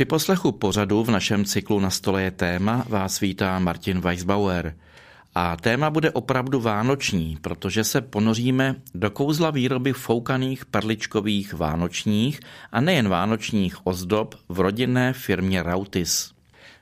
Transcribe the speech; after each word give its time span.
Při 0.00 0.04
poslechu 0.04 0.52
pořadu 0.52 1.04
v 1.04 1.10
našem 1.10 1.44
cyklu 1.44 1.80
Na 1.80 1.90
stole 1.90 2.22
je 2.22 2.30
téma 2.30 2.84
vás 2.88 3.20
vítá 3.20 3.58
Martin 3.58 4.00
Weisbauer. 4.00 4.76
A 5.34 5.56
téma 5.56 5.90
bude 5.90 6.10
opravdu 6.10 6.60
vánoční, 6.60 7.38
protože 7.40 7.84
se 7.84 8.00
ponoříme 8.00 8.76
do 8.94 9.10
kouzla 9.10 9.50
výroby 9.50 9.92
foukaných 9.92 10.64
perličkových 10.64 11.54
vánočních 11.54 12.40
a 12.72 12.80
nejen 12.80 13.08
vánočních 13.08 13.86
ozdob 13.86 14.34
v 14.48 14.60
rodinné 14.60 15.12
firmě 15.12 15.62
Rautis. 15.62 16.32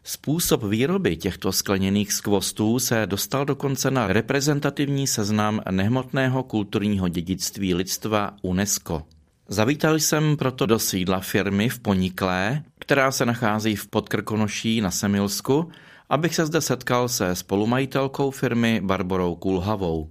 Způsob 0.05 0.65
výroby 0.65 1.17
těchto 1.17 1.53
skleněných 1.53 2.13
skvostů 2.13 2.79
se 2.79 3.07
dostal 3.07 3.45
dokonce 3.45 3.91
na 3.91 4.07
reprezentativní 4.07 5.07
seznam 5.07 5.61
nehmotného 5.71 6.43
kulturního 6.43 7.09
dědictví 7.09 7.75
lidstva 7.75 8.31
UNESCO. 8.43 9.03
Zavítal 9.51 9.95
jsem 9.95 10.37
proto 10.37 10.67
do 10.67 10.79
sídla 10.79 11.21
firmy 11.21 11.69
v 11.69 11.81
Poniklé, 11.81 12.63
která 12.79 13.13
se 13.13 13.27
nachází 13.27 13.77
v 13.77 13.87
Podkrkonoší 13.87 14.81
na 14.81 14.91
Semilsku, 14.91 15.71
abych 16.11 16.35
se 16.35 16.47
zde 16.47 16.61
setkal 16.61 17.09
se 17.09 17.35
spolumajitelkou 17.35 18.31
firmy 18.31 18.81
Barborou 18.85 19.35
Kulhavou. 19.35 20.11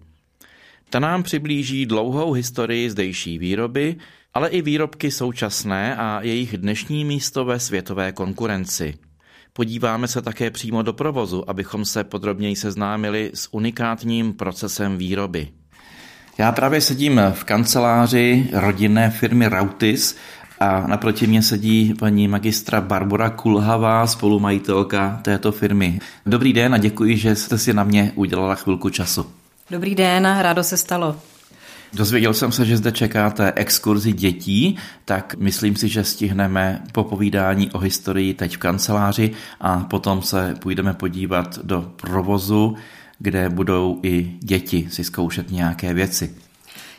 Ta 0.90 1.00
nám 1.00 1.24
přiblíží 1.24 1.86
dlouhou 1.86 2.32
historii 2.32 2.90
zdejší 2.90 3.38
výroby, 3.38 3.96
ale 4.34 4.50
i 4.50 4.62
výrobky 4.62 5.12
současné 5.12 5.96
a 5.96 6.22
jejich 6.22 6.58
dnešní 6.58 7.06
místo 7.06 7.46
ve 7.46 7.60
světové 7.60 8.12
konkurenci. 8.12 8.94
Podíváme 9.54 10.08
se 10.08 10.22
také 10.22 10.52
přímo 10.52 10.82
do 10.82 10.94
provozu, 10.94 11.50
abychom 11.50 11.86
se 11.86 12.04
podrobněji 12.04 12.56
seznámili 12.56 13.32
s 13.34 13.54
unikátním 13.54 14.34
procesem 14.34 14.98
výroby. 14.98 15.48
Já 16.38 16.52
právě 16.52 16.82
sedím 16.82 17.22
v 17.34 17.44
kanceláři 17.44 18.50
rodinné 18.54 19.10
firmy 19.10 19.48
Rautis 19.48 20.18
a 20.60 20.88
naproti 20.88 21.28
mě 21.28 21.42
sedí 21.42 21.94
paní 22.00 22.28
magistra 22.28 22.82
Barbara 22.82 23.30
Kulhavá, 23.30 24.08
spolumajitelka 24.08 25.20
této 25.22 25.52
firmy. 25.52 26.00
Dobrý 26.26 26.54
den 26.54 26.74
a 26.74 26.78
děkuji, 26.78 27.18
že 27.18 27.36
jste 27.36 27.58
si 27.58 27.74
na 27.74 27.84
mě 27.84 28.12
udělala 28.16 28.56
chvilku 28.56 28.90
času. 28.90 29.26
Dobrý 29.72 29.96
den, 29.96 30.38
rádo 30.40 30.64
se 30.64 30.78
stalo. 30.78 31.16
Dozvěděl 31.94 32.34
jsem 32.34 32.52
se, 32.52 32.66
že 32.66 32.78
zde 32.78 32.92
čekáte 32.92 33.54
exkurzi 33.56 34.14
dětí, 34.14 34.78
tak 35.06 35.36
myslím 35.40 35.76
si, 35.76 35.88
že 35.88 36.04
stihneme 36.04 36.84
popovídání 36.92 37.72
o 37.72 37.80
historii 37.80 38.34
teď 38.34 38.56
v 38.56 38.60
kanceláři 38.60 39.32
a 39.62 39.80
potom 39.80 40.22
se 40.22 40.56
půjdeme 40.60 40.94
podívat 40.94 41.60
do 41.64 41.92
provozu, 41.96 42.76
kde 43.20 43.50
budou 43.50 44.00
i 44.04 44.32
děti 44.40 44.88
si 44.92 45.04
zkoušet 45.04 45.52
nějaké 45.52 45.94
věci. 45.94 46.36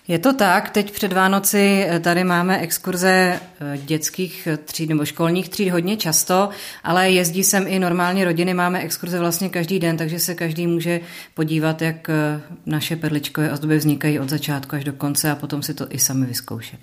Je 0.09 0.19
to 0.19 0.33
tak, 0.33 0.71
teď 0.71 0.91
před 0.91 1.13
Vánoci 1.13 1.85
eh, 1.89 2.01
tady 2.01 2.25
máme 2.25 2.59
exkurze 2.59 3.41
eh, 3.61 3.79
dětských 3.85 4.49
tříd 4.65 4.89
nebo 4.89 5.05
školních 5.05 5.49
tříd 5.49 5.71
hodně 5.71 5.97
často, 5.97 6.49
ale 6.85 7.11
jezdí 7.11 7.45
sem 7.45 7.65
i 7.67 7.79
normálně 7.79 8.25
rodiny, 8.25 8.55
máme 8.55 8.81
exkurze 8.81 9.19
vlastně 9.19 9.49
každý 9.49 9.79
den, 9.79 9.97
takže 9.97 10.19
se 10.19 10.35
každý 10.35 10.67
může 10.67 11.01
podívat, 11.35 11.83
jak 11.83 12.09
eh, 12.09 12.41
naše 12.67 12.97
perličkové 12.97 13.53
ozdoby 13.53 13.79
vznikají 13.79 14.19
od 14.19 14.29
začátku 14.29 14.77
až 14.77 14.85
do 14.85 14.93
konce 14.93 15.31
a 15.31 15.35
potom 15.35 15.63
si 15.63 15.75
to 15.75 15.87
i 15.91 15.99
sami 15.99 16.27
vyzkoušet. 16.27 16.79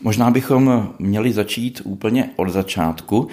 Možná 0.00 0.30
bychom 0.30 0.94
měli 0.98 1.32
začít 1.32 1.80
úplně 1.84 2.30
od 2.36 2.48
začátku. 2.48 3.28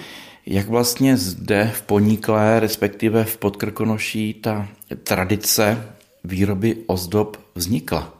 Jak 0.52 0.68
vlastně 0.68 1.16
zde 1.16 1.70
v 1.74 1.82
Poníklé, 1.82 2.60
respektive 2.60 3.24
v 3.24 3.36
Podkrkonoší, 3.36 4.34
ta 4.34 4.68
tradice 5.04 5.86
výroby 6.24 6.76
ozdob 6.86 7.36
vznikla? 7.54 8.14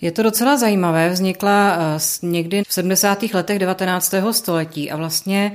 Je 0.00 0.12
to 0.12 0.22
docela 0.22 0.56
zajímavé. 0.56 1.10
Vznikla 1.10 1.76
eh, 1.76 2.26
někdy 2.26 2.62
v 2.68 2.72
70. 2.72 3.22
letech 3.22 3.58
19. 3.58 4.14
století 4.30 4.90
a 4.90 4.96
vlastně 4.96 5.52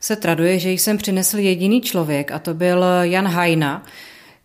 se 0.00 0.16
traduje, 0.16 0.58
že 0.58 0.70
jsem 0.70 0.98
přinesl 0.98 1.38
jediný 1.38 1.80
člověk 1.80 2.30
a 2.30 2.38
to 2.38 2.54
byl 2.54 2.84
Jan 3.02 3.28
Hajna, 3.28 3.82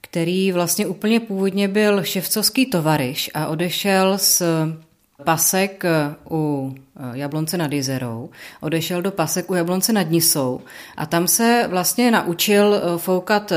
který 0.01 0.51
vlastně 0.51 0.87
úplně 0.87 1.19
původně 1.19 1.67
byl 1.67 2.03
ševcovský 2.03 2.65
tovariš 2.65 3.31
a 3.33 3.47
odešel 3.47 4.17
z 4.17 4.41
pasek 5.23 5.85
eh, 5.85 6.16
u 6.29 6.73
eh, 6.75 7.17
Jablonce 7.17 7.57
nad 7.57 7.73
Jizerou, 7.73 8.29
odešel 8.61 9.01
do 9.01 9.11
pasek 9.11 9.51
u 9.51 9.53
Jablonce 9.55 9.94
nad 9.94 10.09
Nisou 10.09 10.61
a 10.97 11.05
tam 11.05 11.28
se 11.28 11.67
vlastně 11.69 12.11
naučil 12.11 12.81
foukat 12.97 13.51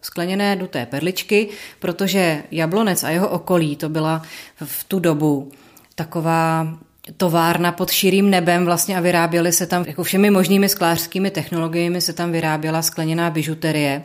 skleněné 0.00 0.56
duté 0.56 0.86
perličky, 0.86 1.48
protože 1.78 2.42
Jablonec 2.50 3.04
a 3.04 3.10
jeho 3.10 3.28
okolí 3.28 3.76
to 3.76 3.88
byla 3.88 4.22
v 4.64 4.84
tu 4.84 4.98
dobu 4.98 5.52
taková 5.94 6.68
továrna 7.16 7.72
pod 7.72 7.90
širým 7.90 8.30
nebem 8.30 8.64
vlastně 8.64 8.96
a 8.96 9.00
vyráběly 9.00 9.52
se 9.52 9.66
tam 9.66 9.84
jako 9.86 10.02
všemi 10.02 10.30
možnými 10.30 10.68
sklářskými 10.68 11.30
technologiemi 11.30 12.00
se 12.00 12.12
tam 12.12 12.32
vyráběla 12.32 12.82
skleněná 12.82 13.30
bižuterie 13.30 14.04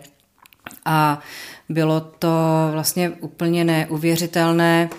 a 0.86 1.20
bylo 1.70 2.02
to 2.02 2.30
vlastně 2.72 3.10
úplně 3.10 3.64
neuvěřitelné, 3.64 4.90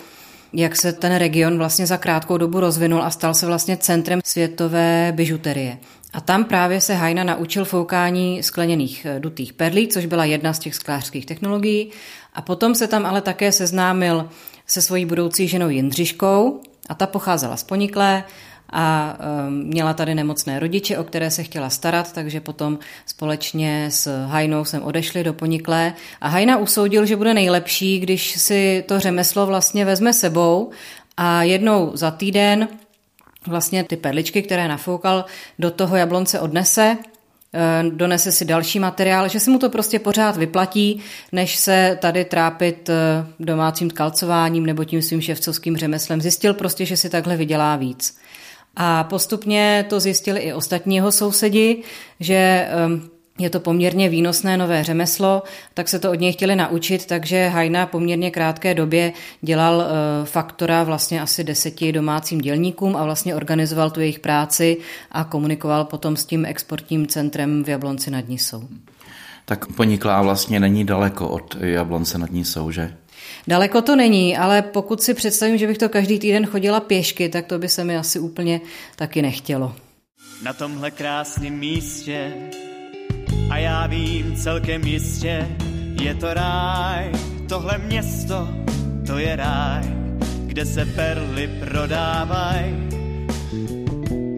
jak 0.53 0.75
se 0.75 0.93
ten 0.93 1.15
region 1.15 1.57
vlastně 1.57 1.87
za 1.87 1.97
krátkou 1.97 2.37
dobu 2.37 2.59
rozvinul 2.59 3.01
a 3.01 3.09
stal 3.09 3.33
se 3.33 3.45
vlastně 3.45 3.77
centrem 3.77 4.21
světové 4.25 5.13
bižuterie. 5.15 5.77
A 6.13 6.21
tam 6.21 6.43
právě 6.43 6.81
se 6.81 6.93
Hajna 6.93 7.23
naučil 7.23 7.65
foukání 7.65 8.43
skleněných 8.43 9.05
eh, 9.05 9.19
dutých 9.19 9.53
perlí, 9.53 9.87
což 9.87 10.05
byla 10.05 10.25
jedna 10.25 10.53
z 10.53 10.59
těch 10.59 10.75
sklářských 10.75 11.25
technologií. 11.25 11.91
A 12.33 12.41
potom 12.41 12.75
se 12.75 12.87
tam 12.87 13.05
ale 13.05 13.21
také 13.21 13.51
seznámil 13.51 14.29
se 14.67 14.81
svojí 14.81 15.05
budoucí 15.05 15.47
ženou 15.47 15.69
Jindřiškou 15.69 16.61
a 16.89 16.95
ta 16.95 17.07
pocházela 17.07 17.57
z 17.57 17.63
Poniklé 17.63 18.23
a 18.73 19.17
um, 19.47 19.53
měla 19.53 19.93
tady 19.93 20.15
nemocné 20.15 20.59
rodiče, 20.59 20.97
o 20.97 21.03
které 21.03 21.31
se 21.31 21.43
chtěla 21.43 21.69
starat, 21.69 22.11
takže 22.11 22.39
potom 22.41 22.79
společně 23.05 23.85
s 23.91 24.25
Hajnou 24.25 24.65
jsem 24.65 24.83
odešli 24.83 25.23
do 25.23 25.33
Poniklé 25.33 25.93
a 26.21 26.27
Hajna 26.27 26.57
usoudil, 26.57 27.05
že 27.05 27.15
bude 27.15 27.33
nejlepší, 27.33 27.99
když 27.99 28.39
si 28.39 28.83
to 28.87 28.99
řemeslo 28.99 29.45
vlastně 29.45 29.85
vezme 29.85 30.13
sebou 30.13 30.71
a 31.17 31.43
jednou 31.43 31.91
za 31.93 32.11
týden 32.11 32.67
vlastně 33.47 33.83
ty 33.83 33.97
perličky, 33.97 34.41
které 34.41 34.67
nafoukal, 34.67 35.25
do 35.59 35.71
toho 35.71 35.95
jablonce 35.95 36.39
odnese, 36.39 36.97
eh, 37.53 37.83
donese 37.89 38.31
si 38.31 38.45
další 38.45 38.79
materiál, 38.79 39.27
že 39.27 39.39
se 39.39 39.51
mu 39.51 39.59
to 39.59 39.69
prostě 39.69 39.99
pořád 39.99 40.37
vyplatí, 40.37 41.01
než 41.31 41.55
se 41.55 41.97
tady 42.01 42.25
trápit 42.25 42.89
eh, 42.89 42.93
domácím 43.39 43.89
kalcováním 43.89 44.65
nebo 44.65 44.83
tím 44.83 45.01
svým 45.01 45.21
ševcovským 45.21 45.77
řemeslem. 45.77 46.21
Zjistil 46.21 46.53
prostě, 46.53 46.85
že 46.85 46.97
si 46.97 47.09
takhle 47.09 47.37
vydělá 47.37 47.75
víc. 47.75 48.17
A 48.75 49.03
postupně 49.03 49.85
to 49.89 49.99
zjistili 49.99 50.39
i 50.39 50.53
ostatní 50.53 50.95
jeho 50.95 51.11
sousedi, 51.11 51.83
že 52.19 52.33
eh, 52.35 52.69
je 53.39 53.49
to 53.49 53.59
poměrně 53.59 54.09
výnosné 54.09 54.57
nové 54.57 54.83
řemeslo, 54.83 55.43
tak 55.73 55.89
se 55.89 55.99
to 55.99 56.11
od 56.11 56.19
něj 56.19 56.33
chtěli 56.33 56.55
naučit, 56.55 57.05
takže 57.05 57.47
Hajna 57.47 57.85
poměrně 57.85 58.31
krátké 58.31 58.73
době 58.73 59.13
dělal 59.41 59.81
eh, 59.81 60.25
faktora 60.25 60.83
vlastně 60.83 61.21
asi 61.21 61.43
deseti 61.43 61.91
domácím 61.91 62.41
dělníkům 62.41 62.95
a 62.95 63.03
vlastně 63.03 63.35
organizoval 63.35 63.91
tu 63.91 63.99
jejich 63.99 64.19
práci 64.19 64.77
a 65.11 65.23
komunikoval 65.23 65.85
potom 65.85 66.17
s 66.17 66.25
tím 66.25 66.45
exportním 66.45 67.07
centrem 67.07 67.63
v 67.63 67.69
Jablonci 67.69 68.11
nad 68.11 68.27
Nisou. 68.27 68.67
Tak 69.45 69.65
Poniklá 69.65 70.21
vlastně 70.21 70.59
není 70.59 70.85
daleko 70.85 71.27
od 71.27 71.57
Jablonce 71.59 72.17
nad 72.17 72.31
Nisou, 72.31 72.71
že? 72.71 72.93
Daleko 73.47 73.81
to 73.81 73.95
není, 73.95 74.37
ale 74.37 74.61
pokud 74.61 75.01
si 75.01 75.13
představím, 75.13 75.57
že 75.57 75.67
bych 75.67 75.77
to 75.77 75.89
každý 75.89 76.19
týden 76.19 76.45
chodila 76.45 76.79
pěšky, 76.79 77.29
tak 77.29 77.45
to 77.45 77.59
by 77.59 77.69
se 77.69 77.83
mi 77.83 77.97
asi 77.97 78.19
úplně 78.19 78.61
taky 78.95 79.21
nechtělo. 79.21 79.75
Na 80.43 80.53
tomhle 80.53 80.91
krásném 80.91 81.53
místě 81.53 82.33
a 83.49 83.57
já 83.57 83.87
vím 83.87 84.35
celkem 84.35 84.83
jistě, 84.83 85.47
je 86.01 86.15
to 86.15 86.33
ráj, 86.33 87.11
tohle 87.49 87.77
město, 87.77 88.49
to 89.07 89.17
je 89.17 89.35
ráj, 89.35 89.83
kde 90.45 90.65
se 90.65 90.85
perly 90.85 91.49
prodávají, 91.69 92.75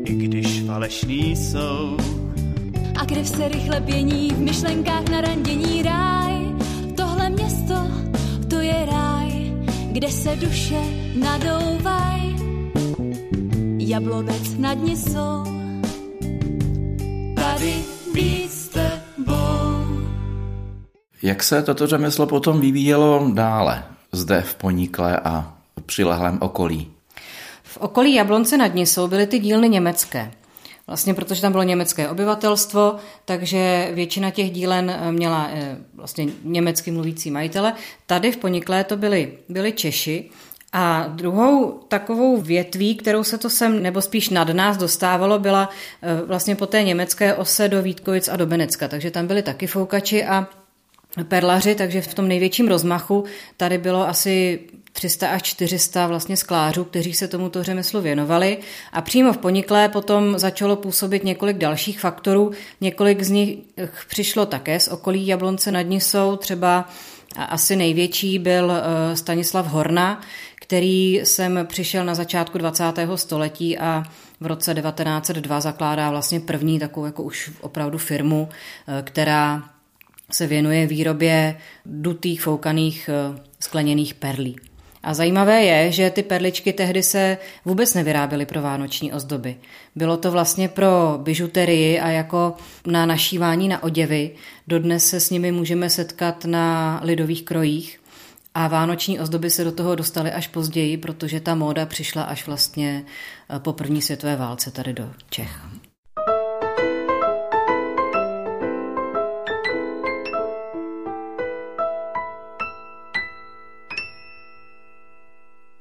i 0.06 0.14
když 0.14 0.64
falešný 0.68 1.36
jsou. 1.36 1.98
A 2.96 3.06
krev 3.06 3.28
se 3.28 3.48
rychle 3.48 3.82
pění 3.82 4.30
v 4.30 4.40
myšlenkách 4.40 5.10
na 5.10 5.22
randění 5.22 5.84
ráj, 5.84 6.46
kde 9.96 10.12
se 10.12 10.36
duše 10.36 10.82
nadouvaj. 11.16 12.20
Jablonec 13.78 14.58
nad 14.58 14.78
jsou. 14.84 15.44
Tady 17.36 17.74
víc 18.14 18.66
jak 21.22 21.44
se 21.44 21.64
toto 21.64 21.88
řemeslo 21.88 22.28
potom 22.28 22.62
vyvíjelo 22.62 23.32
dále, 23.34 23.84
zde 24.12 24.42
v 24.42 24.56
Poníkle 24.56 25.20
a 25.20 25.54
v 25.80 25.84
přilehlém 25.84 26.38
okolí? 26.42 26.92
V 27.64 27.78
okolí 27.78 28.14
Jablonce 28.14 28.58
nad 28.58 28.76
Nisou 28.76 29.08
byly 29.08 29.28
ty 29.28 29.40
dílny 29.40 29.70
německé. 29.70 30.32
Vlastně 30.88 31.14
protože 31.14 31.42
tam 31.42 31.52
bylo 31.52 31.64
německé 31.64 32.10
obyvatelstvo, 32.10 32.96
takže 33.26 33.90
většina 33.94 34.32
těch 34.32 34.52
dílen 34.52 35.00
měla 35.12 35.50
eh, 35.52 35.78
vlastně 35.94 36.28
německy 36.44 36.92
mluvící 36.92 37.32
majitele. 37.32 37.74
Tady 38.06 38.32
v 38.32 38.38
Poniklé 38.38 38.84
to 38.84 38.98
byli, 38.98 39.38
byli 39.50 39.72
Češi 39.72 40.30
A 40.74 41.08
druhou 41.08 41.72
takovou 41.88 42.42
větví, 42.42 42.96
kterou 42.96 43.24
se 43.24 43.38
to 43.38 43.50
sem, 43.50 43.84
nebo 43.84 44.02
spíš 44.02 44.30
nad 44.30 44.50
nás 44.50 44.78
dostávalo, 44.78 45.40
byla 45.40 45.70
eh, 46.02 46.22
vlastně 46.26 46.56
po 46.56 46.66
té 46.66 46.84
německé 46.84 47.34
ose 47.34 47.68
do 47.68 47.82
Vítkovic 47.82 48.28
a 48.28 48.36
do 48.36 48.46
Benecka. 48.46 48.88
Takže 48.88 49.12
tam 49.12 49.28
byli 49.28 49.42
taky 49.42 49.68
foukači 49.68 50.26
a 50.26 50.48
perlaři, 51.24 51.76
takže 51.76 52.02
v 52.02 52.14
tom 52.14 52.28
největším 52.28 52.68
rozmachu 52.68 53.24
tady 53.58 53.78
bylo 53.78 54.08
asi 54.08 54.60
300 54.96 55.30
až 55.30 55.44
400 55.44 56.08
vlastně 56.08 56.38
sklářů, 56.38 56.84
kteří 56.84 57.14
se 57.14 57.28
tomuto 57.28 57.64
řemeslu 57.64 58.02
věnovali 58.02 58.58
a 58.94 59.02
přímo 59.02 59.34
v 59.34 59.38
Poniklé 59.38 59.90
potom 59.90 60.40
začalo 60.40 60.76
působit 60.76 61.24
několik 61.24 61.58
dalších 61.58 62.00
faktorů. 62.00 62.52
Několik 62.82 63.24
z 63.24 63.30
nich 63.30 63.58
přišlo 64.08 64.46
také 64.46 64.80
z 64.80 64.88
okolí 64.88 65.28
Jablonce 65.28 65.72
nad 65.72 65.82
Nisou, 65.82 66.36
třeba 66.36 66.90
asi 67.36 67.76
největší 67.76 68.40
byl 68.40 68.72
eh, 68.72 69.16
Stanislav 69.16 69.68
Horna, 69.68 70.22
který 70.62 71.22
sem 71.24 71.60
přišel 71.68 72.06
na 72.06 72.16
začátku 72.16 72.58
20. 72.58 72.84
století 73.16 73.78
a 73.78 74.04
v 74.40 74.46
roce 74.46 74.74
1902 74.74 75.62
zakládá 75.62 76.10
vlastně 76.10 76.40
první 76.40 76.80
takovou 76.80 77.06
jako 77.06 77.24
už 77.24 77.52
opravdu 77.62 77.98
firmu, 77.98 78.50
eh, 78.88 79.02
která 79.02 79.64
se 80.32 80.48
věnuje 80.48 80.88
výrobě 80.88 81.58
dutých, 81.86 82.42
foukaných, 82.42 83.10
eh, 83.10 83.42
skleněných 83.60 84.14
perlí. 84.14 84.56
A 85.06 85.14
zajímavé 85.14 85.64
je, 85.64 85.92
že 85.92 86.10
ty 86.10 86.24
perličky 86.24 86.74
tehdy 86.74 87.04
se 87.04 87.38
vůbec 87.66 87.94
nevyráběly 87.94 88.46
pro 88.46 88.62
vánoční 88.62 89.14
ozdoby. 89.14 89.56
Bylo 89.96 90.18
to 90.18 90.32
vlastně 90.32 90.70
pro 90.70 91.20
bižuterii 91.24 92.00
a 92.00 92.10
jako 92.10 92.56
na 92.88 93.06
našívání 93.06 93.68
na 93.68 93.84
oděvy. 93.84 94.32
Dodnes 94.68 95.10
se 95.10 95.20
s 95.20 95.30
nimi 95.30 95.52
můžeme 95.52 95.90
setkat 95.90 96.46
na 96.46 97.00
lidových 97.04 97.44
krojích. 97.44 98.00
A 98.54 98.68
vánoční 98.68 99.20
ozdoby 99.20 99.50
se 99.50 99.64
do 99.64 99.72
toho 99.72 99.96
dostaly 99.96 100.32
až 100.32 100.48
později, 100.48 100.98
protože 100.98 101.40
ta 101.40 101.56
móda 101.56 101.86
přišla 101.86 102.24
až 102.24 102.48
vlastně 102.48 103.06
eh, 103.56 103.60
po 103.60 103.74
první 103.74 104.02
světové 104.02 104.36
válce 104.36 104.72
tady 104.72 104.94
do 104.94 105.12
Čech. 105.30 105.60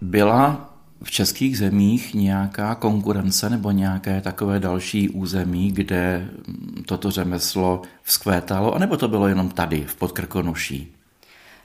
Byla 0.05 0.75
v 1.03 1.11
českých 1.11 1.59
zemích 1.59 2.15
nějaká 2.15 2.75
konkurence 2.75 3.51
nebo 3.51 3.71
nějaké 3.71 4.21
takové 4.21 4.61
další 4.61 5.09
území, 5.09 5.73
kde 5.73 6.29
toto 6.87 7.11
řemeslo 7.11 7.83
vzkvétalo, 8.03 8.75
anebo 8.75 8.97
to 8.97 9.09
bylo 9.09 9.29
jenom 9.29 9.49
tady, 9.49 9.85
v 9.85 9.97
Podkrkonoší? 9.97 10.94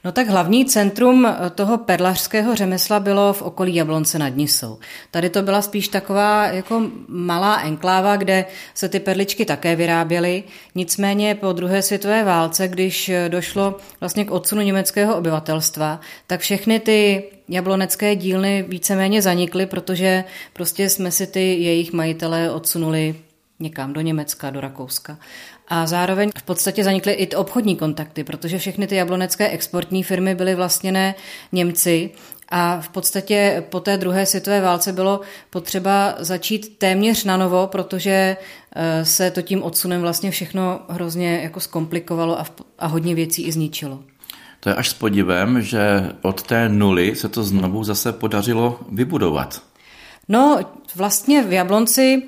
No 0.04 0.12
tak 0.12 0.28
hlavní 0.28 0.66
centrum 0.66 1.26
eh, 1.26 1.50
toho 1.50 1.78
perlařského 1.78 2.56
řemesla 2.56 3.00
bylo 3.00 3.34
v 3.34 3.42
okolí 3.42 3.76
Jablonce 3.76 4.20
nad 4.20 4.30
Nisou. 4.30 4.80
Tady 5.12 5.30
to 5.30 5.42
byla 5.42 5.62
spíš 5.62 5.88
taková 5.88 6.46
jako 6.46 6.88
malá 7.08 7.62
enkláva, 7.62 8.16
kde 8.16 8.46
se 8.74 8.90
ty 8.90 9.00
perličky 9.00 9.46
také 9.46 9.76
vyráběly. 9.76 10.44
Nicméně 10.76 11.36
po 11.36 11.54
druhé 11.54 11.82
světové 11.82 12.24
válce, 12.24 12.68
když 12.68 13.10
eh, 13.10 13.30
došlo 13.30 13.78
vlastně 14.00 14.26
k 14.26 14.32
odsunu 14.32 14.62
německého 14.62 15.18
obyvatelstva, 15.18 16.00
tak 16.28 16.40
všechny 16.40 16.80
ty 16.80 17.24
jablonecké 17.50 18.16
dílny 18.16 18.66
víceméně 18.68 19.22
zanikly, 19.22 19.66
protože 19.66 20.24
prostě 20.54 20.90
jsme 20.90 21.12
si 21.12 21.28
ty 21.28 21.40
jejich 21.40 21.94
majitelé 21.94 22.52
odsunuli 22.52 23.16
někam 23.60 23.94
do 23.94 24.02
Německa, 24.02 24.50
do 24.50 24.62
Rakouska. 24.62 25.18
A 25.70 25.88
zároveň 25.88 26.30
v 26.38 26.44
podstatě 26.44 26.84
zanikly 26.84 27.14
i 27.14 27.36
obchodní 27.36 27.76
kontakty, 27.76 28.24
protože 28.24 28.58
všechny 28.58 28.88
ty 28.88 28.96
jablonecké 28.96 29.50
exportní 29.50 30.04
firmy 30.04 30.36
byly 30.36 30.56
vlastněné 30.56 31.16
Němci 31.52 32.12
a 32.50 32.82
v 32.82 32.90
podstatě 32.90 33.64
po 33.70 33.80
té 33.80 33.98
druhé 33.98 34.26
světové 34.26 34.62
válce 34.62 34.94
bylo 34.94 35.22
potřeba 35.50 36.16
začít 36.20 36.78
téměř 36.78 37.24
na 37.24 37.38
novo, 37.38 37.68
protože 37.68 38.38
eh, 38.76 39.06
se 39.06 39.32
to 39.32 39.42
tím 39.42 39.64
odsunem 39.64 40.02
vlastně 40.02 40.32
všechno 40.32 40.80
hrozně 40.90 41.40
jako 41.44 41.60
zkomplikovalo 41.60 42.40
a, 42.40 42.46
a 42.80 42.88
hodně 42.88 43.16
věcí 43.16 43.44
i 43.44 43.52
zničilo. 43.52 44.00
To 44.60 44.70
je 44.70 44.76
až 44.76 44.90
s 44.90 44.94
podivem, 44.94 45.62
že 45.62 46.12
od 46.22 46.44
té 46.44 46.70
nuly 46.70 47.16
se 47.16 47.30
to 47.30 47.44
znovu 47.44 47.84
zase 47.84 48.12
podařilo 48.12 48.80
vybudovat. 48.92 49.62
No, 50.28 50.60
vlastně 50.96 51.44
v 51.44 51.54
Jablonci 51.54 52.22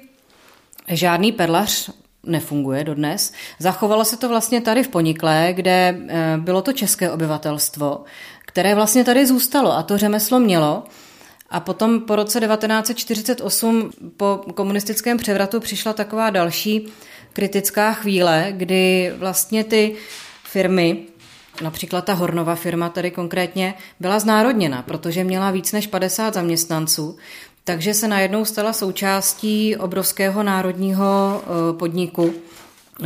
žádný 0.88 1.32
perlař 1.32 1.90
nefunguje 2.24 2.84
dodnes. 2.84 3.34
Zachovalo 3.60 4.06
se 4.06 4.18
to 4.18 4.30
vlastně 4.30 4.62
tady 4.62 4.84
v 4.84 4.88
Poniklé, 4.88 5.54
kde 5.54 5.98
eh, 6.08 6.38
bylo 6.38 6.62
to 6.62 6.74
české 6.74 7.12
obyvatelstvo, 7.12 8.04
které 8.46 8.76
vlastně 8.76 9.04
tady 9.04 9.26
zůstalo 9.26 9.78
a 9.78 9.84
to 9.84 9.98
řemeslo 9.98 10.40
mělo. 10.40 10.84
A 11.50 11.60
potom 11.60 12.02
po 12.02 12.16
roce 12.16 12.40
1948 12.40 13.92
po 14.18 14.42
komunistickém 14.56 15.18
převratu 15.18 15.60
přišla 15.60 15.94
taková 15.94 16.30
další 16.30 16.88
kritická 17.34 17.94
chvíle, 17.94 18.48
kdy 18.52 19.14
vlastně 19.18 19.64
ty 19.64 19.96
firmy, 20.44 21.04
například 21.62 22.06
ta 22.06 22.14
Hornova 22.14 22.56
firma 22.56 22.90
tady 22.90 23.12
konkrétně, 23.12 23.74
byla 24.00 24.20
znárodněna, 24.20 24.82
protože 24.82 25.24
měla 25.24 25.52
víc 25.52 25.72
než 25.72 25.88
50 25.88 26.34
zaměstnanců 26.34 27.18
takže 27.72 27.94
se 27.94 28.08
najednou 28.08 28.46
stala 28.46 28.74
součástí 28.74 29.78
obrovského 29.78 30.44
národního 30.44 31.42
eh, 31.44 31.78
podniku. 31.78 32.34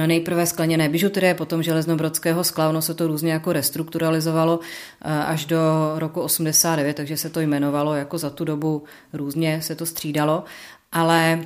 Nejprve 0.06 0.46
skleněné 0.46 0.90
bižuterie, 0.90 1.34
potom 1.34 1.64
železnobrodského 1.64 2.44
skla, 2.44 2.70
ono 2.70 2.82
se 2.82 2.94
to 2.94 3.08
různě 3.08 3.32
jako 3.32 3.54
restrukturalizovalo 3.54 4.60
eh, 5.02 5.12
až 5.12 5.46
do 5.46 5.58
roku 5.96 6.22
89, 6.22 6.94
takže 6.94 7.18
se 7.18 7.30
to 7.30 7.40
jmenovalo 7.40 7.96
jako 7.96 8.18
za 8.18 8.30
tu 8.30 8.46
dobu 8.46 8.84
různě 9.14 9.62
se 9.62 9.76
to 9.76 9.86
střídalo. 9.86 10.44
Ale 10.92 11.46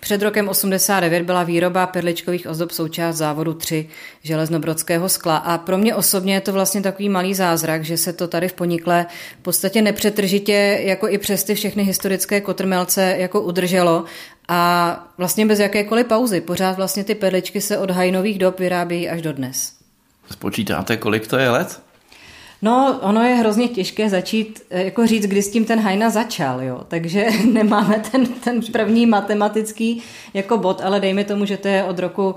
před 0.00 0.22
rokem 0.22 0.48
89 0.48 1.22
byla 1.22 1.42
výroba 1.42 1.86
perličkových 1.86 2.46
ozdob 2.46 2.70
součást 2.70 3.16
závodu 3.16 3.54
3 3.54 3.88
železnobrodského 4.22 5.08
skla 5.08 5.36
a 5.36 5.58
pro 5.58 5.78
mě 5.78 5.94
osobně 5.94 6.34
je 6.34 6.40
to 6.40 6.52
vlastně 6.52 6.82
takový 6.82 7.08
malý 7.08 7.34
zázrak, 7.34 7.84
že 7.84 7.96
se 7.96 8.12
to 8.12 8.28
tady 8.28 8.48
v 8.48 8.52
Ponikle 8.52 9.06
v 9.40 9.42
podstatě 9.42 9.82
nepřetržitě 9.82 10.80
jako 10.82 11.08
i 11.08 11.18
přes 11.18 11.44
ty 11.44 11.54
všechny 11.54 11.82
historické 11.82 12.40
kotrmelce 12.40 13.14
jako 13.18 13.40
udrželo 13.40 14.04
a 14.48 15.12
vlastně 15.18 15.46
bez 15.46 15.58
jakékoliv 15.58 16.06
pauzy. 16.06 16.40
Pořád 16.40 16.76
vlastně 16.76 17.04
ty 17.04 17.14
perličky 17.14 17.60
se 17.60 17.78
od 17.78 17.90
hajnových 17.90 18.38
dob 18.38 18.58
vyrábějí 18.58 19.08
až 19.08 19.22
do 19.22 19.32
dnes. 19.32 19.72
Spočítáte, 20.30 20.96
kolik 20.96 21.26
to 21.26 21.36
je 21.36 21.50
let? 21.50 21.89
No, 22.62 22.98
ono 23.02 23.24
je 23.24 23.34
hrozně 23.34 23.68
těžké 23.68 24.10
začít, 24.10 24.62
eh, 24.70 24.84
jako 24.84 25.06
říct, 25.06 25.26
kdy 25.26 25.42
s 25.42 25.50
tím 25.50 25.64
ten 25.64 25.80
Hajna 25.80 26.10
začal, 26.10 26.62
jo. 26.62 26.80
Takže 26.88 27.26
nemáme 27.52 28.02
ten, 28.10 28.26
ten 28.26 28.60
první 28.72 29.06
matematický 29.06 30.02
jako 30.34 30.58
bod, 30.58 30.80
ale 30.84 31.00
dejme 31.00 31.24
tomu, 31.24 31.44
že 31.44 31.56
to 31.56 31.68
je 31.68 31.84
od 31.84 31.98
roku 31.98 32.34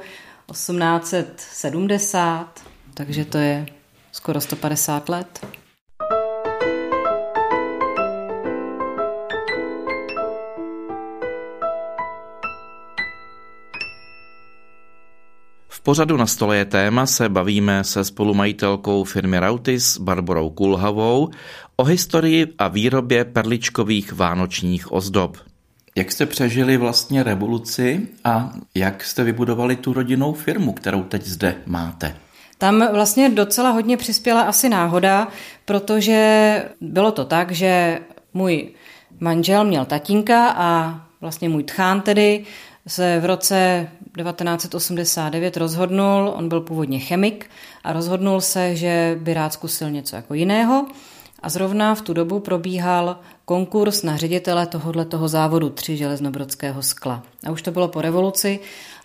1870, 0.51 2.47
takže 2.93 3.25
to 3.25 3.37
je 3.37 3.65
skoro 4.11 4.41
150 4.41 5.09
let. 5.09 5.45
Pořadu 15.83 16.17
na 16.17 16.25
stole 16.25 16.57
je 16.57 16.65
téma 16.65 17.05
se 17.05 17.29
bavíme 17.29 17.83
se 17.83 18.03
spolumajitelkou 18.03 19.03
firmy 19.03 19.39
Rautis 19.39 19.97
Barborou 19.97 20.49
Kulhavou 20.49 21.29
o 21.75 21.83
historii 21.83 22.47
a 22.57 22.67
výrobě 22.67 23.25
perličkových 23.25 24.13
vánočních 24.13 24.91
ozdob. 24.91 25.37
Jak 25.95 26.11
jste 26.11 26.25
přežili 26.25 26.77
vlastně 26.77 27.23
revoluci 27.23 28.07
a 28.23 28.53
jak 28.75 29.03
jste 29.03 29.23
vybudovali 29.23 29.75
tu 29.75 29.93
rodinnou 29.93 30.33
firmu, 30.33 30.73
kterou 30.73 31.03
teď 31.03 31.25
zde 31.25 31.55
máte? 31.65 32.15
Tam 32.57 32.87
vlastně 32.93 33.29
docela 33.29 33.69
hodně 33.69 33.97
přispěla 33.97 34.41
asi 34.41 34.69
náhoda, 34.69 35.27
protože 35.65 36.63
bylo 36.81 37.11
to 37.11 37.25
tak, 37.25 37.51
že 37.51 37.99
můj 38.33 38.69
manžel 39.19 39.65
měl 39.65 39.85
tatínka 39.85 40.49
a 40.49 41.01
vlastně 41.21 41.49
můj 41.49 41.63
tchán 41.63 42.01
tedy 42.01 42.43
se 42.87 43.19
v 43.19 43.25
roce 43.25 43.87
1989 44.17 45.57
rozhodnul, 45.57 46.33
on 46.35 46.49
byl 46.49 46.61
původně 46.61 46.99
chemik 46.99 47.49
a 47.83 47.93
rozhodnul 47.93 48.41
se, 48.41 48.75
že 48.75 49.17
by 49.21 49.33
rád 49.33 49.53
zkusil 49.53 49.91
něco 49.91 50.15
jako 50.15 50.33
jiného 50.33 50.85
a 51.41 51.49
zrovna 51.49 51.95
v 51.95 52.01
tu 52.01 52.13
dobu 52.13 52.39
probíhal 52.39 53.19
konkurs 53.45 54.03
na 54.03 54.17
ředitele 54.17 54.67
tohohle 54.67 55.05
toho 55.05 55.27
závodu 55.27 55.69
3 55.69 55.97
železnobrodského 55.97 56.83
skla. 56.83 57.23
A 57.47 57.51
už 57.51 57.61
to 57.61 57.71
bylo 57.71 57.87
po 57.87 58.01
revoluci 58.01 58.59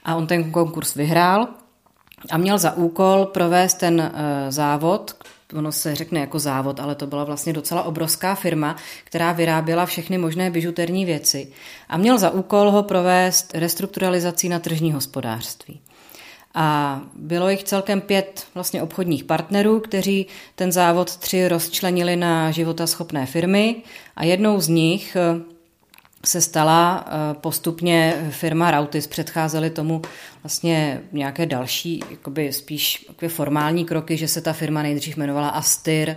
a 0.04 0.16
on 0.16 0.26
ten 0.26 0.50
konkurs 0.50 0.94
vyhrál 0.94 1.48
a 2.30 2.38
měl 2.38 2.58
za 2.58 2.76
úkol 2.76 3.26
provést 3.26 3.74
ten 3.74 4.00
eh, 4.00 4.52
závod, 4.52 5.16
ono 5.54 5.72
se 5.72 5.94
řekne 5.94 6.20
jako 6.20 6.38
závod, 6.38 6.80
ale 6.80 6.94
to 6.94 7.06
byla 7.06 7.24
vlastně 7.24 7.52
docela 7.52 7.82
obrovská 7.82 8.34
firma, 8.34 8.76
která 9.04 9.32
vyráběla 9.32 9.86
všechny 9.86 10.18
možné 10.18 10.50
bižuterní 10.50 11.04
věci 11.04 11.48
a 11.88 11.96
měl 11.96 12.18
za 12.18 12.30
úkol 12.30 12.70
ho 12.70 12.82
provést 12.82 13.54
restrukturalizací 13.54 14.48
na 14.48 14.58
tržní 14.58 14.92
hospodářství. 14.92 15.80
A 16.54 17.00
bylo 17.14 17.48
jich 17.48 17.64
celkem 17.64 18.00
pět 18.00 18.46
vlastně 18.54 18.82
obchodních 18.82 19.24
partnerů, 19.24 19.80
kteří 19.80 20.26
ten 20.54 20.72
závod 20.72 21.16
tři 21.16 21.48
rozčlenili 21.48 22.16
na 22.16 22.50
životaschopné 22.50 23.26
firmy 23.26 23.76
a 24.16 24.24
jednou 24.24 24.60
z 24.60 24.68
nich 24.68 25.16
se 26.28 26.40
stala 26.40 27.04
eh, 27.06 27.34
postupně 27.34 28.28
firma 28.30 28.70
Rautis. 28.70 29.06
Předcházely 29.06 29.70
tomu 29.70 30.02
vlastně 30.42 31.02
nějaké 31.12 31.46
další, 31.46 32.02
jakoby 32.10 32.52
spíš 32.52 33.06
formální 33.28 33.84
kroky, 33.84 34.16
že 34.16 34.28
se 34.28 34.40
ta 34.40 34.52
firma 34.52 34.82
nejdřív 34.82 35.16
jmenovala 35.16 35.48
Astyr, 35.48 36.16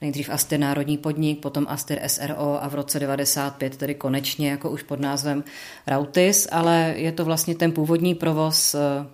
nejdřív 0.00 0.30
Astyr 0.30 0.60
Národní 0.60 0.98
podnik, 0.98 1.40
potom 1.40 1.66
Astyr 1.68 2.00
SRO 2.06 2.58
a 2.62 2.68
v 2.68 2.74
roce 2.74 3.00
95 3.00 3.76
tedy 3.76 3.94
konečně 3.94 4.50
jako 4.50 4.70
už 4.70 4.82
pod 4.82 5.00
názvem 5.00 5.44
Rautis, 5.86 6.48
ale 6.52 6.94
je 6.96 7.12
to 7.12 7.24
vlastně 7.24 7.54
ten 7.54 7.72
původní 7.72 8.14
provoz 8.14 8.74
eh, 8.74 9.06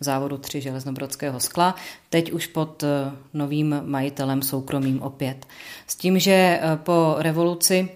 závodu 0.00 0.38
3 0.38 0.60
železnobrodského 0.60 1.40
skla, 1.40 1.74
teď 2.08 2.32
už 2.32 2.46
pod 2.46 2.82
eh, 2.82 3.12
novým 3.34 3.80
majitelem 3.84 4.42
soukromým 4.42 5.02
opět. 5.02 5.46
S 5.86 5.96
tím, 5.96 6.18
že 6.18 6.60
po 6.76 7.14
revoluci 7.18 7.88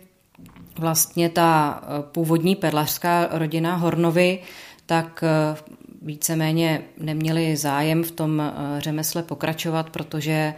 vlastně 0.79 1.29
ta 1.29 1.83
původní 2.01 2.57
perlařská 2.57 3.29
rodina 3.31 3.77
Hornovi 3.77 4.39
tak 4.87 5.25
víceméně 6.03 6.83
neměli 6.99 7.57
zájem 7.57 8.03
v 8.03 8.11
tom 8.11 8.43
řemesle 8.79 9.23
pokračovat, 9.23 9.91
protože 9.91 10.55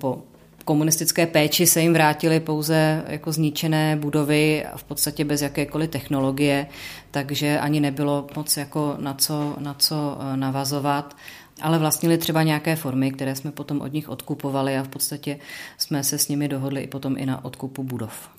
po 0.00 0.22
komunistické 0.64 1.26
péči 1.26 1.66
se 1.66 1.80
jim 1.80 1.92
vrátily 1.92 2.40
pouze 2.40 3.04
jako 3.06 3.32
zničené 3.32 3.96
budovy 3.96 4.64
a 4.64 4.76
v 4.76 4.84
podstatě 4.84 5.24
bez 5.24 5.42
jakékoliv 5.42 5.90
technologie, 5.90 6.66
takže 7.10 7.58
ani 7.58 7.80
nebylo 7.80 8.26
moc 8.36 8.56
jako 8.56 8.94
na 8.98 9.14
co, 9.14 9.56
na 9.58 9.74
co 9.74 10.18
eh, 10.20 10.36
navazovat 10.36 11.16
ale 11.60 11.78
vlastnili 11.78 12.18
třeba 12.18 12.42
nějaké 12.42 12.76
formy, 12.76 13.12
které 13.12 13.34
jsme 13.34 13.52
potom 13.52 13.80
od 13.80 13.92
nich 13.92 14.08
odkupovali 14.08 14.78
a 14.78 14.82
v 14.82 14.88
podstatě 14.88 15.38
jsme 15.78 16.04
se 16.04 16.18
s 16.18 16.28
nimi 16.28 16.48
dohodli 16.48 16.82
i 16.82 16.86
potom 16.86 17.18
i 17.18 17.26
na 17.26 17.44
odkupu 17.44 17.82
budov. 17.82 18.30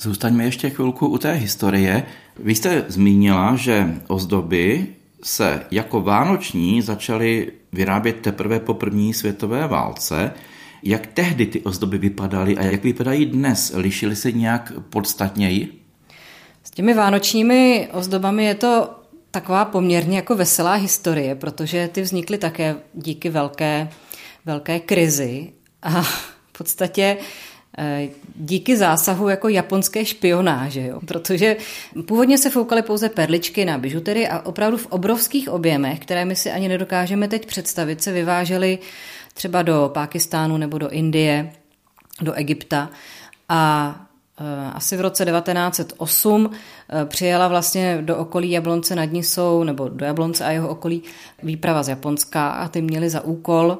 Zůstaňme 0.00 0.44
ještě 0.44 0.70
chvilku 0.70 1.06
u 1.06 1.18
té 1.18 1.32
historie. 1.32 2.02
Vy 2.38 2.54
jste 2.54 2.84
zmínila, 2.88 3.56
že 3.56 3.94
ozdoby 4.08 4.86
se 5.22 5.66
jako 5.70 6.00
vánoční 6.00 6.82
začaly 6.82 7.52
vyrábět 7.72 8.16
teprve 8.20 8.60
po 8.60 8.74
první 8.74 9.14
světové 9.14 9.66
válce. 9.66 10.32
Jak 10.82 11.06
tehdy 11.06 11.46
ty 11.46 11.60
ozdoby 11.60 11.98
vypadaly 11.98 12.56
a 12.56 12.64
jak 12.64 12.82
vypadají 12.84 13.26
dnes? 13.26 13.72
Lišily 13.76 14.16
se 14.16 14.32
nějak 14.32 14.72
podstatněji? 14.90 15.82
S 16.62 16.70
těmi 16.70 16.94
vánočními 16.94 17.88
ozdobami 17.92 18.44
je 18.44 18.54
to 18.54 18.90
taková 19.30 19.64
poměrně 19.64 20.16
jako 20.16 20.34
veselá 20.34 20.74
historie, 20.74 21.34
protože 21.34 21.88
ty 21.92 22.02
vznikly 22.02 22.38
také 22.38 22.76
díky 22.94 23.30
velké, 23.30 23.88
velké 24.44 24.80
krizi 24.80 25.52
a 25.82 26.02
v 26.02 26.58
podstatě 26.58 27.16
díky 28.36 28.76
zásahu 28.76 29.28
jako 29.28 29.48
japonské 29.48 30.04
špionáže, 30.04 30.86
jo? 30.86 31.00
protože 31.06 31.56
původně 32.06 32.38
se 32.38 32.50
foukaly 32.50 32.82
pouze 32.82 33.08
perličky 33.08 33.64
na 33.64 33.78
bižutery 33.78 34.28
a 34.28 34.46
opravdu 34.46 34.76
v 34.76 34.86
obrovských 34.86 35.48
objemech, 35.48 35.98
které 35.98 36.24
my 36.24 36.36
si 36.36 36.50
ani 36.50 36.68
nedokážeme 36.68 37.28
teď 37.28 37.46
představit, 37.46 38.02
se 38.02 38.12
vyvážely 38.12 38.78
třeba 39.34 39.62
do 39.62 39.90
Pákistánu 39.94 40.56
nebo 40.56 40.78
do 40.78 40.88
Indie, 40.88 41.52
do 42.20 42.32
Egypta. 42.32 42.90
A 43.48 43.94
e, 44.40 44.72
asi 44.72 44.96
v 44.96 45.00
roce 45.00 45.24
1908 45.24 46.50
e, 46.50 47.04
přijela 47.04 47.48
vlastně 47.48 47.98
do 48.00 48.16
okolí 48.16 48.50
Jablonce 48.50 48.94
nad 48.94 49.12
Nisou, 49.12 49.64
nebo 49.64 49.88
do 49.88 50.04
Jablonce 50.04 50.44
a 50.44 50.50
jeho 50.50 50.68
okolí 50.68 51.02
výprava 51.42 51.82
z 51.82 51.88
Japonska 51.88 52.48
a 52.48 52.68
ty 52.68 52.82
měli 52.82 53.10
za 53.10 53.20
úkol 53.20 53.78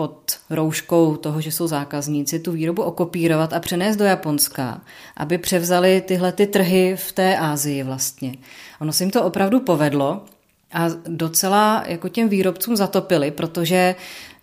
pod 0.00 0.38
rouškou 0.50 1.16
toho, 1.16 1.40
že 1.40 1.52
jsou 1.52 1.66
zákazníci, 1.66 2.38
tu 2.38 2.52
výrobu 2.52 2.82
okopírovat 2.82 3.52
a 3.52 3.60
přenést 3.60 3.96
do 3.96 4.04
Japonska, 4.04 4.80
aby 5.16 5.38
převzali 5.38 6.00
tyhle 6.00 6.32
ty 6.32 6.46
trhy 6.46 6.96
v 6.96 7.12
té 7.12 7.36
Ázii 7.36 7.82
vlastně. 7.82 8.34
Ono 8.80 8.92
se 8.92 9.04
jim 9.04 9.10
to 9.10 9.24
opravdu 9.24 9.60
povedlo 9.60 10.24
a 10.72 10.86
docela 11.08 11.84
jako 11.86 12.08
těm 12.08 12.28
výrobcům 12.28 12.76
zatopili, 12.76 13.30
protože 13.30 13.94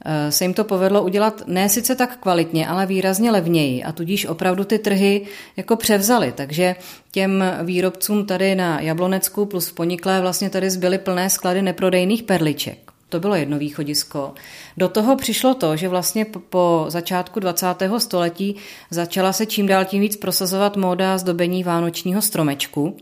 Eh, 0.06 0.32
se 0.32 0.44
jim 0.44 0.54
to 0.54 0.64
povedlo 0.64 1.04
udělat 1.04 1.44
ne 1.48 1.70
sice 1.70 1.96
tak 1.96 2.18
kvalitně, 2.18 2.68
ale 2.68 2.86
výrazně 2.86 3.32
levněji 3.32 3.84
a 3.84 3.92
tudíž 3.92 4.26
opravdu 4.26 4.64
ty 4.64 4.80
trhy 4.80 5.22
jako 5.58 5.76
převzali. 5.76 6.32
Takže 6.32 6.76
těm 7.12 7.44
výrobcům 7.64 8.26
tady 8.26 8.56
na 8.56 8.82
Jablonecku 8.82 9.46
plus 9.46 9.72
Poniklé 9.72 10.22
vlastně 10.22 10.50
tady 10.50 10.70
zbyly 10.70 10.98
plné 10.98 11.30
sklady 11.30 11.62
neprodejných 11.62 12.24
perliček. 12.24 12.97
To 13.10 13.20
bylo 13.20 13.36
jedno 13.36 13.58
východisko. 13.60 14.34
Do 14.78 14.90
toho 14.90 15.16
přišlo 15.16 15.54
to, 15.54 15.76
že 15.76 15.90
vlastně 15.90 16.26
po 16.26 16.86
začátku 16.88 17.40
20. 17.40 17.66
století 17.98 18.56
začala 18.92 19.34
se 19.34 19.46
čím 19.46 19.68
dál 19.68 19.86
tím 19.86 20.02
víc 20.02 20.18
prosazovat 20.18 20.78
móda 20.78 21.18
zdobení 21.18 21.64
vánočního 21.64 22.22
stromečku 22.22 22.98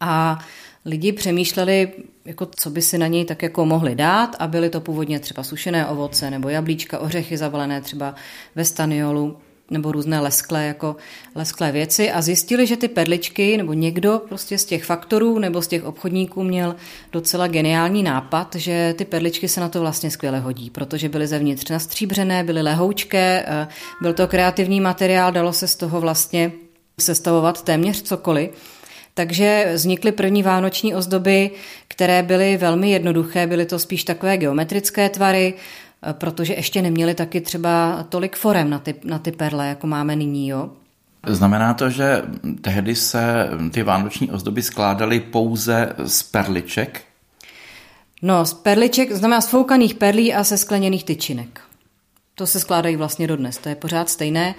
a 0.00 0.38
lidi 0.84 1.12
přemýšleli, 1.12 1.92
jako 2.24 2.48
co 2.56 2.70
by 2.70 2.82
si 2.82 2.98
na 2.98 3.06
něj 3.06 3.24
tak 3.24 3.42
jako 3.42 3.66
mohli 3.66 3.94
dát 3.94 4.36
a 4.38 4.46
byly 4.46 4.70
to 4.70 4.80
původně 4.80 5.20
třeba 5.20 5.42
sušené 5.42 5.86
ovoce 5.86 6.30
nebo 6.30 6.48
jablíčka, 6.48 6.98
ořechy 6.98 7.36
zavalené 7.36 7.80
třeba 7.80 8.14
ve 8.54 8.64
staniolu 8.64 9.36
nebo 9.70 9.92
různé 9.92 10.20
lesklé, 10.20 10.66
jako 10.66 10.96
lesklé 11.34 11.72
věci 11.72 12.10
a 12.10 12.22
zjistili, 12.22 12.66
že 12.66 12.76
ty 12.76 12.88
perličky 12.88 13.56
nebo 13.56 13.72
někdo 13.72 14.22
prostě 14.28 14.58
z 14.58 14.64
těch 14.64 14.84
faktorů 14.84 15.38
nebo 15.38 15.62
z 15.62 15.66
těch 15.66 15.84
obchodníků 15.84 16.44
měl 16.44 16.76
docela 17.12 17.46
geniální 17.46 18.02
nápad, 18.02 18.54
že 18.54 18.94
ty 18.98 19.04
perličky 19.04 19.48
se 19.48 19.60
na 19.60 19.68
to 19.68 19.80
vlastně 19.80 20.10
skvěle 20.10 20.40
hodí, 20.40 20.70
protože 20.70 21.08
byly 21.08 21.26
zevnitř 21.26 21.70
nastříbřené, 21.70 22.44
byly 22.44 22.62
lehoučké, 22.62 23.44
eh, 23.46 23.68
byl 24.02 24.12
to 24.12 24.28
kreativní 24.28 24.80
materiál, 24.80 25.32
dalo 25.32 25.52
se 25.52 25.68
z 25.68 25.76
toho 25.76 26.00
vlastně 26.00 26.52
sestavovat 27.00 27.62
téměř 27.62 28.02
cokoliv. 28.02 28.50
Takže 29.14 29.70
vznikly 29.74 30.12
první 30.12 30.42
vánoční 30.42 30.94
ozdoby, 30.94 31.50
které 31.88 32.22
byly 32.22 32.56
velmi 32.56 32.90
jednoduché, 32.90 33.46
byly 33.46 33.66
to 33.66 33.78
spíš 33.78 34.04
takové 34.04 34.36
geometrické 34.36 35.08
tvary, 35.08 35.54
protože 36.12 36.54
ještě 36.54 36.82
neměly 36.82 37.14
taky 37.14 37.40
třeba 37.40 38.06
tolik 38.08 38.36
forem 38.36 38.70
na 38.70 38.78
ty, 38.78 38.94
na 39.04 39.18
ty 39.18 39.32
perle, 39.32 39.68
jako 39.68 39.86
máme 39.86 40.16
nyní. 40.16 40.48
Jo? 40.48 40.70
Znamená 41.26 41.74
to, 41.74 41.90
že 41.90 42.22
tehdy 42.60 42.96
se 42.96 43.48
ty 43.72 43.82
vánoční 43.82 44.30
ozdoby 44.30 44.62
skládaly 44.62 45.20
pouze 45.20 45.92
z 46.04 46.22
perliček? 46.22 47.02
No, 48.22 48.46
z 48.46 48.54
perliček, 48.54 49.12
znamená 49.12 49.40
z 49.40 49.48
foukaných 49.48 49.94
perlí 49.94 50.34
a 50.34 50.44
se 50.44 50.56
skleněných 50.58 51.04
tyčinek. 51.04 51.60
To 52.34 52.46
se 52.46 52.60
skládají 52.60 52.96
vlastně 52.96 53.26
dodnes, 53.26 53.58
to 53.58 53.68
je 53.68 53.74
pořád 53.74 54.08
stejné. 54.10 54.54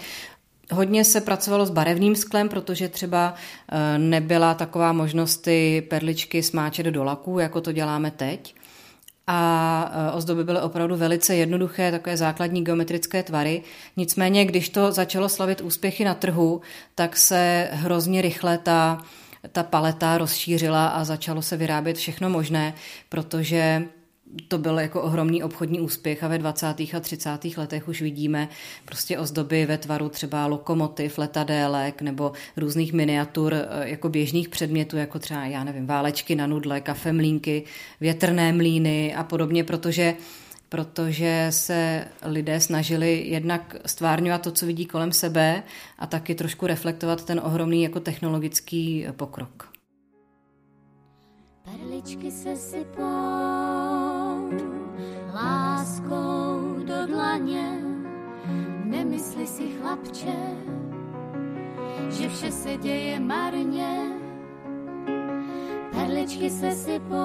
Hodně 0.72 1.04
se 1.04 1.22
pracovalo 1.22 1.66
s 1.66 1.70
barevným 1.70 2.16
sklem, 2.16 2.50
protože 2.50 2.90
třeba 2.90 3.34
eh, 3.72 3.98
nebyla 3.98 4.54
taková 4.54 4.94
možnost 4.94 5.38
ty 5.38 5.88
perličky 5.90 6.44
smáčet 6.44 6.86
do 6.86 7.04
laků, 7.04 7.40
jako 7.40 7.62
to 7.62 7.72
děláme 7.72 8.12
teď. 8.12 8.56
A 9.28 9.92
eh, 9.94 10.12
ozdoby 10.12 10.44
byly 10.44 10.62
opravdu 10.62 10.96
velice 10.96 11.36
jednoduché, 11.36 11.92
takové 11.92 12.18
základní 12.18 12.64
geometrické 12.64 13.24
tvary. 13.24 13.64
Nicméně, 13.98 14.46
když 14.46 14.70
to 14.70 14.92
začalo 14.92 15.30
slavit 15.30 15.62
úspěchy 15.62 16.06
na 16.06 16.14
trhu, 16.14 16.62
tak 16.96 17.18
se 17.18 17.70
hrozně 17.72 18.22
rychle 18.22 18.58
ta, 18.58 19.02
ta 19.52 19.64
paleta 19.64 20.18
rozšířila 20.18 20.88
a 20.88 21.04
začalo 21.04 21.42
se 21.42 21.58
vyrábět 21.58 21.98
všechno 21.98 22.30
možné, 22.30 22.74
protože 23.10 23.88
to 24.48 24.58
byl 24.58 24.80
jako 24.80 25.02
ohromný 25.02 25.44
obchodní 25.44 25.82
úspěch 25.82 26.24
a 26.24 26.28
ve 26.28 26.38
20. 26.38 26.68
a 26.94 27.00
30. 27.02 27.58
letech 27.58 27.88
už 27.88 28.02
vidíme 28.02 28.50
prostě 28.86 29.20
ozdoby 29.20 29.66
ve 29.66 29.78
tvaru 29.78 30.10
třeba 30.10 30.48
lokomotiv, 30.48 31.18
letadélek 31.18 32.02
nebo 32.02 32.32
různých 32.58 32.94
miniatur 32.94 33.54
eh, 33.54 33.90
jako 33.90 34.10
běžných 34.10 34.50
předmětů, 34.50 34.98
jako 34.98 35.20
třeba, 35.20 35.46
já 35.46 35.64
nevím, 35.64 35.86
válečky 35.86 36.36
na 36.36 36.48
nudle, 36.48 36.82
kafemlínky, 36.82 37.64
větrné 38.02 38.54
mlíny 38.54 39.16
a 39.16 39.24
podobně, 39.24 39.64
protože 39.64 40.16
protože 40.70 41.48
se 41.50 42.08
lidé 42.24 42.60
snažili 42.60 43.24
jednak 43.28 43.76
stvárňovat 43.86 44.42
to, 44.42 44.52
co 44.52 44.66
vidí 44.66 44.86
kolem 44.86 45.12
sebe 45.12 45.64
a 46.00 46.08
taky 46.08 46.36
trošku 46.36 46.68
reflektovat 46.68 47.26
ten 47.26 47.42
ohromný 47.44 47.84
jako 47.84 48.00
technologický 48.00 49.06
pokrok. 49.16 49.70
Perličky 51.64 52.32
se 52.32 52.56
sypou 52.56 54.05
láskou 55.36 56.76
do 56.84 57.08
dlaně. 57.08 57.82
Nemysli 58.84 59.48
si, 59.48 59.68
chlapče, 59.68 60.36
že 62.10 62.30
vše 62.30 62.52
se 62.52 62.78
děje 62.78 63.20
marně. 63.20 64.12
Perličky 65.92 66.50
se 66.50 66.72
sypou, 66.72 67.16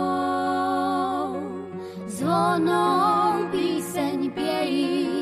zvonou 2.07 3.49
píseň 3.51 4.31
pějí. 4.31 5.17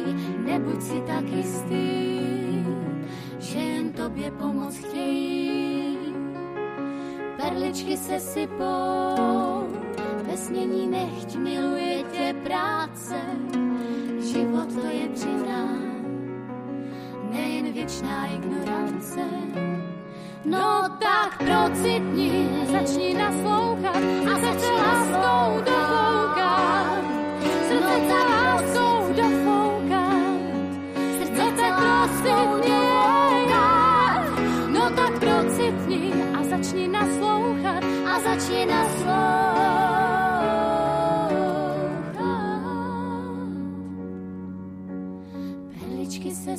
Nebuď 0.44 0.82
si 0.82 1.00
tak 1.06 1.24
jistý, 1.24 2.20
že 3.38 3.58
jen 3.58 3.92
tobě 3.92 4.30
pomoc 4.30 4.76
chtějí. 4.76 5.98
Perličky 7.36 7.96
se 7.96 8.20
sypou, 8.20 9.68
zesnění 10.30 10.86
nechť 10.86 11.36
miluje 11.36 12.02
tě 12.12 12.34
práce. 12.44 13.14
Život 14.32 14.74
to 14.74 14.86
je 14.86 15.08
přidá, 15.14 15.64
nejen 17.30 17.72
věčná 17.72 18.26
ignorance. 18.26 19.20
No 20.44 20.82
tak 20.98 21.38
procitni, 21.38 22.48
začni 22.72 23.14
naslouchat 23.14 24.02
a 24.32 24.40
začni 24.40 24.70
láskou 24.70 25.60
dofoukat. 25.60 27.04
Srdce 27.68 28.08
za 28.08 28.37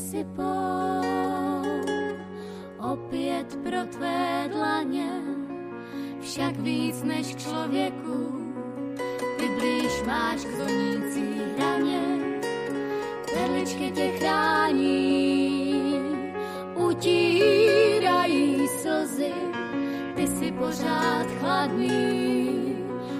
sypou 0.09 1.01
opět 2.93 3.57
pro 3.63 3.85
tvé 3.97 4.49
dlaně, 4.53 5.09
však 6.21 6.57
víc 6.59 7.03
než 7.03 7.35
k 7.35 7.39
člověku, 7.39 8.45
ty 9.37 9.49
blíž 9.59 10.03
máš 10.05 10.45
k 10.45 10.55
zonící 10.57 11.41
hraně. 11.57 12.01
Perličky 13.33 13.91
tě 13.91 14.07
chrání, 14.07 15.93
utírají 16.75 18.67
slzy, 18.67 19.33
ty 20.15 20.27
si 20.27 20.51
pořád 20.51 21.27
chladný 21.39 22.75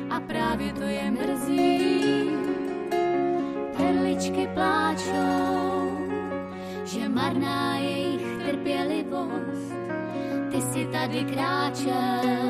a 0.10 0.20
právě 0.20 0.74
to 0.74 0.84
je 0.84 1.12
mrzí. 1.12 2.30
Perličky 3.78 4.50
pláčou, 4.54 5.39
marná 7.14 7.78
jejich 7.78 8.22
trpělivost, 8.46 9.74
ty 10.52 10.62
si 10.62 10.86
tady 10.86 11.24
kráčel 11.24 12.49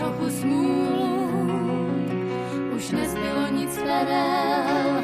trochu 0.00 0.30
smůlu, 0.30 1.28
už 2.76 2.90
nezbylo 2.90 3.46
nic 3.52 3.76
vedel. 3.76 5.02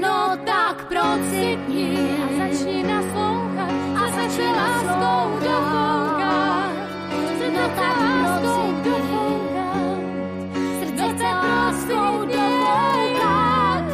No 0.00 0.36
tak 0.44 0.88
procitni 0.88 2.16
a 2.24 2.26
začni 2.38 2.82
naslouchat 2.82 3.70
a 3.96 4.08
začni 4.16 4.46
láskou 4.46 5.38
dofoukat. 5.44 6.72
Srdce 7.38 7.86
láskou 8.00 8.72
dofoukat. 8.84 9.98
Srdce 10.80 11.24
láskou 11.24 12.26
dofoukat. 12.26 13.84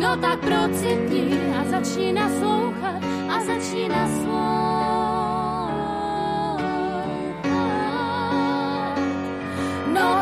No 0.00 0.16
tak 0.16 0.38
procitni 0.38 1.40
a 1.60 1.64
začni 1.70 2.12
naslouchat 2.12 3.02
a 3.28 3.40
začni 3.40 3.88
naslouchat. 3.88 4.35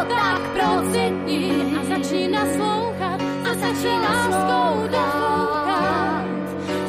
Tak 0.08 0.40
procitni 0.54 1.50
a 1.78 1.84
začni 1.84 2.28
naslouchat 2.28 3.20
a 3.44 3.54
začni 3.54 3.90
láskou 3.90 4.88
dofoukat. 4.94 6.24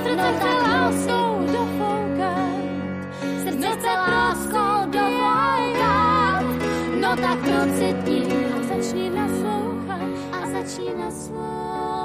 Srdce 0.04 0.30
se 0.42 0.52
láskou 0.68 1.30
dofoukat. 1.56 2.56
Srdce 3.44 3.70
se 3.82 3.92
láskou 4.12 4.92
dofoukat. 4.92 6.46
No 7.00 7.16
tak 7.16 7.40
procitni 7.40 8.22
a 8.56 8.64
začni 8.68 9.10
naslouchat 9.10 10.10
a 10.32 10.40
začni 10.52 10.92
naslouchat. 10.98 12.05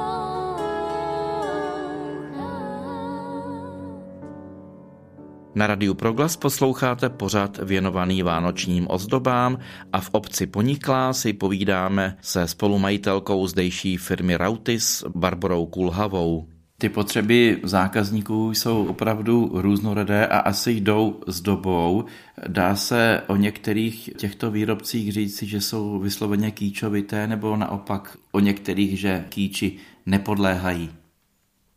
Na 5.60 5.66
Radiu 5.66 5.94
Proglas 5.94 6.36
posloucháte 6.36 7.08
pořad 7.08 7.58
věnovaný 7.58 8.22
vánočním 8.22 8.86
ozdobám 8.90 9.58
a 9.92 10.00
v 10.00 10.10
obci 10.12 10.46
Poniklá 10.46 11.12
si 11.12 11.32
povídáme 11.32 12.16
se 12.20 12.48
spolumajitelkou 12.48 13.46
zdejší 13.46 13.96
firmy 13.96 14.36
Rautis 14.36 15.04
Barborou 15.14 15.66
Kulhavou. 15.66 16.48
Ty 16.78 16.88
potřeby 16.88 17.60
zákazníků 17.62 18.54
jsou 18.54 18.86
opravdu 18.86 19.50
různorodé 19.54 20.26
a 20.26 20.38
asi 20.38 20.72
jdou 20.72 21.20
s 21.26 21.40
dobou. 21.40 22.04
Dá 22.48 22.76
se 22.76 23.22
o 23.26 23.36
některých 23.36 24.10
těchto 24.16 24.50
výrobcích 24.50 25.12
říci, 25.12 25.46
že 25.46 25.60
jsou 25.60 25.98
vysloveně 25.98 26.50
kýčovité, 26.50 27.26
nebo 27.26 27.56
naopak 27.56 28.16
o 28.32 28.40
některých, 28.40 29.00
že 29.00 29.24
kýči 29.28 29.76
nepodléhají? 30.06 30.99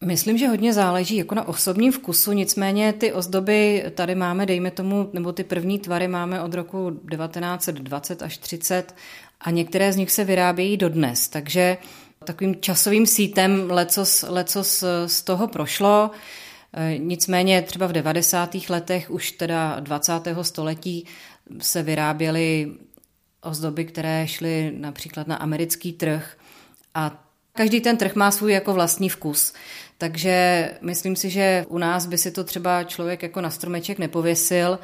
Myslím, 0.04 0.38
že 0.38 0.48
hodně 0.48 0.74
záleží 0.74 1.16
jako 1.16 1.36
na 1.36 1.48
osobním 1.48 1.92
vkusu, 1.92 2.32
nicméně 2.32 2.94
ty 2.94 3.14
ozdoby 3.14 3.86
tady 3.96 4.16
máme, 4.16 4.46
dejme 4.46 4.72
tomu, 4.72 5.10
nebo 5.14 5.32
ty 5.32 5.44
první 5.44 5.80
tvary 5.80 6.08
máme 6.08 6.42
od 6.42 6.54
roku 6.54 6.92
1920 7.10 8.22
až 8.22 8.38
30 8.38 8.96
a 9.42 9.52
některé 9.52 9.94
z 9.94 9.96
nich 9.96 10.12
se 10.12 10.24
vyrábějí 10.24 10.78
dodnes, 10.78 11.28
takže 11.28 11.78
takovým 12.26 12.56
časovým 12.56 13.06
sítem 13.06 13.72
lecos, 13.72 14.26
lecos 14.28 14.84
z 15.06 15.22
toho 15.22 15.48
prošlo. 15.48 16.12
Nicméně 16.98 17.62
třeba 17.62 17.88
v 17.88 17.92
90. 17.92 18.56
letech 18.70 19.12
už 19.12 19.32
teda 19.32 19.80
20. 19.80 20.14
století 20.42 21.06
se 21.60 21.84
vyráběly 21.84 22.72
ozdoby, 23.42 23.86
které 23.86 24.28
šly 24.28 24.74
například 24.78 25.28
na 25.28 25.36
americký 25.36 25.94
trh 25.94 26.38
a 26.96 27.24
každý 27.56 27.82
ten 27.82 27.98
trh 27.98 28.16
má 28.16 28.32
svůj 28.32 28.54
jako 28.54 28.74
vlastní 28.74 29.10
vkus. 29.10 29.54
Takže 29.98 30.70
myslím 30.82 31.16
si, 31.16 31.30
že 31.30 31.66
u 31.70 31.78
nás 31.78 32.06
by 32.06 32.18
si 32.18 32.32
to 32.32 32.44
třeba 32.44 32.84
člověk 32.84 33.24
jako 33.24 33.42
na 33.42 33.50
stromeček 33.50 34.00
nepověsil, 34.00 34.80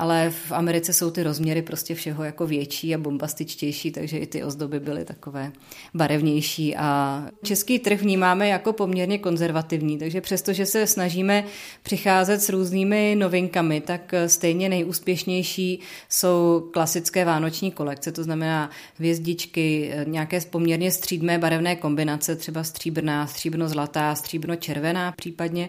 ale 0.00 0.30
v 0.30 0.52
Americe 0.52 0.92
jsou 0.92 1.10
ty 1.10 1.22
rozměry 1.22 1.62
prostě 1.62 1.94
všeho 1.94 2.24
jako 2.24 2.46
větší 2.46 2.94
a 2.94 2.98
bombastičtější, 2.98 3.90
takže 3.90 4.18
i 4.18 4.26
ty 4.26 4.44
ozdoby 4.44 4.80
byly 4.80 5.04
takové 5.04 5.52
barevnější. 5.94 6.76
A 6.76 7.22
český 7.42 7.78
trh 7.78 8.00
vnímáme 8.02 8.48
jako 8.48 8.72
poměrně 8.72 9.18
konzervativní, 9.18 9.98
takže 9.98 10.20
přestože 10.20 10.66
se 10.66 10.86
snažíme 10.86 11.44
přicházet 11.82 12.40
s 12.40 12.48
různými 12.48 13.16
novinkami, 13.18 13.80
tak 13.80 14.14
stejně 14.26 14.68
nejúspěšnější 14.68 15.80
jsou 16.08 16.68
klasické 16.72 17.24
vánoční 17.24 17.70
kolekce, 17.70 18.12
to 18.12 18.24
znamená 18.24 18.70
hvězdičky, 18.98 19.92
nějaké 20.04 20.40
poměrně 20.40 20.90
střídmé 20.90 21.38
barevné 21.38 21.76
kombinace, 21.76 22.36
třeba 22.36 22.64
stříbrná, 22.64 23.26
stříbrno-zlatá, 23.26 24.14
stříbrno-červená 24.14 25.12
případně, 25.16 25.68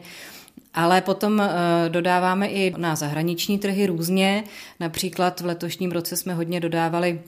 ale 0.74 1.02
potom 1.02 1.44
dodáváme 1.88 2.48
i 2.48 2.74
na 2.78 2.96
zahraniční 2.96 3.60
trhy 3.60 3.86
různě. 3.86 4.44
Například 4.80 5.42
v 5.42 5.46
letošním 5.46 5.92
roce 5.92 6.18
jsme 6.18 6.34
hodně 6.34 6.60
dodávali 6.60 7.22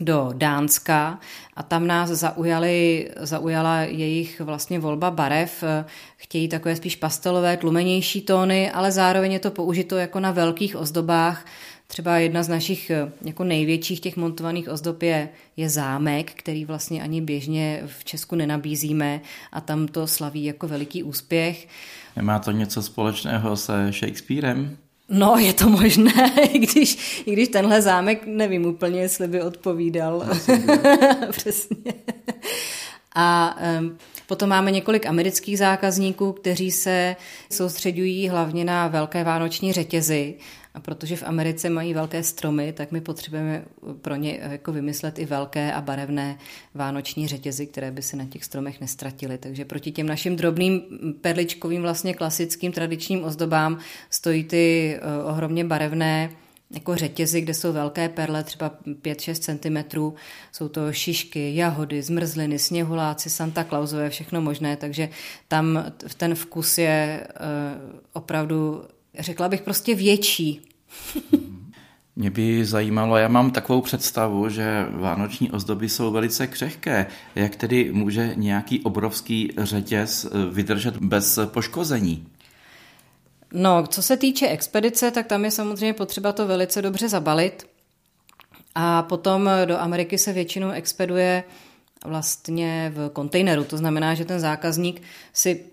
do 0.00 0.30
Dánska 0.34 1.18
a 1.56 1.62
tam 1.62 1.86
nás 1.86 2.10
zaujali, 2.10 3.10
zaujala 3.20 3.80
jejich 3.80 4.40
vlastně 4.40 4.78
volba 4.78 5.10
barev. 5.10 5.64
Chtějí 6.16 6.48
takové 6.48 6.76
spíš 6.76 6.96
pastelové, 6.96 7.56
tlumenější 7.56 8.22
tóny, 8.22 8.70
ale 8.70 8.92
zároveň 8.92 9.32
je 9.32 9.38
to 9.38 9.50
použito 9.50 9.96
jako 9.96 10.20
na 10.20 10.30
velkých 10.30 10.76
ozdobách, 10.76 11.44
Třeba 11.92 12.18
jedna 12.18 12.42
z 12.42 12.48
našich 12.48 12.90
eh, 12.90 13.12
jako 13.24 13.44
největších 13.44 14.00
těch 14.00 14.16
montovaných 14.16 14.68
ozdob 14.68 15.02
je, 15.02 15.28
je 15.56 15.68
zámek, 15.68 16.32
který 16.34 16.64
vlastně 16.64 17.02
ani 17.02 17.20
běžně 17.20 17.82
v 17.86 18.04
Česku 18.04 18.34
nenabízíme 18.34 19.20
a 19.52 19.60
tam 19.60 19.88
to 19.88 20.06
slaví 20.06 20.44
jako 20.44 20.68
veliký 20.68 21.02
úspěch. 21.02 21.68
Nemá 22.16 22.38
to 22.38 22.50
něco 22.50 22.82
společného 22.82 23.56
se 23.56 23.92
Shakespearem? 23.92 24.76
No, 25.08 25.36
je 25.38 25.52
to 25.52 25.68
možné, 25.68 26.32
i 26.52 26.58
když, 26.58 27.22
i 27.26 27.32
když 27.32 27.48
tenhle 27.48 27.82
zámek, 27.82 28.26
nevím 28.26 28.66
úplně, 28.66 29.00
jestli 29.00 29.28
by 29.28 29.42
odpovídal. 29.42 30.26
Přesně. 31.30 31.92
A 33.14 33.56
um, 33.80 33.98
potom 34.26 34.48
máme 34.48 34.70
několik 34.70 35.06
amerických 35.06 35.58
zákazníků, 35.58 36.32
kteří 36.32 36.70
se 36.70 37.16
soustředují 37.50 38.28
hlavně 38.28 38.64
na 38.64 38.88
velké 38.88 39.24
vánoční 39.24 39.72
řetězy. 39.72 40.34
A 40.74 40.80
protože 40.80 41.16
v 41.16 41.22
Americe 41.22 41.70
mají 41.70 41.94
velké 41.94 42.22
stromy, 42.22 42.72
tak 42.72 42.92
my 42.92 43.00
potřebujeme 43.00 43.64
pro 44.00 44.16
ně 44.16 44.38
jako 44.50 44.72
vymyslet 44.72 45.18
i 45.18 45.24
velké 45.24 45.72
a 45.72 45.80
barevné 45.80 46.38
vánoční 46.74 47.28
řetězy, 47.28 47.66
které 47.66 47.90
by 47.90 48.02
se 48.02 48.16
na 48.16 48.26
těch 48.26 48.44
stromech 48.44 48.80
nestratily. 48.80 49.38
Takže 49.38 49.64
proti 49.64 49.92
těm 49.92 50.06
našim 50.06 50.36
drobným 50.36 50.82
perličkovým, 51.20 51.82
vlastně 51.82 52.14
klasickým 52.14 52.72
tradičním 52.72 53.24
ozdobám 53.24 53.78
stojí 54.10 54.44
ty 54.44 54.96
eh, 54.96 55.24
ohromně 55.24 55.64
barevné 55.64 56.30
jako 56.72 56.96
řetězy, 56.96 57.40
kde 57.40 57.54
jsou 57.54 57.72
velké 57.72 58.08
perle, 58.08 58.44
třeba 58.44 58.70
5-6 58.86 59.58
cm. 59.58 60.14
Jsou 60.52 60.68
to 60.68 60.92
šišky, 60.92 61.56
jahody, 61.56 62.02
zmrzliny, 62.02 62.58
sněhuláci, 62.58 63.30
Santa 63.30 63.64
Clausové, 63.64 64.10
všechno 64.10 64.40
možné, 64.40 64.76
takže 64.76 65.08
tam 65.48 65.84
ten 66.16 66.34
vkus 66.34 66.78
je 66.78 67.26
uh, 67.30 68.00
opravdu, 68.12 68.84
řekla 69.18 69.48
bych, 69.48 69.62
prostě 69.62 69.94
větší. 69.94 70.60
Mě 72.16 72.30
by 72.30 72.64
zajímalo, 72.64 73.16
já 73.16 73.28
mám 73.28 73.50
takovou 73.50 73.80
představu, 73.80 74.48
že 74.48 74.86
vánoční 74.90 75.50
ozdoby 75.50 75.88
jsou 75.88 76.10
velice 76.10 76.46
křehké. 76.46 77.06
Jak 77.34 77.56
tedy 77.56 77.92
může 77.92 78.32
nějaký 78.36 78.80
obrovský 78.80 79.52
řetěz 79.58 80.24
eh, 80.24 80.50
vydržet 80.50 80.96
bez 80.96 81.38
poškození? 81.44 82.26
No, 83.52 83.86
co 83.86 84.02
se 84.02 84.16
týče 84.16 84.48
expedice, 84.48 85.10
tak 85.10 85.26
tam 85.26 85.44
je 85.44 85.50
samozřejmě 85.50 85.92
potřeba 85.92 86.32
to 86.32 86.46
velice 86.46 86.82
dobře 86.82 87.08
zabalit. 87.08 87.66
A 88.74 89.02
potom 89.02 89.50
do 89.64 89.78
Ameriky 89.78 90.18
se 90.18 90.32
většinou 90.32 90.70
expeduje 90.70 91.44
vlastně 92.04 92.92
v 92.94 93.08
kontejneru. 93.08 93.64
To 93.64 93.76
znamená, 93.76 94.14
že 94.14 94.24
ten 94.24 94.40
zákazník 94.40 95.02
si 95.32 95.64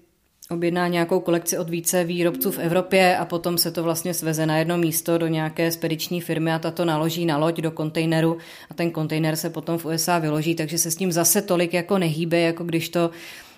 objedná 0.51 0.87
nějakou 0.87 1.19
kolekci 1.19 1.57
od 1.57 1.69
více 1.69 2.03
výrobců 2.03 2.51
v 2.51 2.59
Evropě 2.59 3.17
a 3.17 3.25
potom 3.25 3.57
se 3.57 3.71
to 3.71 3.83
vlastně 3.83 4.13
sveze 4.13 4.45
na 4.45 4.57
jedno 4.57 4.77
místo 4.77 5.17
do 5.17 5.27
nějaké 5.27 5.71
spediční 5.71 6.21
firmy 6.21 6.53
a 6.53 6.59
ta 6.59 6.71
to 6.71 6.85
naloží 6.85 7.25
na 7.25 7.37
loď 7.37 7.61
do 7.61 7.71
kontejneru 7.71 8.37
a 8.69 8.73
ten 8.73 8.91
kontejner 8.91 9.35
se 9.35 9.49
potom 9.49 9.77
v 9.77 9.85
USA 9.85 10.19
vyloží, 10.19 10.55
takže 10.55 10.77
se 10.77 10.91
s 10.91 10.95
tím 10.95 11.11
zase 11.11 11.41
tolik 11.41 11.73
jako 11.73 11.97
nehýbe, 11.97 12.39
jako 12.39 12.63
když 12.63 12.89
to 12.89 13.11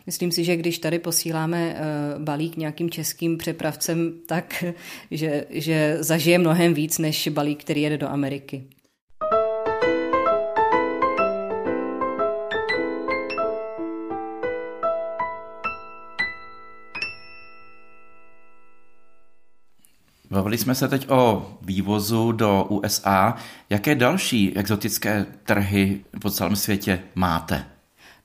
Myslím 0.05 0.31
si, 0.31 0.43
že 0.43 0.55
když 0.55 0.79
tady 0.79 0.99
posíláme 0.99 1.75
eh, 1.75 1.83
balík 2.19 2.57
nějakým 2.57 2.89
českým 2.89 3.37
přepravcem, 3.37 4.13
tak 4.25 4.63
že, 5.11 5.45
že 5.49 5.97
zažije 5.99 6.37
mnohem 6.37 6.73
víc 6.73 6.97
než 6.97 7.27
balík, 7.27 7.63
který 7.63 7.81
jede 7.81 7.97
do 7.97 8.09
Ameriky. 8.09 8.63
Bavili 20.31 20.57
jsme 20.57 20.75
se 20.75 20.87
teď 20.87 21.09
o 21.09 21.49
vývozu 21.61 22.31
do 22.31 22.63
USA. 22.69 23.35
Jaké 23.69 23.95
další 23.95 24.57
exotické 24.57 25.25
trhy 25.43 26.01
po 26.21 26.29
celém 26.29 26.55
světě 26.55 26.99
máte? 27.15 27.65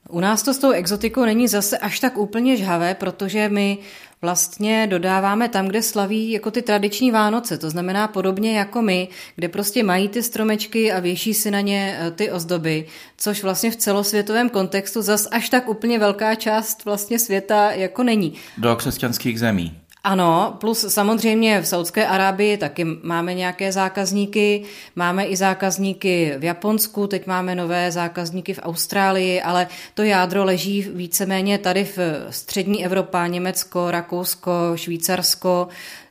U 0.08 0.20
nás 0.20 0.42
to 0.42 0.54
s 0.54 0.58
tou 0.58 0.70
exotikou 0.70 1.24
není 1.24 1.48
zase 1.48 1.78
až 1.78 2.00
tak 2.00 2.18
úplně 2.18 2.56
žhavé, 2.56 2.94
protože 2.94 3.48
my 3.48 3.78
vlastně 4.22 4.86
dodáváme 4.90 5.48
tam, 5.48 5.68
kde 5.68 5.82
slaví 5.82 6.30
jako 6.30 6.50
ty 6.50 6.62
tradiční 6.62 7.10
Vánoce, 7.10 7.58
to 7.58 7.70
znamená 7.70 8.08
podobně 8.08 8.58
jako 8.58 8.82
my, 8.82 9.08
kde 9.36 9.48
prostě 9.48 9.82
mají 9.82 10.08
ty 10.08 10.22
stromečky 10.22 10.92
a 10.92 11.00
věší 11.00 11.34
si 11.34 11.50
na 11.50 11.60
ně 11.60 11.98
eh, 12.00 12.10
ty 12.10 12.30
ozdoby, 12.30 12.86
což 13.16 13.42
vlastně 13.42 13.70
v 13.70 13.76
celosvětovém 13.76 14.48
kontextu 14.48 15.02
zas 15.02 15.28
až 15.30 15.48
tak 15.48 15.68
úplně 15.68 15.98
velká 15.98 16.34
část 16.34 16.84
vlastně 16.84 17.18
světa 17.18 17.70
jako 17.70 18.02
není. 18.02 18.32
Do 18.58 18.76
křesťanských 18.76 19.40
zemí. 19.40 19.80
Ano, 20.06 20.56
plus 20.60 20.86
samozřejmě 20.88 21.60
v 21.60 21.66
Saudské 21.66 22.06
Arábii 22.06 22.56
taky 22.56 22.84
máme 22.84 23.34
nějaké 23.34 23.72
zákazníky, 23.72 24.62
máme 24.96 25.24
i 25.24 25.36
zákazníky 25.36 26.34
v 26.38 26.44
Japonsku, 26.44 27.06
teď 27.06 27.26
máme 27.26 27.54
nové 27.54 27.92
zákazníky 27.92 28.54
v 28.54 28.60
Austrálii, 28.62 29.42
ale 29.42 29.66
to 29.94 30.02
jádro 30.02 30.44
leží 30.44 30.82
víceméně 30.94 31.58
tady 31.58 31.84
v 31.84 31.98
střední 32.30 32.84
Evropa, 32.84 33.26
Německo, 33.26 33.90
Rakousko, 33.90 34.52
Švýcarsko, 34.74 35.68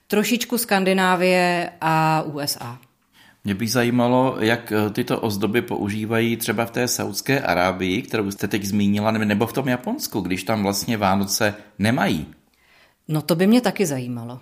trošičku 0.08 0.58
Skandinávie 0.58 1.70
a 1.82 2.22
USA. 2.22 2.78
Mě 3.44 3.56
by 3.56 3.68
zajímalo, 3.68 4.36
jak 4.40 4.74
tyto 4.94 5.20
ozdoby 5.20 5.62
používají 5.62 6.38
třeba 6.38 6.66
v 6.66 6.72
té 6.72 6.88
Saudské 6.88 7.40
Arábii, 7.40 8.02
kterou 8.02 8.32
jste 8.32 8.48
teď 8.48 8.64
zmínila, 8.64 9.12
nebo 9.12 9.48
v 9.48 9.54
tom 9.54 9.68
Japonsku, 9.68 10.22
když 10.22 10.44
tam 10.44 10.64
vlastně 10.64 10.98
Vánoce 10.98 11.56
nemají. 11.80 12.28
No 13.08 13.22
to 13.22 13.36
by 13.36 13.48
mě 13.48 13.62
taky 13.62 13.86
zajímalo. 13.86 14.40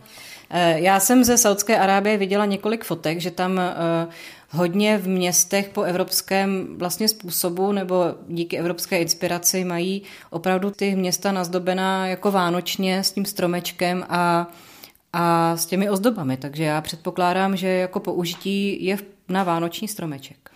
Eh, 0.50 0.80
já 0.80 1.00
jsem 1.00 1.24
ze 1.24 1.38
Saudské 1.38 1.80
Arábie 1.80 2.18
viděla 2.18 2.46
několik 2.46 2.84
fotek, 2.84 3.22
že 3.22 3.32
tam 3.32 3.60
eh, 3.60 3.74
hodně 4.50 4.98
v 4.98 5.08
městech 5.08 5.70
po 5.70 5.82
evropském 5.82 6.68
vlastně 6.78 7.08
způsobu 7.08 7.72
nebo 7.72 8.06
díky 8.28 8.58
evropské 8.58 9.02
inspiraci 9.02 9.64
mají 9.64 10.04
opravdu 10.30 10.72
ty 10.72 10.96
města 10.96 11.32
nazdobená 11.32 12.08
jako 12.08 12.32
vánočně 12.32 13.04
s 13.04 13.12
tím 13.12 13.26
stromečkem 13.26 14.06
a, 14.10 14.48
a 15.14 15.58
s 15.58 15.66
těmi 15.66 15.90
ozdobami. 15.90 16.38
Takže 16.38 16.64
já 16.64 16.82
předpokládám, 16.82 17.58
že 17.58 17.68
jako 17.68 18.00
použití 18.00 18.86
je 18.86 18.98
na 19.30 19.44
vánoční 19.44 19.88
stromeček. 19.88 20.52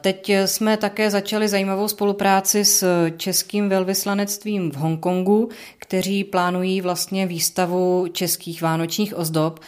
Teď 0.00 0.30
jsme 0.46 0.76
také 0.76 1.10
začali 1.10 1.48
zajímavou 1.48 1.88
spolupráci 1.88 2.64
s 2.64 3.10
českým 3.16 3.68
velvyslanectvím 3.68 4.70
v 4.70 4.74
Hongkongu, 4.74 5.48
kteří 5.78 6.24
plánují 6.24 6.80
vlastně 6.80 7.26
výstavu 7.26 8.06
českých 8.12 8.62
vánočních 8.62 9.18
ozdob. 9.18 9.60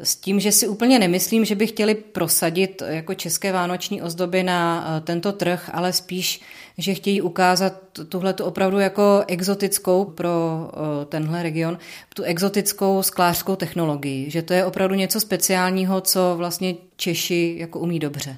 S 0.00 0.16
tím, 0.16 0.40
že 0.40 0.52
si 0.52 0.68
úplně 0.68 0.98
nemyslím, 0.98 1.44
že 1.44 1.54
by 1.54 1.66
chtěli 1.66 1.94
prosadit 1.94 2.82
jako 2.86 3.14
české 3.14 3.52
vánoční 3.52 4.02
ozdoby 4.02 4.42
na 4.42 4.86
eh, 4.86 5.00
tento 5.00 5.32
trh, 5.32 5.70
ale 5.72 5.92
spíš, 5.92 6.40
že 6.78 6.94
chtějí 6.94 7.22
ukázat 7.22 7.72
tuhle 8.08 8.32
tu 8.32 8.44
opravdu 8.44 8.78
jako 8.78 9.24
exotickou 9.26 10.04
pro 10.04 10.30
eh, 10.72 11.04
tenhle 11.04 11.42
region, 11.42 11.78
tu 12.14 12.22
exotickou 12.22 13.02
sklářskou 13.02 13.56
technologii, 13.56 14.30
že 14.30 14.42
to 14.42 14.52
je 14.52 14.64
opravdu 14.64 14.94
něco 14.94 15.20
speciálního, 15.20 16.00
co 16.00 16.34
vlastně 16.36 16.74
Češi 16.96 17.56
jako 17.58 17.78
umí 17.78 17.98
dobře. 17.98 18.36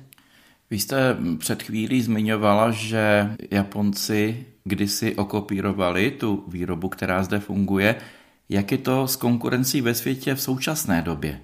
Vy 0.70 0.78
jste 0.78 1.16
před 1.38 1.62
chvílí 1.62 2.02
zmiňovala, 2.02 2.70
že 2.70 3.30
Japonci 3.50 4.46
kdysi 4.64 5.14
okopírovali 5.14 6.10
tu 6.10 6.44
výrobu, 6.48 6.88
která 6.88 7.22
zde 7.22 7.38
funguje. 7.38 7.96
Jak 8.48 8.72
je 8.72 8.78
to 8.78 9.08
s 9.08 9.16
konkurencí 9.16 9.80
ve 9.80 9.94
světě 9.94 10.34
v 10.34 10.42
současné 10.42 11.02
době? 11.02 11.40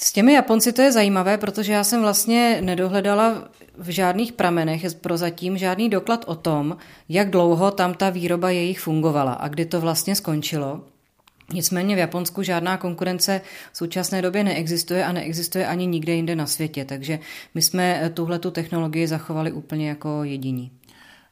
S 0.00 0.12
těmi 0.12 0.32
Japonci 0.32 0.72
to 0.72 0.82
je 0.82 0.92
zajímavé, 0.92 1.38
protože 1.38 1.72
já 1.72 1.84
jsem 1.84 2.00
vlastně 2.00 2.58
nedohledala 2.60 3.48
v 3.78 3.88
žádných 3.88 4.32
pramenech 4.32 4.94
prozatím 5.00 5.58
žádný 5.58 5.90
doklad 5.90 6.24
o 6.26 6.34
tom, 6.34 6.76
jak 7.08 7.30
dlouho 7.30 7.70
tam 7.70 7.94
ta 7.94 8.10
výroba 8.10 8.50
jejich 8.50 8.80
fungovala 8.80 9.32
a 9.32 9.48
kdy 9.48 9.66
to 9.66 9.80
vlastně 9.80 10.16
skončilo. 10.16 10.84
Nicméně 11.52 11.94
v 11.94 11.98
Japonsku 11.98 12.42
žádná 12.42 12.76
konkurence 12.76 13.40
v 13.72 13.76
současné 13.76 14.22
době 14.22 14.44
neexistuje 14.44 15.04
a 15.04 15.12
neexistuje 15.12 15.66
ani 15.66 15.86
nikde 15.86 16.14
jinde 16.14 16.36
na 16.36 16.46
světě, 16.46 16.84
takže 16.84 17.18
my 17.54 17.62
jsme 17.62 18.00
eh, 18.02 18.10
tuhle 18.10 18.38
technologii 18.38 19.06
zachovali 19.06 19.52
úplně 19.52 19.88
jako 19.88 20.24
jediní. 20.24 20.70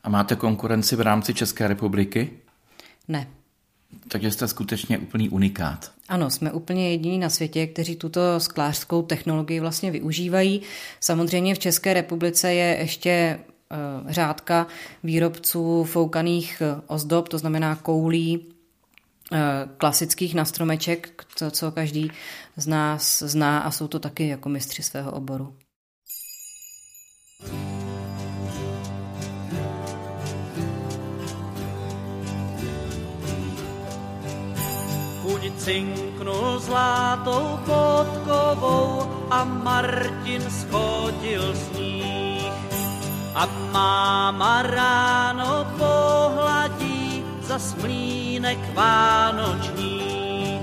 A 0.03 0.09
máte 0.09 0.37
konkurenci 0.37 0.96
v 0.96 1.01
rámci 1.01 1.35
České 1.35 1.68
republiky? 1.68 2.31
Ne. 3.09 3.27
Takže 4.09 4.31
jste 4.31 4.48
skutečně 4.48 4.98
úplný 4.98 5.29
unikát. 5.29 5.92
Ano, 6.09 6.31
jsme 6.31 6.53
úplně 6.53 6.90
jediní 6.90 7.18
na 7.18 7.31
světě, 7.31 7.66
kteří 7.66 7.96
tuto 7.96 8.20
sklářskou 8.40 9.03
technologii 9.03 9.61
vlastně 9.61 9.90
využívají. 9.90 10.62
Samozřejmě 11.01 11.55
v 11.55 11.59
České 11.59 11.94
republice 11.94 12.55
je 12.55 12.77
ještě 12.81 13.11
eh, 13.11 13.38
řádka 14.09 14.66
výrobců 15.05 15.85
foukaných 15.85 16.62
eh, 16.64 16.81
ozdob, 16.87 17.29
to 17.29 17.38
znamená 17.38 17.77
koulí, 17.77 18.46
klasických 19.77 20.35
na 20.35 20.45
stromeček, 20.45 21.25
to, 21.38 21.51
co 21.51 21.73
každý 21.73 22.11
z 22.57 22.66
nás 22.66 23.23
zná 23.23 23.59
a 23.59 23.71
jsou 23.71 23.88
to 23.88 23.99
taky 23.99 24.29
jako 24.29 24.49
mistři 24.49 24.83
svého 24.83 25.12
oboru. 25.12 25.57
cinknul 35.64 36.59
zlatou 36.59 37.59
podkovou 37.66 39.07
a 39.31 39.45
Martin 39.45 40.42
schodil 40.51 41.55
nich. 41.79 42.53
A 43.35 43.47
máma 43.73 44.62
ráno 44.62 45.66
pohladí 45.79 46.82
za 47.53 47.59
smlínek 47.59 48.59
vánoční. 48.75 50.61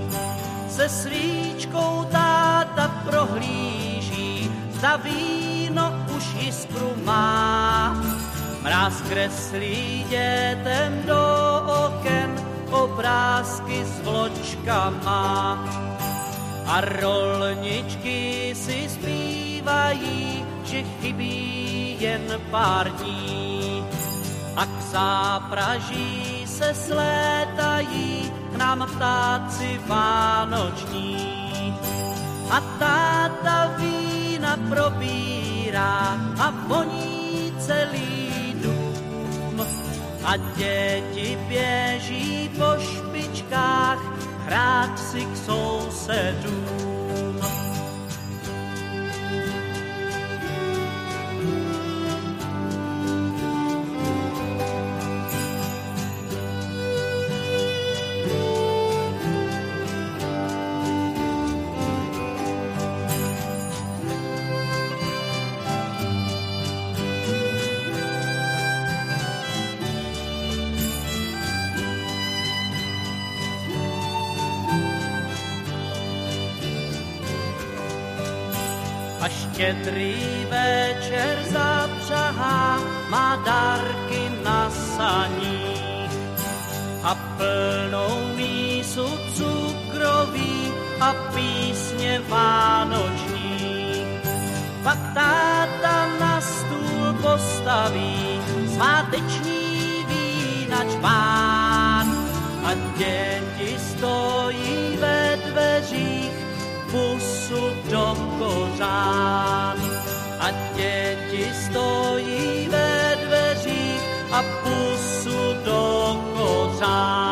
Se 0.69 0.89
svíčkou 0.89 2.05
táta 2.11 2.87
prohlíží, 3.05 4.51
za 4.81 4.95
víno 4.95 6.05
už 6.17 6.23
jiskru 6.33 6.93
má. 7.05 7.93
Mráz 8.61 9.01
kreslí 9.01 10.05
dětem 10.09 11.03
do 11.05 11.21
oken 11.85 12.35
obrázky 12.71 13.85
s 13.85 14.01
vločkama. 14.01 15.65
A 16.65 16.81
rolničky 16.81 18.53
si 18.55 18.89
zpívají, 18.89 20.45
že 20.63 20.83
chybí 20.83 21.97
jen 21.99 22.41
pár 22.51 22.89
dní. 22.89 23.85
A 24.55 24.65
k 24.65 24.81
zápraží 24.81 26.38
se 26.59 26.73
slétají 26.73 28.31
k 28.53 28.55
nám 28.57 28.87
ptáci 28.95 29.79
vánoční. 29.87 31.75
A 32.51 32.59
táta 32.79 33.75
vína 33.77 34.59
probírá 34.69 36.19
a 36.39 36.53
voní 36.67 37.53
celý 37.59 38.55
dům. 38.63 39.67
A 40.23 40.37
děti 40.37 41.39
běží 41.47 42.51
po 42.57 42.81
špičkách 42.83 43.99
hrát 44.45 44.99
si 44.99 45.25
k 45.25 45.37
sousedům. 45.37 46.98
Štědrý 79.69 80.45
večer 80.49 81.37
zapřahá 81.43 82.79
má 83.09 83.35
dárky 83.45 84.31
na 84.43 84.69
saních 84.69 86.11
a 87.03 87.15
plnou 87.37 88.35
mísu 88.35 89.05
cukroví 89.33 90.73
a 90.99 91.13
písně 91.13 92.21
vánoční. 92.27 94.05
Pak 94.83 94.97
táta 95.13 96.07
na 96.19 96.41
stůl 96.41 97.13
postaví 97.21 98.41
sváteční 98.73 100.05
vínač 100.07 100.95
pán 101.01 102.07
a 102.63 102.73
děti 102.97 103.77
stojí 103.79 104.97
ve 104.97 105.37
dveřích 105.45 106.38
pusu 106.91 107.69
do 107.91 108.15
kořán. 108.39 109.77
A 110.39 110.51
děti 110.75 111.45
stojí 111.53 112.67
ve 112.67 113.17
dveřích 113.25 114.01
a 114.31 114.43
pusu 114.43 115.53
do 115.65 116.15
kořán. 116.37 117.29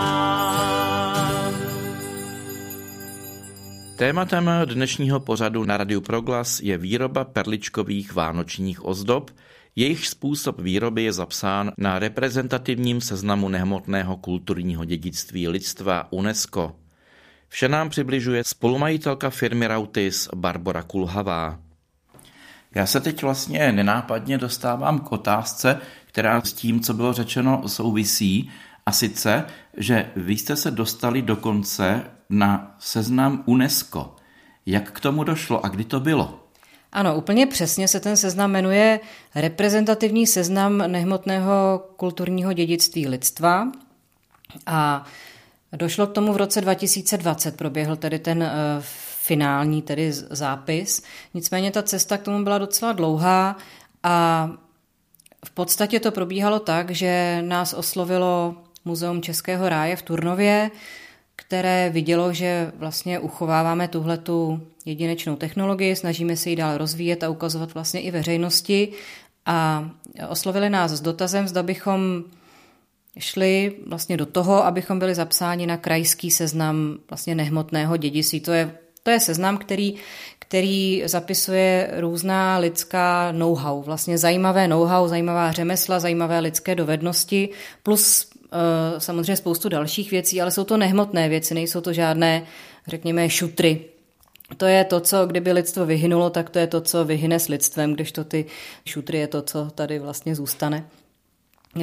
Tématem 3.96 4.52
dnešního 4.66 5.20
pořadu 5.20 5.64
na 5.64 5.78
Radiu 5.78 6.02
Proglas 6.02 6.60
je 6.60 6.78
výroba 6.78 7.24
perličkových 7.24 8.14
vánočních 8.14 8.86
ozdob, 8.86 9.32
jejich 9.76 10.08
způsob 10.08 10.62
výroby 10.62 11.04
je 11.04 11.14
zapsán 11.14 11.72
na 11.78 12.00
reprezentativním 12.00 13.02
seznamu 13.02 13.50
nehmotného 13.50 14.18
kulturního 14.18 14.86
dědictví 14.86 15.48
lidstva 15.48 16.12
UNESCO. 16.12 16.76
Vše 17.50 17.70
nám 17.70 17.90
přibližuje 17.90 18.44
spolumajitelka 18.44 19.30
firmy 19.30 19.68
Rautis 19.68 20.30
Barbara 20.36 20.84
Kulhavá. 20.84 21.60
Já 22.76 22.86
se 22.86 23.00
teď 23.00 23.22
vlastně 23.22 23.72
nenápadně 23.72 24.38
dostávám 24.38 25.00
k 25.00 25.12
otázce, 25.12 25.82
která 26.06 26.42
s 26.42 26.54
tím, 26.54 26.80
co 26.80 26.94
bylo 26.94 27.14
řečeno, 27.14 27.64
souvisí, 27.68 28.52
a 28.86 28.92
sice, 28.92 29.46
že 29.78 30.12
vy 30.16 30.34
jste 30.34 30.56
se 30.56 30.72
dostali 30.72 31.22
dokonce 31.22 32.04
na 32.30 32.76
seznam 32.80 33.44
UNESCO. 33.46 34.16
Jak 34.66 34.92
k 34.92 35.00
tomu 35.00 35.24
došlo 35.24 35.66
a 35.66 35.70
kdy 35.70 35.84
to 35.84 36.00
bylo? 36.00 36.44
Ano, 36.92 37.16
úplně 37.16 37.46
přesně 37.46 37.88
se 37.88 38.00
ten 38.00 38.18
seznam 38.18 38.52
jmenuje 38.52 39.00
Reprezentativní 39.36 40.28
seznam 40.28 40.78
nehmotného 40.78 41.86
kulturního 41.96 42.54
dědictví 42.54 43.08
lidstva. 43.08 43.72
A 44.66 45.06
došlo 45.76 46.08
k 46.08 46.14
tomu 46.14 46.34
v 46.34 46.38
roce 46.38 46.62
2020, 46.62 47.58
proběhl 47.58 47.96
tedy 47.96 48.20
ten 48.20 48.44
uh, 48.44 48.48
finální 49.22 49.82
tedy 49.82 50.14
zápis. 50.14 51.04
Nicméně 51.34 51.72
ta 51.72 51.84
cesta 51.84 52.18
k 52.18 52.24
tomu 52.24 52.44
byla 52.44 52.58
docela 52.58 52.92
dlouhá 52.92 53.58
a 54.04 54.50
v 55.46 55.52
podstatě 55.52 56.00
to 56.00 56.12
probíhalo 56.12 56.60
tak, 56.60 56.92
že 56.92 57.42
nás 57.42 57.74
oslovilo 57.74 58.56
Muzeum 58.86 59.22
Českého 59.22 59.70
ráje 59.70 59.96
v 59.96 60.02
Turnově, 60.02 60.72
které 61.36 61.90
vidělo, 61.90 62.34
že 62.34 62.72
vlastně 62.76 63.20
uchováváme 63.20 63.88
tuhletu 63.88 64.62
jedinečnou 64.86 65.36
technologii, 65.36 65.96
snažíme 65.96 66.38
se 66.38 66.50
ji 66.50 66.56
dál 66.56 66.78
rozvíjet 66.78 67.24
a 67.24 67.30
ukazovat 67.30 67.74
vlastně 67.74 68.02
i 68.02 68.12
veřejnosti 68.12 68.92
a 69.46 69.90
oslovili 70.30 70.70
nás 70.70 70.92
s 70.92 71.02
dotazem, 71.02 71.48
zda 71.48 71.64
bychom 71.64 72.24
šli 73.20 73.76
vlastně 73.88 74.18
do 74.18 74.26
toho, 74.26 74.66
abychom 74.66 75.00
byli 75.00 75.16
zapsáni 75.16 75.68
na 75.68 75.78
krajský 75.78 76.32
seznam 76.32 76.98
vlastně 77.10 77.36
nehmotného 77.36 77.98
dědictví. 77.98 78.40
To 78.40 78.52
je, 78.52 78.78
to 79.04 79.12
je 79.12 79.20
seznam, 79.20 79.58
který, 79.58 79.96
který 80.40 81.04
zapisuje 81.06 81.92
různá 81.98 82.58
lidská 82.58 83.32
know-how, 83.32 83.82
vlastně 83.82 84.18
zajímavé 84.18 84.68
know-how, 84.68 85.08
zajímavá 85.08 85.52
řemesla, 85.52 86.00
zajímavé 86.00 86.40
lidské 86.40 86.76
dovednosti, 86.76 87.50
plus 87.84 88.30
uh, 88.36 89.00
samozřejmě 89.00 89.36
spoustu 89.36 89.70
dalších 89.70 90.12
věcí, 90.12 90.42
ale 90.42 90.52
jsou 90.52 90.64
to 90.64 90.78
nehmotné 90.78 91.30
věci, 91.30 91.54
nejsou 91.54 91.82
to 91.82 91.94
žádné, 91.94 92.44
řekněme, 92.88 93.30
šutry, 93.30 93.86
to 94.58 94.66
je 94.66 94.84
to, 94.84 95.00
co 95.00 95.26
kdyby 95.26 95.52
lidstvo 95.52 95.86
vyhynulo, 95.86 96.30
tak 96.30 96.50
to 96.50 96.60
je 96.60 96.68
to, 96.68 96.82
co 96.82 97.06
vyhyne 97.06 97.40
s 97.40 97.48
lidstvem, 97.48 97.94
když 97.94 98.12
to 98.12 98.24
ty 98.24 98.46
šutry 98.86 99.18
je 99.18 99.28
to, 99.28 99.42
co 99.42 99.70
tady 99.76 100.00
vlastně 100.00 100.36
zůstane. 100.36 100.86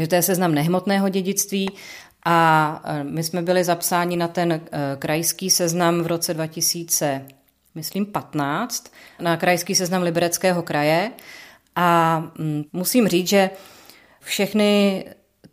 To 0.08 0.14
je 0.14 0.22
seznam 0.22 0.54
nehmotného 0.54 1.08
dědictví 1.08 1.70
a 2.24 2.80
e, 2.84 3.04
my 3.04 3.24
jsme 3.24 3.42
byli 3.42 3.64
zapsáni 3.64 4.16
na 4.16 4.28
ten 4.28 4.52
e, 4.52 4.60
krajský 4.98 5.50
seznam 5.50 6.02
v 6.02 6.06
roce 6.06 6.34
2000, 6.34 7.26
myslím 7.74 8.06
15, 8.06 8.92
na 9.20 9.36
krajský 9.36 9.74
seznam 9.74 10.02
Libereckého 10.02 10.62
kraje. 10.62 11.10
A 11.76 12.18
mm, 12.38 12.64
musím 12.72 13.08
říct, 13.08 13.28
že 13.28 13.50
všechny 14.20 15.04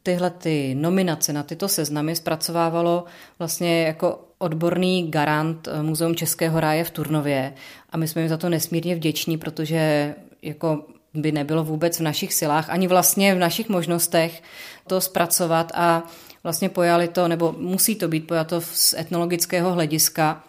tyhle 0.03 0.29
ty 0.29 0.75
nominace 0.75 1.33
na 1.33 1.43
tyto 1.43 1.67
seznamy 1.67 2.15
zpracovávalo 2.15 3.05
vlastně 3.39 3.83
jako 3.83 4.27
odborný 4.37 5.11
garant 5.11 5.67
e, 5.67 5.83
Muzeum 5.83 6.15
Českého 6.15 6.59
ráje 6.59 6.83
v 6.83 6.91
Turnově. 6.91 7.53
A 7.89 7.97
my 7.97 8.07
jsme 8.07 8.21
jim 8.21 8.29
za 8.29 8.37
to 8.37 8.49
nesmírně 8.49 8.95
vděční, 8.95 9.37
protože 9.37 10.15
jako 10.41 10.85
by 11.13 11.31
nebylo 11.31 11.63
vůbec 11.63 11.99
v 11.99 12.03
našich 12.03 12.33
silách, 12.33 12.69
ani 12.69 12.87
vlastně 12.87 13.35
v 13.35 13.39
našich 13.39 13.69
možnostech 13.69 14.43
to 14.87 15.01
zpracovat 15.01 15.71
a 15.75 16.03
vlastně 16.43 16.69
pojali 16.69 17.07
to, 17.07 17.27
nebo 17.27 17.55
musí 17.57 17.95
to 17.95 18.07
být 18.07 18.27
pojato 18.27 18.61
z 18.61 18.93
etnologického 18.93 19.73
hlediska 19.73 20.43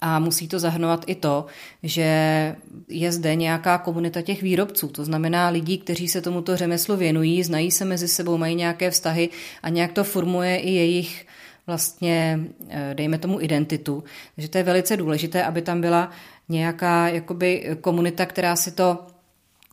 a 0.00 0.18
musí 0.18 0.48
to 0.48 0.58
zahrnovat 0.58 1.04
i 1.06 1.14
to, 1.14 1.46
že 1.82 2.56
je 2.88 3.12
zde 3.12 3.34
nějaká 3.34 3.78
komunita 3.78 4.22
těch 4.22 4.42
výrobců, 4.42 4.88
to 4.88 5.04
znamená 5.04 5.48
lidí, 5.48 5.78
kteří 5.78 6.08
se 6.08 6.20
tomuto 6.20 6.56
řemeslu 6.56 6.96
věnují, 6.96 7.42
znají 7.42 7.70
se 7.70 7.84
mezi 7.84 8.08
sebou, 8.08 8.38
mají 8.38 8.54
nějaké 8.54 8.90
vztahy 8.90 9.28
a 9.62 9.68
nějak 9.68 9.92
to 9.92 10.04
formuje 10.04 10.56
i 10.56 10.70
jejich 10.70 11.26
vlastně, 11.66 12.40
eh, 12.68 12.94
dejme 12.94 13.18
tomu, 13.18 13.40
identitu. 13.40 14.04
Takže 14.34 14.48
to 14.48 14.58
je 14.58 14.64
velice 14.64 14.96
důležité, 14.96 15.44
aby 15.44 15.62
tam 15.62 15.80
byla 15.80 16.10
nějaká 16.48 17.08
jakoby 17.08 17.76
komunita, 17.80 18.26
která 18.26 18.56
si 18.56 18.72
to 18.72 19.13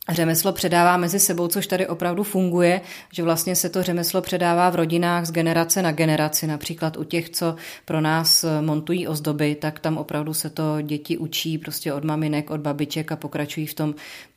řemeslo 0.08 0.52
předává 0.52 0.96
mezi 0.96 1.20
sebou, 1.20 1.48
což 1.48 1.66
tady 1.66 1.86
opravdu 1.86 2.22
funguje, 2.22 2.80
že 3.12 3.22
vlastně 3.22 3.56
se 3.56 3.68
to 3.68 3.82
řemeslo 3.82 4.22
předává 4.22 4.70
v 4.70 4.74
rodinách 4.74 5.24
z 5.24 5.32
generace 5.32 5.82
na 5.82 5.92
generaci, 5.92 6.46
například 6.46 6.96
u 6.96 7.04
těch, 7.04 7.30
co 7.30 7.56
pro 7.84 8.00
nás 8.00 8.44
montují 8.60 9.08
ozdoby, 9.08 9.54
tak 9.54 9.78
tam 9.80 9.98
opravdu 9.98 10.34
se 10.34 10.50
to 10.50 10.80
děti 10.82 11.18
učí 11.18 11.58
prostě 11.58 11.92
od 11.92 12.04
maminek, 12.04 12.50
od 12.50 12.60
babiček 12.60 13.12
a 13.12 13.16
pokračují 13.16 13.66
v 13.66 13.74
tom 13.74 13.94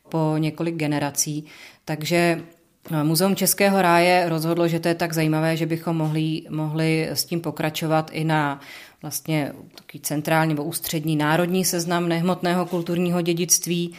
po 0.08 0.34
několik 0.38 0.74
generací. 0.74 1.44
Takže 1.84 2.42
No, 2.90 3.04
Muzeum 3.04 3.36
Českého 3.36 3.82
ráje 3.82 4.28
rozhodlo, 4.28 4.68
že 4.68 4.80
to 4.80 4.88
je 4.88 4.94
tak 4.94 5.12
zajímavé, 5.12 5.56
že 5.56 5.66
bychom 5.66 5.96
mohli, 5.96 6.42
mohli 6.50 7.08
s 7.08 7.24
tím 7.24 7.40
pokračovat 7.40 8.10
i 8.12 8.24
na 8.24 8.60
vlastně 9.02 9.52
taký 9.74 10.00
centrální 10.00 10.48
nebo 10.48 10.64
ústřední 10.64 11.16
národní 11.16 11.64
seznam 11.64 12.08
nehmotného 12.08 12.66
kulturního 12.66 13.22
dědictví 13.22 13.94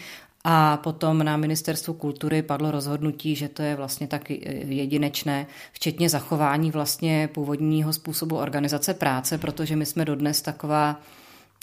a 0.50 0.78
potom 0.78 1.24
na 1.24 1.38
ministerstvu 1.38 1.94
kultury 1.94 2.42
padlo 2.42 2.72
rozhodnutí, 2.72 3.36
že 3.36 3.50
to 3.50 3.62
je 3.62 3.76
vlastně 3.76 4.08
tak 4.08 4.30
jedinečné, 4.30 5.48
včetně 5.72 6.10
zachování 6.10 6.72
vlastně 6.72 7.30
původního 7.34 7.94
způsobu 7.94 8.38
organizace 8.38 8.94
práce, 8.94 9.38
protože 9.38 9.76
my 9.76 9.86
jsme 9.86 10.06
dodnes 10.06 10.42
taková 10.42 11.02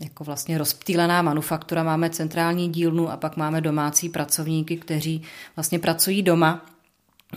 jako 0.03 0.25
vlastně 0.25 0.59
rozptýlená 0.59 1.23
manufaktura, 1.23 1.83
máme 1.83 2.11
centrální 2.11 2.69
dílnu 2.69 3.11
a 3.11 3.17
pak 3.17 3.37
máme 3.37 3.61
domácí 3.61 4.09
pracovníky, 4.09 4.77
kteří 4.77 5.23
vlastně 5.57 5.79
pracují 5.79 6.23
doma 6.23 6.67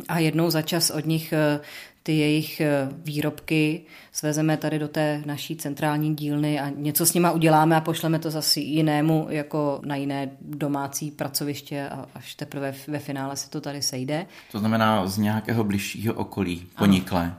a 0.08 0.20
jednou 0.20 0.50
za 0.50 0.62
čas 0.62 0.90
od 0.90 1.06
nich 1.06 1.34
eh, 1.34 1.60
ty 2.08 2.18
jejich 2.18 2.62
eh, 2.62 2.90
výrobky 2.92 3.82
svezeme 4.12 4.58
tady 4.58 4.80
do 4.80 4.88
té 4.88 5.22
naší 5.26 5.56
centrální 5.56 6.16
dílny 6.16 6.60
a 6.60 6.70
něco 6.70 7.06
s 7.06 7.14
nima 7.14 7.32
uděláme 7.32 7.76
a 7.76 7.82
pošleme 7.82 8.20
to 8.20 8.32
zase 8.32 8.60
jinému, 8.60 9.28
jako 9.30 9.80
na 9.86 9.96
jiné 9.96 10.30
domácí 10.42 11.12
pracoviště 11.12 11.90
a 11.90 12.06
až 12.16 12.36
teprve 12.36 12.74
ve 12.88 13.00
finále 13.00 13.36
se 13.36 13.50
to 13.50 13.62
tady 13.62 13.82
sejde. 13.82 14.26
To 14.52 14.60
znamená 14.60 15.08
z 15.08 15.18
nějakého 15.18 15.64
bližšího 15.64 16.14
okolí, 16.14 16.68
poniklé. 16.78 17.22
Ano. 17.22 17.36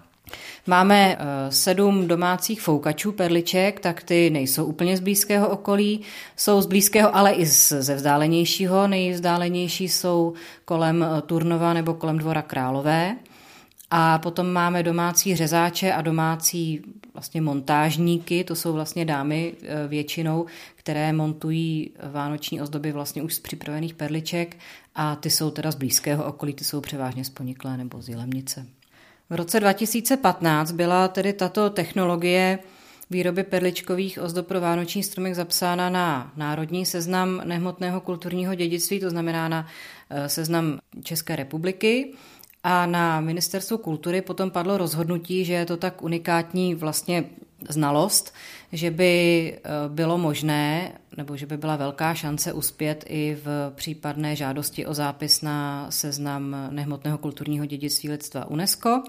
Máme 0.66 1.16
eh, 1.18 1.52
sedm 1.52 2.09
domácích 2.09 2.61
foukačů 2.61 3.12
perliček, 3.12 3.81
tak 3.81 4.02
ty 4.02 4.31
nejsou 4.31 4.64
úplně 4.64 4.96
z 4.96 5.00
blízkého 5.00 5.48
okolí, 5.48 6.00
jsou 6.37 6.61
z 6.61 6.66
blízkého, 6.66 7.16
ale 7.16 7.33
i 7.33 7.46
ze 7.46 7.94
vzdálenějšího. 7.94 8.88
Nejvzdálenější 8.88 9.88
jsou 9.88 10.33
kolem 10.64 11.02
eh, 11.02 11.22
Turnova 11.22 11.72
nebo 11.72 11.94
kolem 11.94 12.18
Dvora 12.18 12.42
Králové. 12.42 13.16
A 13.90 14.18
potom 14.18 14.53
máme 14.53 14.83
domácí 14.83 15.37
řezáče 15.37 15.92
a 15.92 16.03
domácí 16.03 16.83
vlastně 17.14 17.40
montážníky, 17.40 18.44
to 18.44 18.55
jsou 18.55 18.72
vlastně 18.72 19.05
dámy 19.05 19.55
eh, 19.62 19.88
většinou, 19.88 20.46
které 20.77 21.12
montují 21.12 21.90
vánoční 22.11 22.61
ozdoby 22.61 22.92
vlastně 22.92 23.22
už 23.22 23.35
z 23.35 23.38
připravených 23.38 23.94
perliček 23.94 24.57
a 24.94 25.16
ty 25.16 25.31
jsou 25.31 25.51
teda 25.51 25.70
z 25.70 25.74
blízkého 25.74 26.24
okolí, 26.24 26.55
ty 26.55 26.64
jsou 26.64 26.81
převážně 26.81 27.24
z 27.24 27.31
Poniklé 27.31 27.77
nebo 27.77 28.03
z 28.03 28.09
Jilemnice. 28.09 28.66
V 29.31 29.35
roce 29.35 29.61
2015 29.61 30.72
byla 30.72 31.09
tedy 31.09 31.33
tato 31.33 31.70
technologie 31.70 32.59
výroby 33.11 33.42
perličkových 33.42 34.18
ozdob 34.22 34.46
pro 34.46 34.61
vánoční 34.61 35.03
stromek 35.03 35.35
zapsána 35.35 35.90
na 35.90 36.33
národní 36.37 36.87
seznam 36.87 37.40
nehmotného 37.44 38.01
kulturního 38.01 38.55
dědictví, 38.55 39.01
to 39.01 39.11
znamená 39.11 39.48
na 39.48 39.66
eh, 40.11 40.29
seznam 40.29 40.79
České 41.03 41.37
republiky. 41.37 42.12
A 42.68 42.87
na 42.87 43.20
ministerstvu 43.20 43.78
kultury 43.78 44.20
potom 44.20 44.50
padlo 44.50 44.78
rozhodnutí, 44.78 45.44
že 45.44 45.52
je 45.52 45.66
to 45.66 45.76
tak 45.76 46.02
unikátní 46.02 46.74
vlastně 46.74 47.24
znalost, 47.68 48.35
že 48.72 48.90
by 48.90 49.12
eh, 49.52 49.70
bylo 49.88 50.18
možné, 50.18 50.92
nebo 51.16 51.37
že 51.37 51.46
by 51.46 51.57
byla 51.57 51.76
velká 51.76 52.14
šance 52.14 52.52
uspět 52.52 53.04
i 53.09 53.38
v 53.44 53.72
případné 53.74 54.37
žádosti 54.37 54.87
o 54.87 54.94
zápis 54.94 55.42
na 55.42 55.87
seznam 55.90 56.57
nehmotného 56.70 57.18
kulturního 57.18 57.66
dědictví 57.66 58.11
lidstva 58.11 58.50
UNESCO. 58.50 59.02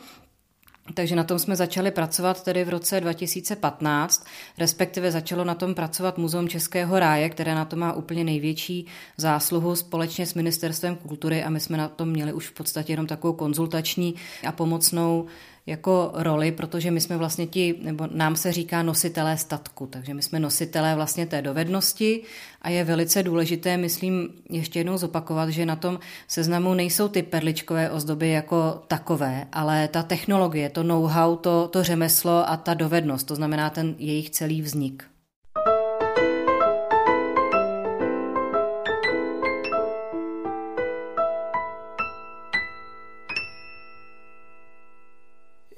Takže 0.93 1.15
na 1.15 1.23
tom 1.23 1.39
jsme 1.39 1.55
začali 1.55 1.91
pracovat 1.91 2.43
tedy 2.43 2.63
v 2.63 2.69
roce 2.69 3.01
2015, 3.01 4.25
respektive 4.57 5.11
začalo 5.11 5.43
na 5.43 5.55
tom 5.55 5.75
pracovat 5.75 6.17
Muzeum 6.17 6.49
Českého 6.49 6.99
ráje, 6.99 7.29
které 7.29 7.55
na 7.55 7.65
to 7.65 7.75
má 7.75 7.93
úplně 7.93 8.23
největší 8.23 8.85
zásluhu 9.17 9.75
společně 9.75 10.25
s 10.25 10.33
Ministerstvem 10.33 10.95
kultury 10.95 11.43
a 11.43 11.49
my 11.49 11.59
jsme 11.59 11.77
na 11.77 11.87
tom 11.87 12.09
měli 12.09 12.33
už 12.33 12.47
v 12.47 12.53
podstatě 12.53 12.93
jenom 12.93 13.07
takovou 13.07 13.33
konzultační 13.33 14.15
a 14.47 14.51
pomocnou 14.51 15.25
jako 15.65 16.11
roli, 16.13 16.51
protože 16.51 16.91
my 16.91 17.01
jsme 17.01 17.17
vlastně 17.17 17.47
ti, 17.47 17.75
nebo 17.81 18.07
nám 18.11 18.35
se 18.35 18.51
říká 18.51 18.83
nositelé 18.83 19.37
statku, 19.37 19.87
takže 19.87 20.13
my 20.13 20.21
jsme 20.21 20.39
nositelé 20.39 20.95
vlastně 20.95 21.25
té 21.25 21.41
dovednosti 21.41 22.21
a 22.61 22.69
je 22.69 22.83
velice 22.83 23.23
důležité, 23.23 23.77
myslím, 23.77 24.29
ještě 24.49 24.79
jednou 24.79 24.97
zopakovat, 24.97 25.49
že 25.49 25.65
na 25.65 25.75
tom 25.75 25.99
seznamu 26.27 26.73
nejsou 26.73 27.07
ty 27.07 27.23
perličkové 27.23 27.89
ozdoby 27.89 28.29
jako 28.29 28.83
takové, 28.87 29.47
ale 29.51 29.87
ta 29.87 30.03
technologie, 30.03 30.69
to 30.69 30.83
know-how, 30.83 31.35
to, 31.35 31.67
to 31.67 31.83
řemeslo 31.83 32.49
a 32.49 32.57
ta 32.57 32.73
dovednost, 32.73 33.27
to 33.27 33.35
znamená 33.35 33.69
ten 33.69 33.95
jejich 33.97 34.29
celý 34.29 34.61
vznik. 34.61 35.03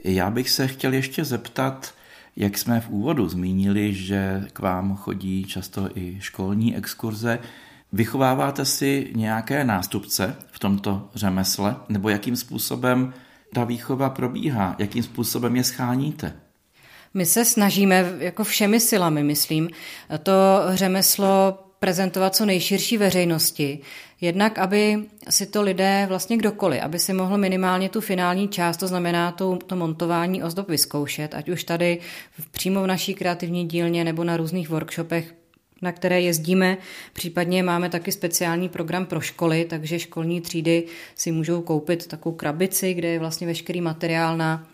Já 0.04 0.30
bych 0.30 0.50
se 0.50 0.68
chtěl 0.68 0.94
ještě 0.94 1.26
zeptat, 1.26 1.94
jak 2.36 2.58
jsme 2.58 2.82
v 2.82 2.90
úvodu 2.90 3.30
zmínili, 3.30 3.94
že 3.94 4.48
k 4.54 4.60
vám 4.60 4.96
chodí 4.96 5.46
často 5.46 5.90
i 5.96 6.18
školní 6.20 6.78
exkurze. 6.78 7.40
Vychováváte 7.94 8.66
si 8.66 9.12
nějaké 9.16 9.64
nástupce 9.64 10.36
v 10.52 10.60
tomto 10.60 11.10
řemesle, 11.16 11.76
nebo 11.90 12.10
jakým 12.10 12.36
způsobem 12.36 13.14
ta 13.54 13.64
výchova 13.64 14.10
probíhá, 14.10 14.76
jakým 14.80 15.04
způsobem 15.04 15.56
je 15.56 15.64
scháníte? 15.64 16.34
My 17.14 17.26
se 17.26 17.46
snažíme 17.46 18.14
jako 18.20 18.44
všemi 18.44 18.80
silami, 18.80 19.24
myslím, 19.24 19.70
to 20.24 20.34
řemeslo 20.74 21.60
prezentovat 21.80 22.36
co 22.36 22.46
nejširší 22.46 22.98
veřejnosti. 22.98 23.80
Jednak, 24.22 24.60
aby 24.60 25.04
si 25.30 25.46
to 25.46 25.62
lidé, 25.62 26.06
vlastně 26.10 26.38
kdokoliv, 26.38 26.82
aby 26.82 27.00
si 27.00 27.14
mohl 27.14 27.38
minimálně 27.38 27.90
tu 27.90 28.02
finální 28.02 28.48
část, 28.48 28.78
to 28.78 28.88
znamená 28.88 29.32
to, 29.32 29.60
to 29.68 29.76
montování 29.76 30.44
ozdob 30.44 30.70
vyzkoušet, 30.70 31.36
ať 31.36 31.50
už 31.50 31.64
tady 31.64 32.00
přímo 32.52 32.84
v 32.84 32.88
naší 32.88 33.14
kreativní 33.14 33.68
dílně 33.68 34.04
nebo 34.04 34.24
na 34.24 34.38
různých 34.38 34.70
workshopech, 34.70 35.36
na 35.82 35.92
které 35.92 36.22
jezdíme. 36.22 36.78
Případně 37.14 37.64
máme 37.64 37.90
taky 37.90 38.12
speciální 38.12 38.70
program 38.70 39.06
pro 39.06 39.22
školy, 39.22 39.66
takže 39.70 40.00
školní 40.00 40.42
třídy 40.42 40.84
si 41.16 41.32
můžou 41.32 41.62
koupit 41.62 42.08
takovou 42.08 42.36
krabici, 42.36 42.94
kde 42.94 43.08
je 43.08 43.20
vlastně 43.20 43.48
veškerý 43.48 43.82
materiál 43.82 44.38
na 44.38 44.68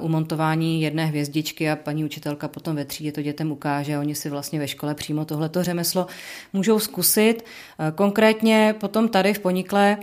umontování 0.00 0.82
jedné 0.82 1.06
hvězdičky 1.06 1.70
a 1.70 1.76
paní 1.76 2.04
učitelka 2.04 2.48
potom 2.48 2.76
ve 2.76 2.84
třídě 2.84 3.12
to 3.12 3.22
dětem 3.22 3.52
ukáže. 3.52 3.98
Oni 3.98 4.14
si 4.14 4.30
vlastně 4.30 4.58
ve 4.58 4.68
škole 4.68 4.94
přímo 4.94 5.24
tohleto 5.24 5.62
řemeslo 5.62 6.06
můžou 6.52 6.78
zkusit. 6.78 7.44
Eh, 7.78 7.92
konkrétně 7.94 8.74
potom 8.80 9.08
tady 9.08 9.34
v 9.34 9.38
Ponikle 9.38 9.98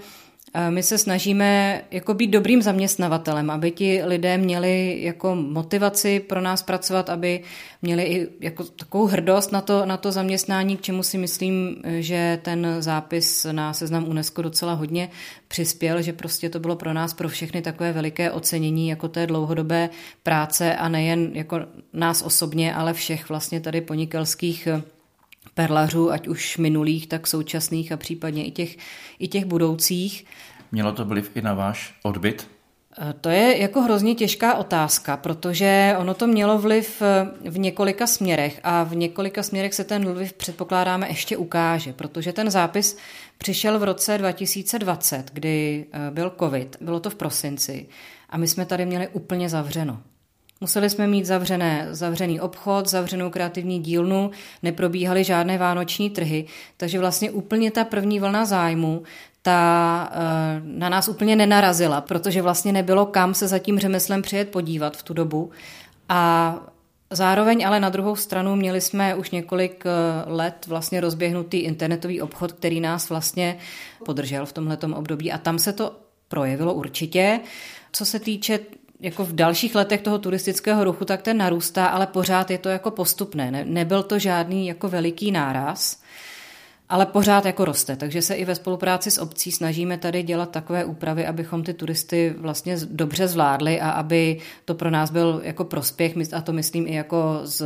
my 0.70 0.84
se 0.84 0.98
snažíme 0.98 1.82
jako 1.92 2.14
být 2.14 2.28
dobrým 2.28 2.62
zaměstnavatelem, 2.62 3.50
aby 3.50 3.72
ti 3.72 4.02
lidé 4.04 4.38
měli 4.38 5.02
jako 5.02 5.36
motivaci 5.36 6.20
pro 6.20 6.42
nás 6.42 6.64
pracovat, 6.64 7.10
aby 7.10 7.44
měli 7.82 8.04
i 8.04 8.28
jako 8.40 8.64
takovou 8.64 9.06
hrdost 9.06 9.52
na 9.52 9.62
to, 9.62 9.86
na 9.86 9.98
to 9.98 10.12
zaměstnání, 10.12 10.78
k 10.78 10.82
čemu 10.82 11.04
si 11.04 11.18
myslím, 11.18 11.76
že 12.00 12.40
ten 12.42 12.68
zápis 12.80 13.46
na 13.52 13.74
seznam 13.74 14.10
UNESCO 14.10 14.42
docela 14.42 14.74
hodně 14.74 15.10
přispěl, 15.48 16.02
že 16.02 16.14
prostě 16.14 16.50
to 16.50 16.60
bylo 16.60 16.76
pro 16.76 16.94
nás, 16.94 17.14
pro 17.14 17.30
všechny 17.30 17.62
takové 17.62 17.94
veliké 17.94 18.32
ocenění 18.32 18.90
jako 18.90 19.08
té 19.08 19.28
dlouhodobé 19.28 19.90
práce 20.24 20.76
a 20.76 20.90
nejen 20.90 21.32
jako 21.34 21.60
nás 21.94 22.22
osobně, 22.22 22.74
ale 22.76 22.94
všech 22.94 23.30
vlastně 23.30 23.62
tady 23.62 23.82
ponikelských 23.82 24.68
perlařů, 25.54 26.12
ať 26.12 26.28
už 26.28 26.58
minulých, 26.58 27.08
tak 27.08 27.28
současných 27.28 27.92
a 27.92 27.98
případně 27.98 28.46
i 28.46 28.52
těch, 28.52 28.78
i 29.20 29.28
těch 29.28 29.46
budoucích. 29.46 30.26
Mělo 30.72 30.92
to 30.92 31.06
vliv 31.06 31.32
i 31.36 31.42
na 31.42 31.54
váš 31.54 32.00
odbyt? 32.04 32.48
Eh, 32.98 33.14
to 33.22 33.30
je 33.30 33.62
jako 33.62 33.82
hrozně 33.82 34.16
těžká 34.16 34.56
otázka, 34.56 35.18
protože 35.18 35.96
ono 35.98 36.14
to 36.14 36.28
mělo 36.28 36.58
vliv 36.58 37.02
eh, 37.02 37.50
v 37.50 37.60
několika 37.60 38.08
směrech 38.08 38.60
a 38.64 38.84
v 38.84 38.96
několika 38.96 39.44
směrech 39.44 39.74
se 39.74 39.84
ten 39.84 40.14
vliv 40.14 40.34
předpokládáme 40.34 41.08
ještě 41.08 41.38
ukáže, 41.38 41.94
protože 41.94 42.34
ten 42.34 42.52
zápis 42.52 42.98
přišel 43.38 43.80
v 43.80 43.84
roce 43.84 44.18
2020, 44.18 45.32
kdy 45.34 45.86
eh, 45.92 46.12
byl 46.12 46.34
covid, 46.40 46.78
bylo 46.82 47.00
to 47.00 47.10
v 47.10 47.16
prosinci 47.16 47.88
a 48.30 48.38
my 48.38 48.48
jsme 48.48 48.66
tady 48.66 48.86
měli 48.86 49.08
úplně 49.08 49.50
zavřeno. 49.50 50.02
Museli 50.64 50.90
jsme 50.90 51.08
mít 51.08 51.26
zavřené, 51.26 51.88
zavřený 51.92 52.40
obchod, 52.40 52.90
zavřenou 52.90 53.30
kreativní 53.30 53.80
dílnu, 53.80 54.32
neprobíhaly 54.64 55.24
žádné 55.24 55.58
vánoční 55.58 56.10
trhy, 56.10 56.46
takže 56.78 57.00
vlastně 57.00 57.32
úplně 57.32 57.72
ta 57.72 57.84
první 57.84 58.20
vlna 58.20 58.46
zájmu 58.46 59.04
ta 59.42 60.10
eh, 60.12 60.62
na 60.64 60.90
nás 60.90 61.08
úplně 61.08 61.36
nenarazila, 61.36 62.02
protože 62.02 62.42
vlastně 62.42 62.72
nebylo 62.72 63.06
kam 63.06 63.34
se 63.34 63.48
za 63.48 63.60
tím 63.60 63.80
řemeslem 63.80 64.22
přijet 64.22 64.50
podívat 64.50 64.98
v 64.98 65.04
tu 65.04 65.14
dobu. 65.14 65.52
A 66.10 66.56
Zároveň 67.12 67.68
ale 67.68 67.80
na 67.80 67.90
druhou 67.90 68.16
stranu 68.16 68.56
měli 68.56 68.82
jsme 68.82 69.16
už 69.16 69.32
několik 69.32 69.84
eh, 69.86 69.90
let 70.26 70.66
vlastně 70.68 71.02
rozběhnutý 71.02 71.58
internetový 71.58 72.22
obchod, 72.22 72.52
který 72.52 72.80
nás 72.80 73.10
vlastně 73.10 73.58
podržel 74.06 74.46
v 74.46 74.54
tomhletom 74.54 74.94
období 74.94 75.32
a 75.32 75.38
tam 75.38 75.60
se 75.60 75.74
to 75.74 75.96
projevilo 76.28 76.74
určitě. 76.74 77.40
Co 77.92 78.06
se 78.06 78.20
týče 78.20 78.60
jako 79.04 79.26
v 79.26 79.34
dalších 79.34 79.76
letech 79.76 80.02
toho 80.02 80.20
turistického 80.20 80.84
ruchu, 80.84 81.06
tak 81.06 81.22
ten 81.22 81.38
narůstá, 81.38 81.86
ale 81.86 82.08
pořád 82.08 82.52
je 82.52 82.58
to 82.58 82.70
jako 82.70 82.92
postupné. 82.92 83.52
Ne, 83.52 83.66
nebyl 83.66 84.04
to 84.04 84.20
žádný 84.20 84.68
jako 84.68 84.90
veliký 84.90 85.32
náraz, 85.32 86.02
ale 86.90 87.06
pořád 87.06 87.46
jako 87.46 87.66
roste. 87.66 87.96
Takže 87.96 88.22
se 88.22 88.36
i 88.36 88.46
ve 88.46 88.56
spolupráci 88.56 89.12
s 89.12 89.18
obcí 89.18 89.52
snažíme 89.52 89.98
tady 89.98 90.24
dělat 90.24 90.50
takové 90.50 90.86
úpravy, 90.86 91.26
abychom 91.26 91.64
ty 91.64 91.74
turisty 91.74 92.36
vlastně 92.38 92.78
dobře 92.86 93.28
zvládli 93.28 93.82
a 93.82 93.90
aby 93.92 94.40
to 94.66 94.76
pro 94.76 94.90
nás 94.90 95.12
byl 95.12 95.42
jako 95.44 95.64
prospěch, 95.64 96.14
a 96.34 96.42
to 96.42 96.54
myslím 96.54 96.88
i 96.88 96.94
jako 96.94 97.40
z 97.44 97.64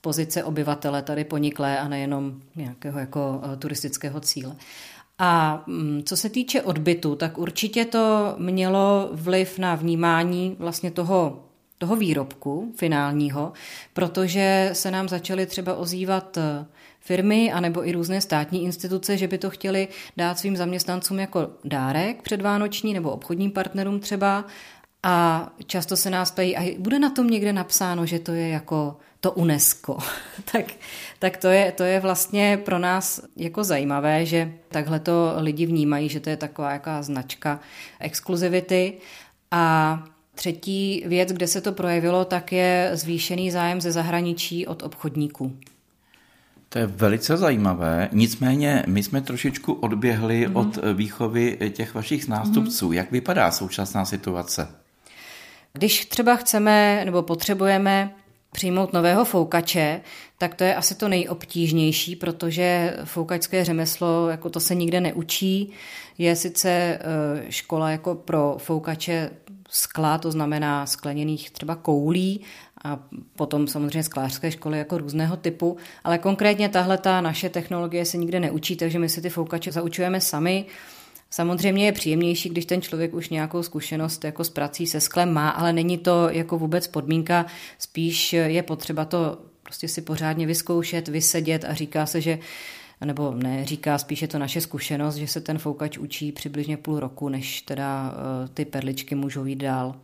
pozice 0.00 0.44
obyvatele 0.44 1.02
tady 1.02 1.24
poniklé 1.24 1.78
a 1.78 1.88
nejenom 1.88 2.40
nějakého 2.56 2.98
jako 2.98 3.40
eh, 3.42 3.56
turistického 3.56 4.20
cíle. 4.20 4.56
A 5.18 5.62
mm, 5.66 6.02
co 6.04 6.16
se 6.16 6.28
týče 6.28 6.62
odbytu, 6.62 7.16
tak 7.16 7.38
určitě 7.38 7.84
to 7.84 8.34
mělo 8.38 9.08
vliv 9.12 9.58
na 9.58 9.74
vnímání 9.74 10.56
vlastně 10.58 10.90
toho, 10.90 11.44
toho 11.78 11.96
výrobku 11.96 12.72
finálního, 12.76 13.52
protože 13.92 14.70
se 14.72 14.90
nám 14.90 15.08
začaly 15.08 15.46
třeba 15.46 15.74
ozývat 15.74 16.36
eh, 16.36 16.66
firmy 17.00 17.52
anebo 17.52 17.88
i 17.88 17.92
různé 17.92 18.20
státní 18.20 18.64
instituce, 18.64 19.16
že 19.16 19.28
by 19.28 19.38
to 19.38 19.50
chtěli 19.50 19.88
dát 20.16 20.38
svým 20.38 20.56
zaměstnancům 20.56 21.18
jako 21.18 21.50
dárek 21.64 22.22
předvánoční 22.22 22.94
nebo 22.94 23.10
obchodním 23.10 23.50
partnerům 23.50 24.00
třeba. 24.00 24.44
A 25.02 25.48
často 25.66 25.96
se 25.96 26.10
nás 26.10 26.30
ptají, 26.30 26.56
a 26.56 26.76
bude 26.78 26.98
na 26.98 27.10
tom 27.10 27.30
někde 27.30 27.52
napsáno, 27.52 28.06
že 28.06 28.18
to 28.18 28.32
je 28.32 28.48
jako 28.48 28.96
to 29.26 29.32
UNESCO. 29.32 29.98
tak 30.52 30.64
tak 31.18 31.36
to, 31.36 31.48
je, 31.48 31.72
to 31.72 31.82
je 31.82 32.00
vlastně 32.00 32.60
pro 32.64 32.78
nás 32.78 33.20
jako 33.36 33.64
zajímavé, 33.64 34.26
že 34.26 34.52
takhle 34.68 35.00
to 35.00 35.34
lidi 35.36 35.66
vnímají, 35.66 36.08
že 36.08 36.20
to 36.20 36.30
je 36.30 36.36
taková 36.36 36.72
jaká 36.72 37.02
značka 37.02 37.60
exkluzivity. 38.00 38.92
A 39.50 40.04
třetí 40.34 41.04
věc, 41.06 41.32
kde 41.32 41.46
se 41.46 41.60
to 41.60 41.72
projevilo, 41.72 42.24
tak 42.24 42.52
je 42.52 42.90
zvýšený 42.92 43.50
zájem 43.50 43.80
ze 43.80 43.92
zahraničí 43.92 44.66
od 44.66 44.82
obchodníků. 44.82 45.56
To 46.68 46.78
je 46.78 46.86
velice 46.86 47.36
zajímavé, 47.36 48.08
nicméně 48.12 48.82
my 48.86 49.02
jsme 49.02 49.20
trošičku 49.20 49.72
odběhli 49.72 50.48
mm-hmm. 50.48 50.58
od 50.58 50.78
výchovy 50.94 51.58
těch 51.72 51.94
vašich 51.94 52.28
nástupců. 52.28 52.88
Mm-hmm. 52.88 52.94
Jak 52.94 53.10
vypadá 53.10 53.50
současná 53.50 54.04
situace? 54.04 54.68
Když 55.72 56.04
třeba 56.04 56.36
chceme 56.36 57.02
nebo 57.04 57.22
potřebujeme 57.22 58.14
přijmout 58.56 58.92
nového 58.92 59.24
foukače, 59.24 60.00
tak 60.38 60.54
to 60.54 60.64
je 60.64 60.74
asi 60.74 60.94
to 60.94 61.08
nejobtížnější, 61.08 62.16
protože 62.16 62.96
foukačské 63.04 63.64
řemeslo, 63.64 64.28
jako 64.28 64.50
to 64.50 64.60
se 64.60 64.74
nikde 64.74 65.00
neučí. 65.00 65.70
Je 66.18 66.36
sice 66.36 66.70
eh, 66.70 66.98
škola 67.48 67.90
jako 67.90 68.14
pro 68.14 68.56
foukače 68.58 69.30
skla, 69.70 70.18
to 70.18 70.30
znamená 70.30 70.86
skleněných 70.86 71.50
třeba 71.50 71.74
koulí, 71.76 72.40
a 72.84 72.98
potom 73.36 73.66
samozřejmě 73.66 74.02
sklářské 74.02 74.50
školy 74.50 74.78
jako 74.78 74.98
různého 74.98 75.36
typu, 75.36 75.76
ale 76.04 76.18
konkrétně 76.18 76.68
tahle 76.68 76.98
ta 76.98 77.20
naše 77.20 77.48
technologie 77.48 78.04
se 78.04 78.16
nikde 78.16 78.40
neučí, 78.40 78.76
takže 78.76 78.98
my 78.98 79.08
si 79.08 79.22
ty 79.22 79.30
foukače 79.30 79.72
zaučujeme 79.72 80.20
sami. 80.20 80.66
Samozřejmě 81.30 81.86
je 81.86 81.92
příjemnější, 81.92 82.48
když 82.48 82.66
ten 82.66 82.82
člověk 82.82 83.14
už 83.14 83.28
nějakou 83.28 83.62
zkušenost 83.62 84.24
jako 84.24 84.44
s 84.44 84.50
prací 84.50 84.86
se 84.86 85.00
sklem 85.00 85.32
má, 85.32 85.50
ale 85.50 85.72
není 85.72 85.98
to 85.98 86.28
jako 86.30 86.58
vůbec 86.58 86.86
podmínka, 86.86 87.46
spíš 87.78 88.32
je 88.32 88.62
potřeba 88.62 89.04
to 89.04 89.38
prostě 89.62 89.88
si 89.88 90.02
pořádně 90.02 90.46
vyzkoušet, 90.46 91.08
vysedět 91.08 91.64
a 91.64 91.74
říká 91.74 92.06
se, 92.06 92.20
že 92.20 92.38
nebo 93.04 93.34
ne, 93.34 93.64
říká 93.64 93.98
spíš 93.98 94.22
je 94.22 94.28
to 94.28 94.38
naše 94.38 94.60
zkušenost, 94.60 95.14
že 95.14 95.26
se 95.26 95.40
ten 95.40 95.58
foukač 95.58 95.98
učí 95.98 96.32
přibližně 96.32 96.76
půl 96.76 97.00
roku, 97.00 97.28
než 97.28 97.62
teda 97.62 98.14
eh, 98.14 98.48
ty 98.48 98.64
perličky 98.64 99.14
můžou 99.14 99.44
jít 99.44 99.56
dál 99.56 99.94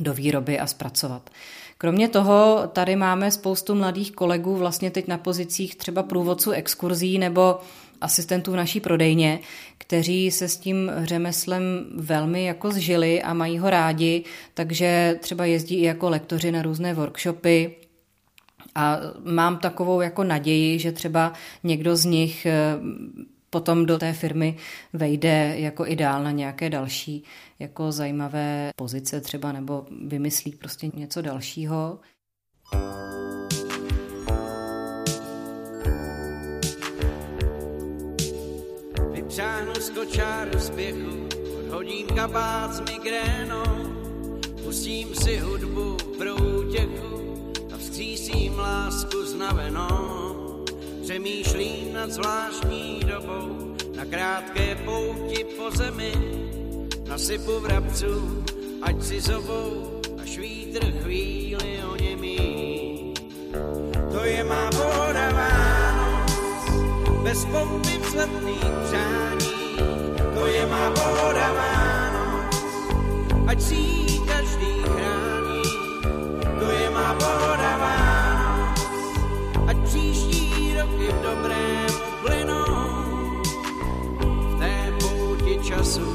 do 0.00 0.14
výroby 0.14 0.58
a 0.58 0.66
zpracovat. 0.66 1.30
Kromě 1.78 2.08
toho 2.08 2.62
tady 2.72 2.96
máme 2.96 3.30
spoustu 3.30 3.74
mladých 3.74 4.12
kolegů 4.12 4.56
vlastně 4.56 4.90
teď 4.90 5.08
na 5.08 5.18
pozicích 5.18 5.76
třeba 5.76 6.02
průvodců 6.02 6.50
exkurzí 6.50 7.18
nebo 7.18 7.58
asistentů 8.02 8.52
v 8.52 8.56
naší 8.56 8.80
prodejně, 8.80 9.40
kteří 9.78 10.30
se 10.30 10.48
s 10.48 10.56
tím 10.56 10.90
řemeslem 11.02 11.86
velmi 11.94 12.44
jako 12.44 12.70
zžili 12.70 13.22
a 13.22 13.34
mají 13.34 13.58
ho 13.58 13.70
rádi, 13.70 14.24
takže 14.54 15.18
třeba 15.20 15.44
jezdí 15.44 15.74
i 15.74 15.84
jako 15.84 16.10
lektoři 16.10 16.52
na 16.52 16.62
různé 16.62 16.94
workshopy, 16.94 17.76
a 18.74 18.98
mám 19.24 19.58
takovou 19.58 20.00
jako 20.00 20.24
naději, 20.24 20.78
že 20.78 20.92
třeba 20.92 21.32
někdo 21.64 21.96
z 21.96 22.04
nich 22.04 22.46
eh, 22.46 22.52
potom 23.50 23.86
do 23.86 23.98
té 23.98 24.12
firmy 24.12 24.56
vejde 24.92 25.54
jako 25.58 25.86
ideál 25.86 26.24
na 26.24 26.30
nějaké 26.30 26.70
další 26.70 27.24
jako 27.58 27.92
zajímavé 27.92 28.70
pozice 28.76 29.20
třeba 29.20 29.52
nebo 29.52 29.86
vymyslí 30.06 30.52
prostě 30.52 30.90
něco 30.94 31.22
dalšího. 31.22 31.98
Vypřáhnu 39.32 39.72
z 39.80 39.90
kočáru 39.90 40.60
spěchu, 40.60 41.28
odhodím 41.58 42.06
kabát 42.06 42.74
s 42.74 42.80
migrénou, 42.80 43.64
pustím 44.64 45.14
si 45.14 45.38
hudbu 45.38 45.96
pro 46.18 46.34
útěchu 46.34 47.52
a 47.74 47.76
vzkřísím 47.78 48.58
lásku 48.58 49.24
znavenou. 49.24 50.64
Přemýšlím 51.02 51.92
nad 51.92 52.10
zvláštní 52.10 53.00
dobou 53.00 53.76
na 53.96 54.04
krátké 54.04 54.74
pouti 54.84 55.44
po 55.44 55.70
zemi, 55.70 56.12
nasypu 57.08 57.60
vrabců, 57.60 58.44
ať 58.82 59.02
si 59.02 59.20
zobou, 59.20 60.00
až 60.22 60.38
vítr 60.38 60.84
chvíli 61.02 61.80
o 61.91 61.91
bez 67.32 67.44
pompy 67.44 67.98
vzletných 67.98 68.72
přání. 68.84 69.76
To 70.34 70.46
je 70.46 70.66
má 70.66 70.88
voda 70.88 71.48
Vánoc, 71.52 72.56
ať 73.46 73.60
si 73.60 73.80
každý 74.28 74.72
chrání. 74.84 75.62
To 76.60 76.70
je 76.70 76.90
má 76.90 77.12
voda 77.12 77.72
Vánoc, 77.80 78.80
ať 79.66 79.76
příští 79.84 80.76
roky 80.76 81.08
v 81.08 81.22
dobrém 81.22 81.86
plynou. 82.20 82.64
V 84.20 84.58
té 84.58 84.92
pouti 85.00 85.58
času 85.64 86.08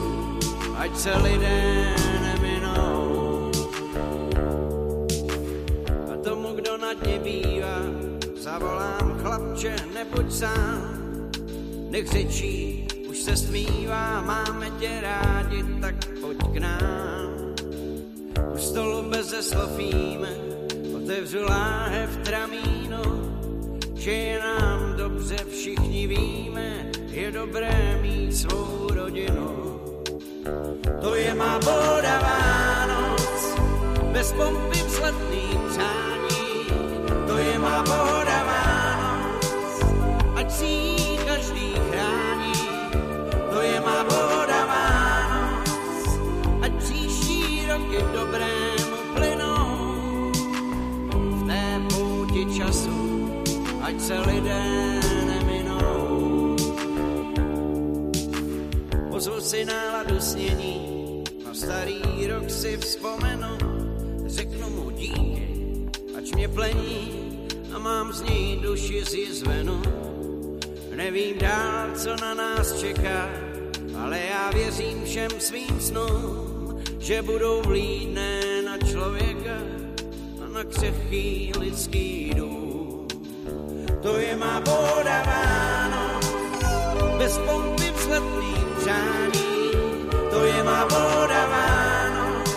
ať 0.77 0.97
se 0.97 1.17
lidé 1.17 1.95
neminou. 2.21 3.51
A 6.13 6.17
tomu, 6.23 6.53
kdo 6.53 6.77
na 6.77 6.93
dně 6.93 7.19
bývá, 7.19 7.77
zavolám 8.37 9.17
chlapče, 9.21 9.75
nebuď 9.93 10.31
sám, 10.31 10.96
nech 11.97 12.07
řečí, 12.07 12.87
už 13.09 13.17
se 13.17 13.37
stmívá, 13.37 14.21
máme 14.21 14.69
tě 14.79 14.89
rádi, 15.01 15.65
tak 15.81 15.95
pojď 16.21 16.37
k 16.53 16.57
nám. 16.57 17.55
U 18.53 18.57
stolu 18.57 19.09
bez 19.09 19.33
slofíme, 19.49 20.29
otevřu 20.95 21.43
láhev 21.43 22.17
tramínu, 22.17 23.03
že 23.95 24.11
je 24.11 24.39
nám 24.39 24.97
dobře, 24.97 25.37
všichni 25.51 26.07
víme, 26.07 26.91
je 27.09 27.31
dobré 27.31 27.99
mít 28.01 28.35
svou 28.35 28.87
rodinu 28.89 29.79
to 31.01 31.15
je 31.15 31.33
má 31.33 31.57
voda 31.57 32.19
Vánoc, 32.19 33.55
bez 34.11 34.31
pompy 34.31 34.77
vzletný 34.87 35.59
přání, 35.69 36.67
to 37.27 37.37
je 37.37 37.59
má 37.59 37.83
voda 37.83 38.26
ať 53.87 54.01
se 54.01 54.19
lidé 54.19 54.87
pozvu 59.17 59.41
si 59.41 59.65
náladu 59.65 60.19
snění, 60.19 61.23
na 61.45 61.53
starý 61.53 62.27
rok 62.27 62.49
si 62.49 62.77
vzpomenu, 62.77 63.57
řeknu 64.25 64.69
mu 64.69 64.91
díky, 64.91 65.49
ač 66.17 66.31
mě 66.31 66.47
plení 66.47 67.09
a 67.75 67.79
mám 67.79 68.13
z 68.13 68.21
něj 68.21 68.59
duši 68.61 69.03
zjizvenu. 69.05 69.81
Nevím 70.95 71.37
dál, 71.37 71.87
co 71.95 72.15
na 72.21 72.33
nás 72.33 72.79
čeká, 72.79 73.29
ale 73.97 74.19
já 74.19 74.51
věřím 74.51 75.05
všem 75.05 75.31
svým 75.39 75.81
snům, 75.81 76.83
že 76.99 77.21
budou 77.21 77.61
vlídné 77.61 78.61
na 78.65 78.77
člověka 78.77 79.57
a 80.45 80.47
na 80.53 80.63
křehký 80.63 81.51
lidský 81.57 82.31
dům. 82.35 82.66
To 84.07 84.15
je 84.15 84.39
má 84.39 84.63
voda 84.63 85.19
Vánoc, 85.27 86.25
bez 87.19 87.37
pompy 87.43 87.91
vzletný 87.91 88.55
přání. 88.79 89.71
To 90.31 90.39
je 90.45 90.63
má 90.63 90.87
voda 90.87 91.43
Vánoc, 91.51 92.47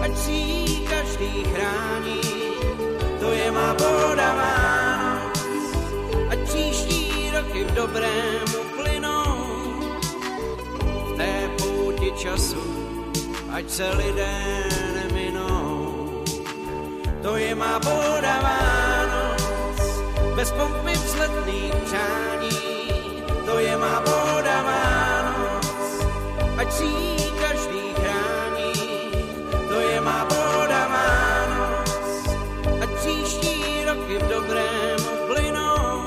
ať 0.00 0.16
si 0.16 0.32
ji 0.32 0.88
každý 0.88 1.44
chrání. 1.44 2.24
To 3.20 3.28
je 3.32 3.52
má 3.52 3.76
voda 3.76 4.28
Vánoc, 4.32 5.44
ať 6.32 6.38
příští 6.48 7.30
roky 7.36 7.64
v 7.64 7.70
dobrému 7.74 8.58
plynou. 8.80 9.36
V 10.80 11.16
té 11.16 11.50
pouti 11.60 12.12
času, 12.16 12.64
ať 13.52 13.70
se 13.70 13.90
lidé 13.90 14.64
neminou. 14.96 16.24
To 17.22 17.36
je 17.36 17.54
má 17.54 17.78
voda 17.78 18.40
Vánoc, 18.40 18.81
bez 20.36 20.52
pompy 20.52 20.92
vzletných 20.92 21.74
přání. 21.74 23.22
To 23.46 23.58
je 23.58 23.76
má 23.76 24.00
voda 24.00 24.62
Vánoc, 24.62 25.66
ať 26.56 26.72
si 26.72 26.90
každý 27.40 27.94
chrání. 27.94 28.72
To 29.68 29.80
je 29.80 30.00
má 30.00 30.24
voda 30.24 30.88
Vánoc, 30.88 31.90
ať 32.82 32.90
příští 32.90 33.84
roky 33.84 34.18
v 34.18 34.28
dobrému 34.28 35.10
plynou. 35.26 36.00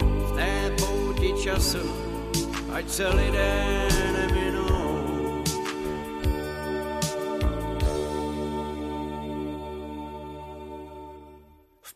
V 0.00 0.32
té 0.36 0.76
pouti 0.80 1.32
času, 1.32 1.84
ať 2.72 2.90
se 2.90 3.08
lidé 3.08 3.88
neminou. 4.12 4.59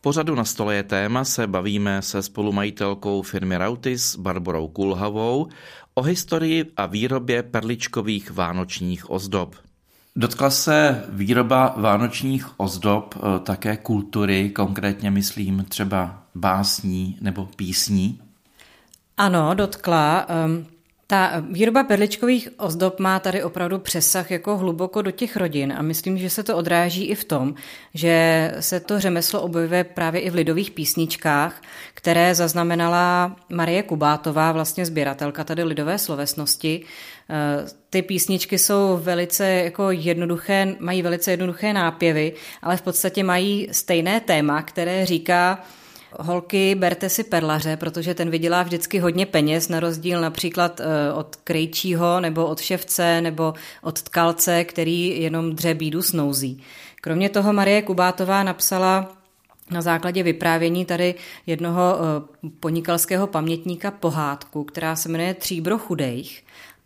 Pořadu 0.05 0.35
na 0.35 0.45
stole 0.45 0.75
je 0.75 0.83
téma 0.83 1.23
se 1.23 1.47
bavíme 1.47 2.01
se 2.01 2.21
spolumajitelkou 2.21 3.21
firmy 3.21 3.57
Rautis 3.57 4.15
Barborou 4.15 4.67
Kulhavou 4.67 5.47
o 5.93 6.01
historii 6.01 6.71
a 6.77 6.85
výrobě 6.85 7.43
perličkových 7.43 8.31
vánočních 8.31 9.11
ozdob. 9.11 9.55
Dotkla 10.15 10.49
se 10.49 11.05
výroba 11.09 11.73
vánočních 11.77 12.59
ozdob 12.59 13.15
eh, 13.15 13.39
také 13.39 13.77
kultury, 13.77 14.49
konkrétně 14.49 15.11
myslím 15.11 15.65
třeba 15.69 16.23
básní 16.35 17.17
nebo 17.21 17.45
písní? 17.55 18.19
Ano, 19.17 19.53
dotkla. 19.53 20.27
Ta 21.07 21.43
výroba 21.51 21.83
perličkových 21.83 22.49
ozdob 22.57 22.99
má 22.99 23.19
tady 23.19 23.43
opravdu 23.43 23.79
přesah 23.79 24.31
jako 24.31 24.57
hluboko 24.57 25.01
do 25.01 25.11
těch 25.11 25.37
rodin 25.37 25.73
a 25.77 25.81
myslím, 25.81 26.17
že 26.17 26.29
se 26.29 26.43
to 26.43 26.57
odráží 26.57 27.05
i 27.05 27.15
v 27.15 27.23
tom, 27.23 27.55
že 27.93 28.51
se 28.59 28.79
to 28.79 28.99
řemeslo 28.99 29.41
objevuje 29.41 29.83
právě 29.83 30.21
i 30.21 30.29
v 30.29 30.35
lidových 30.35 30.71
písničkách, 30.71 31.61
které 31.93 32.35
zaznamenala 32.35 33.35
Marie 33.49 33.83
Kubátová, 33.83 34.51
vlastně 34.51 34.85
sběratelka 34.85 35.43
tady 35.43 35.63
lidové 35.63 35.97
slovesnosti. 35.97 36.81
Eh, 37.29 37.65
ty 37.89 38.01
písničky 38.01 38.57
jsou 38.57 38.99
velice 39.01 39.47
jako 39.47 39.91
jednoduché, 39.91 40.75
mají 40.79 41.01
velice 41.01 41.31
jednoduché 41.31 41.73
nápěvy, 41.73 42.33
ale 42.61 42.77
v 42.77 42.81
podstatě 42.81 43.23
mají 43.23 43.67
stejné 43.71 44.19
téma, 44.19 44.61
které 44.61 45.05
říká, 45.05 45.63
holky, 46.19 46.75
berte 46.75 47.09
si 47.09 47.23
perlaře, 47.23 47.77
protože 47.77 48.13
ten 48.13 48.29
vydělá 48.29 48.63
vždycky 48.63 48.99
hodně 48.99 49.25
peněz, 49.25 49.69
na 49.69 49.79
rozdíl 49.79 50.21
například 50.21 50.79
eh, 50.79 51.13
od 51.13 51.35
krejčího 51.35 52.19
nebo 52.19 52.45
od 52.45 52.59
ševce 52.59 53.21
nebo 53.21 53.53
od 53.81 54.01
tkalce, 54.01 54.63
který 54.63 55.21
jenom 55.21 55.55
dře 55.55 55.73
bídu 55.73 56.01
snouzí. 56.01 56.63
Kromě 57.01 57.29
toho 57.29 57.53
Marie 57.53 57.81
Kubátová 57.81 58.43
napsala 58.43 59.17
na 59.71 59.81
základě 59.81 60.23
vyprávění 60.23 60.85
tady 60.85 61.15
jednoho 61.45 61.97
eh, 61.97 62.49
ponikalského 62.59 63.27
pamětníka 63.27 63.91
pohádku, 63.91 64.63
která 64.63 64.95
se 64.95 65.09
jmenuje 65.09 65.33
Tříbro 65.33 65.77
chudejch. 65.77 66.43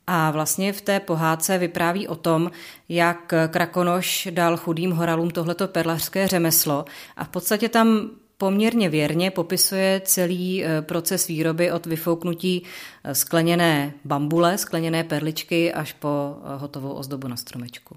A 0.08 0.32
vlastně 0.32 0.74
v 0.74 0.82
té 0.82 1.00
pohádce 1.00 1.58
vypráví 1.58 2.08
o 2.08 2.16
tom, 2.16 2.52
jak 2.90 3.34
Krakonoš 3.48 4.28
dal 4.32 4.58
chudým 4.58 4.92
horalům 4.92 5.32
tohleto 5.32 5.68
perlařské 5.68 6.28
řemeslo 6.28 6.86
a 7.18 7.24
v 7.24 7.30
podstatě 7.30 7.70
tam 7.70 8.10
poměrně 8.40 8.90
věrně 8.90 9.32
popisuje 9.32 10.02
celý 10.06 10.66
eh, 10.66 10.82
proces 10.82 11.28
výroby 11.28 11.72
od 11.72 11.86
vyfouknutí 11.86 12.64
eh, 13.04 13.16
skleněné 13.16 13.94
bambule, 14.06 14.58
skleněné 14.58 15.04
perličky 15.04 15.74
až 15.74 15.94
po 15.94 16.38
eh, 16.38 16.58
hotovou 16.58 16.94
ozdobu 16.94 17.28
na 17.28 17.36
stromečku. 17.36 17.96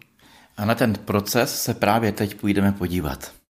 A 0.56 0.64
na 0.64 0.74
ten 0.74 0.92
proces 0.92 1.62
se 1.62 1.74
právě 1.74 2.12
teď 2.12 2.34
půjdeme 2.34 2.72
podívat. 2.72 3.41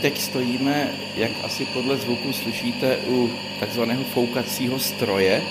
Teď 0.00 0.20
stojíme, 0.20 0.90
jak 1.16 1.30
asi 1.44 1.64
podle 1.64 1.96
zvuku 1.96 2.32
slyšíte, 2.32 2.96
u 2.96 3.30
takzvaného 3.60 4.04
foukacího 4.04 4.78
stroje. 4.78 5.42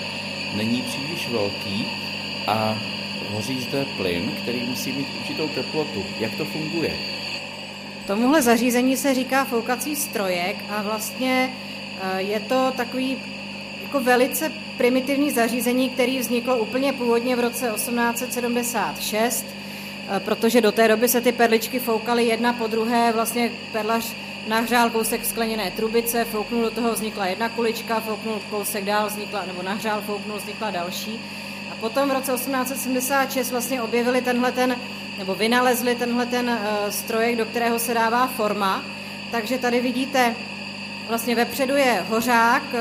Není 0.56 0.82
příliš 0.82 1.28
velký 1.28 1.86
a 2.46 2.78
hoří 3.30 3.60
zde 3.60 3.86
plyn, 3.96 4.32
který 4.42 4.60
musí 4.66 4.92
mít 4.92 5.06
určitou 5.20 5.48
teplotu. 5.48 6.04
Jak 6.20 6.36
to 6.36 6.44
funguje? 6.44 6.92
Tomuhle 8.06 8.42
zařízení 8.42 8.96
se 8.96 9.14
říká 9.14 9.44
foukací 9.44 9.96
strojek 9.96 10.56
a 10.70 10.82
vlastně 10.82 11.50
eh, 12.02 12.22
je 12.22 12.40
to 12.40 12.72
takový 12.76 13.16
jako 13.82 14.00
velice 14.00 14.52
primitivní 14.76 15.30
zařízení, 15.30 15.90
který 15.90 16.18
vzniklo 16.18 16.58
úplně 16.58 16.92
původně 16.92 17.36
v 17.36 17.40
roce 17.40 17.70
1876, 17.74 19.46
eh, 20.16 20.20
protože 20.20 20.60
do 20.60 20.72
té 20.72 20.88
doby 20.88 21.08
se 21.08 21.20
ty 21.20 21.32
perličky 21.32 21.78
foukaly 21.78 22.24
jedna 22.26 22.52
po 22.52 22.66
druhé, 22.66 23.12
vlastně 23.12 23.50
perlař 23.72 24.14
nahřál 24.48 24.90
kousek 24.90 25.24
skleněné 25.24 25.70
trubice, 25.70 26.24
fouknul 26.24 26.62
do 26.62 26.70
toho, 26.70 26.92
vznikla 26.92 27.26
jedna 27.26 27.48
kulička, 27.48 28.00
fouknul 28.00 28.42
kousek 28.50 28.84
dál, 28.84 29.06
vznikla, 29.06 29.44
nebo 29.46 29.62
nahřál, 29.62 30.00
fouknul, 30.00 30.38
vznikla 30.38 30.70
další. 30.70 31.20
A 31.72 31.74
potom 31.80 32.08
v 32.08 32.12
roce 32.12 32.32
1876 32.32 33.50
vlastně 33.50 33.82
objevili 33.82 34.22
tenhle 34.22 34.52
ten, 34.52 34.76
nebo 35.18 35.34
vynalezli 35.34 35.94
tenhle 35.94 36.26
ten 36.26 36.48
uh, 36.48 36.90
strojek, 36.90 37.36
do 37.36 37.44
kterého 37.44 37.78
se 37.78 37.94
dává 37.94 38.26
forma. 38.26 38.84
Takže 39.30 39.58
tady 39.58 39.80
vidíte, 39.80 40.34
vlastně 41.08 41.34
vepředu 41.34 41.76
je 41.76 42.04
hořák, 42.08 42.62
uh, 42.72 42.80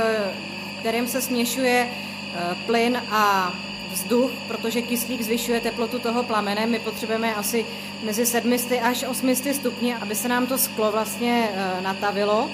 kterým 0.80 1.08
se 1.08 1.22
směšuje 1.22 1.90
uh, 1.90 2.58
plyn 2.66 3.02
a 3.12 3.54
vzduch, 3.98 4.32
protože 4.48 4.82
kyslík 4.82 5.22
zvyšuje 5.22 5.62
teplotu 5.62 6.00
toho 6.00 6.24
plamene. 6.24 6.66
My 6.66 6.80
potřebujeme 6.80 7.36
asi 7.36 7.66
mezi 8.04 8.26
700 8.26 8.80
až 8.84 9.04
800 9.04 9.56
stupni, 9.56 9.96
aby 9.96 10.16
se 10.16 10.28
nám 10.28 10.48
to 10.48 10.58
sklo 10.58 10.92
vlastně 10.92 11.50
e, 11.54 11.82
natavilo. 11.82 12.50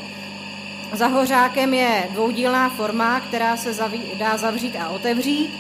Za 0.94 1.08
hořákem 1.08 1.74
je 1.74 2.08
dvoudílná 2.12 2.70
forma, 2.70 3.20
která 3.20 3.58
se 3.58 3.74
zaví, 3.74 4.02
dá 4.18 4.38
zavřít 4.38 4.76
a 4.76 4.90
otevřít. 4.90 5.52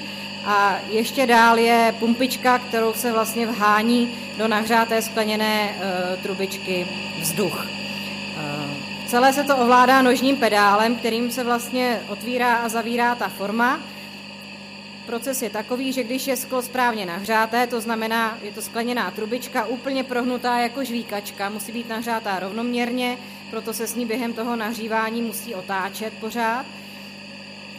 A 0.45 0.75
ještě 0.89 1.27
dál 1.27 1.59
je 1.59 1.95
pumpička, 1.99 2.59
kterou 2.59 2.93
se 2.93 3.11
vlastně 3.11 3.47
vhání 3.47 4.17
do 4.37 4.47
nahřáté 4.47 5.01
skleněné 5.01 5.69
e, 5.69 6.17
trubičky 6.17 6.87
vzduch. 7.21 7.67
E, 7.67 9.07
celé 9.07 9.33
se 9.33 9.43
to 9.43 9.57
ovládá 9.57 10.01
nožním 10.01 10.37
pedálem, 10.37 10.95
kterým 10.95 11.31
se 11.31 11.43
vlastně 11.43 12.01
otvírá 12.09 12.55
a 12.55 12.69
zavírá 12.69 13.15
ta 13.15 13.27
forma. 13.27 13.92
Proces 15.05 15.41
je 15.41 15.49
takový, 15.49 15.93
že 15.93 16.03
když 16.03 16.27
je 16.27 16.37
sklo 16.37 16.61
správně 16.61 17.05
nahřáté, 17.05 17.67
to 17.67 17.81
znamená, 17.81 18.37
je 18.41 18.51
to 18.51 18.61
skleněná 18.61 19.11
trubička, 19.11 19.65
úplně 19.65 20.03
prohnutá 20.03 20.59
jako 20.59 20.83
žvíkačka, 20.83 21.49
musí 21.49 21.71
být 21.71 21.89
nahřátá 21.89 22.39
rovnoměrně, 22.39 23.17
proto 23.49 23.73
se 23.73 23.87
s 23.87 23.95
ní 23.95 24.05
během 24.05 24.33
toho 24.33 24.55
nahřívání 24.55 25.21
musí 25.21 25.55
otáčet 25.55 26.13
pořád. 26.13 26.65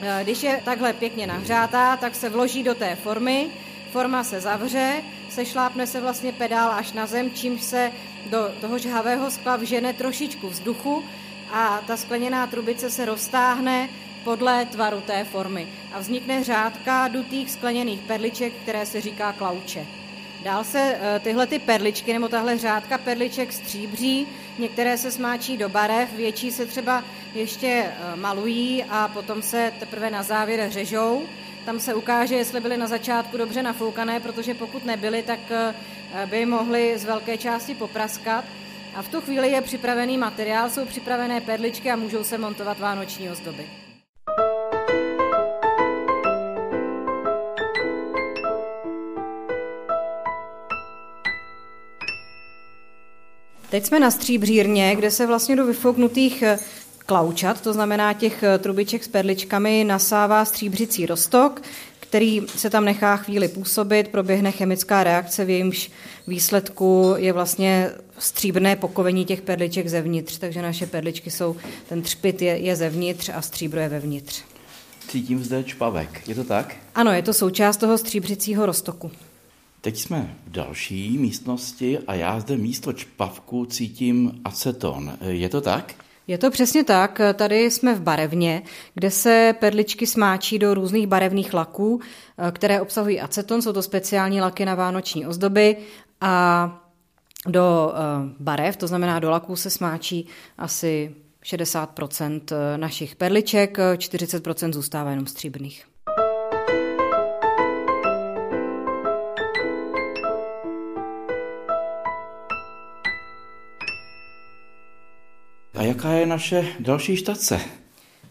E, 0.02 0.24
když 0.24 0.42
je 0.42 0.62
takhle 0.64 0.92
pěkně 0.92 1.26
nahřátá, 1.26 1.96
tak 1.96 2.14
se 2.14 2.28
vloží 2.28 2.62
do 2.62 2.74
té 2.74 2.96
formy, 2.96 3.50
forma 3.90 4.24
se 4.24 4.40
zavře, 4.40 5.02
sešlápne 5.30 5.86
se 5.86 6.00
vlastně 6.00 6.32
pedál 6.32 6.70
až 6.72 6.92
na 6.92 7.06
zem, 7.06 7.30
čímž 7.30 7.62
se 7.62 7.92
do 8.26 8.52
toho 8.60 8.78
žhavého 8.78 9.30
skla 9.30 9.56
vžene 9.56 9.92
trošičku 9.92 10.48
vzduchu 10.48 11.04
a 11.52 11.80
ta 11.86 11.96
skleněná 11.96 12.46
trubice 12.46 12.90
se 12.90 13.04
roztáhne 13.04 13.88
podle 14.24 14.64
tvaru 14.64 15.00
té 15.00 15.24
formy 15.24 15.68
a 15.92 15.98
vznikne 15.98 16.44
řádka 16.44 17.08
dutých 17.08 17.50
skleněných 17.50 18.00
perliček, 18.00 18.52
které 18.52 18.86
se 18.86 19.00
říká 19.00 19.32
klauče. 19.32 19.86
Dál 20.42 20.64
se 20.64 20.98
e, 21.00 21.20
tyhle 21.20 21.46
ty 21.46 21.58
perličky 21.58 22.12
nebo 22.12 22.28
tahle 22.28 22.58
řádka 22.58 22.98
perliček 22.98 23.52
stříbří, 23.52 24.26
některé 24.58 24.98
se 24.98 25.10
smáčí 25.10 25.56
do 25.56 25.68
barev, 25.68 26.12
větší 26.12 26.50
se 26.50 26.66
třeba 26.66 27.04
ještě 27.34 27.66
e, 27.66 28.16
malují 28.16 28.84
a 28.90 29.08
potom 29.08 29.42
se 29.42 29.72
teprve 29.80 30.10
na 30.10 30.22
závěr 30.22 30.70
řežou. 30.70 31.22
Tam 31.64 31.80
se 31.80 31.94
ukáže, 31.94 32.34
jestli 32.34 32.60
byly 32.60 32.76
na 32.76 32.86
začátku 32.86 33.36
dobře 33.36 33.62
nafoukané, 33.62 34.20
protože 34.20 34.54
pokud 34.54 34.84
nebyly, 34.84 35.22
tak 35.22 35.40
eh, 35.50 35.74
by 36.26 36.46
mohly 36.46 36.98
z 36.98 37.04
velké 37.04 37.38
části 37.38 37.74
popraskat. 37.74 38.44
A 38.94 39.02
v 39.02 39.08
tu 39.08 39.20
chvíli 39.20 39.50
je 39.50 39.60
připravený 39.60 40.18
materiál, 40.18 40.70
jsou 40.70 40.84
připravené 40.84 41.40
perličky 41.40 41.90
a 41.90 41.96
můžou 41.96 42.24
se 42.24 42.38
montovat 42.38 42.78
vánoční 42.78 43.30
ozdoby. 43.30 43.83
Teď 53.74 53.86
jsme 53.86 54.00
na 54.00 54.10
stříbřírně, 54.10 54.96
kde 54.96 55.10
se 55.10 55.26
vlastně 55.26 55.56
do 55.56 55.66
vyfouknutých 55.66 56.42
eh, 56.42 56.58
klaučat, 57.06 57.60
to 57.60 57.72
znamená 57.72 58.12
těch 58.12 58.42
eh, 58.42 58.58
trubiček 58.58 59.04
s 59.04 59.08
perličkami, 59.08 59.84
nasává 59.84 60.44
stříbřicí 60.44 61.06
rostok, 61.06 61.62
který 62.00 62.42
se 62.56 62.70
tam 62.70 62.84
nechá 62.84 63.16
chvíli 63.16 63.48
působit, 63.48 64.08
proběhne 64.08 64.52
chemická 64.52 65.04
reakce, 65.04 65.44
v 65.44 65.50
jejímž 65.50 65.90
výsledku 66.26 67.14
je 67.16 67.32
vlastně 67.32 67.90
stříbrné 68.18 68.76
pokovení 68.76 69.24
těch 69.24 69.42
perliček 69.42 69.88
zevnitř, 69.88 70.38
takže 70.38 70.62
naše 70.62 70.86
perličky 70.86 71.30
jsou, 71.30 71.56
ten 71.88 72.02
třpit 72.02 72.42
je, 72.42 72.58
je 72.58 72.76
zevnitř 72.76 73.30
a 73.34 73.42
stříbro 73.42 73.80
je 73.80 73.88
vevnitř. 73.88 74.42
Cítím 75.08 75.44
zde 75.44 75.64
čpavek, 75.64 76.28
je 76.28 76.34
to 76.34 76.44
tak? 76.44 76.76
Ano, 76.94 77.12
je 77.12 77.22
to 77.22 77.34
součást 77.34 77.76
toho 77.76 77.98
stříbřicího 77.98 78.66
roztoku. 78.66 79.10
Teď 79.84 79.98
jsme 79.98 80.36
v 80.46 80.50
další 80.50 81.18
místnosti 81.18 81.98
a 81.98 82.14
já 82.14 82.40
zde 82.40 82.56
místo 82.56 82.92
čpavku 82.92 83.66
cítím 83.66 84.40
aceton. 84.44 85.18
Je 85.20 85.48
to 85.48 85.60
tak? 85.60 85.94
Je 86.26 86.38
to 86.38 86.50
přesně 86.50 86.84
tak. 86.84 87.20
Tady 87.34 87.70
jsme 87.70 87.94
v 87.94 88.00
barevně, 88.00 88.62
kde 88.94 89.10
se 89.10 89.54
perličky 89.60 90.06
smáčí 90.06 90.58
do 90.58 90.74
různých 90.74 91.06
barevných 91.06 91.54
laků, 91.54 92.00
které 92.52 92.80
obsahují 92.80 93.20
aceton. 93.20 93.62
Jsou 93.62 93.72
to 93.72 93.82
speciální 93.82 94.40
laky 94.40 94.64
na 94.64 94.74
vánoční 94.74 95.26
ozdoby 95.26 95.76
a 96.20 96.86
do 97.46 97.92
eh, 97.94 98.34
barev, 98.40 98.76
to 98.76 98.86
znamená 98.86 99.18
do 99.18 99.30
laků, 99.30 99.56
se 99.56 99.70
smáčí 99.70 100.26
asi 100.58 101.14
60% 101.44 102.40
našich 102.76 103.16
perliček, 103.16 103.78
40% 103.78 104.72
zůstává 104.72 105.10
jenom 105.10 105.26
stříbrných. 105.26 105.93
A 115.74 115.82
jaká 115.82 116.12
je 116.12 116.26
naše 116.26 116.66
další 116.80 117.16
štace? 117.16 117.60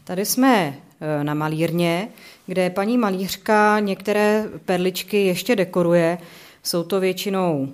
Tady 0.04 0.26
jsme 0.26 0.78
e, 1.02 1.24
na 1.24 1.34
malírně, 1.34 2.08
kde 2.46 2.70
paní 2.70 2.98
malířka 2.98 3.80
některé 3.80 4.46
perličky 4.66 5.26
ještě 5.26 5.56
dekoruje. 5.56 6.18
Jsou 6.64 6.84
to 6.84 7.00
většinou 7.00 7.74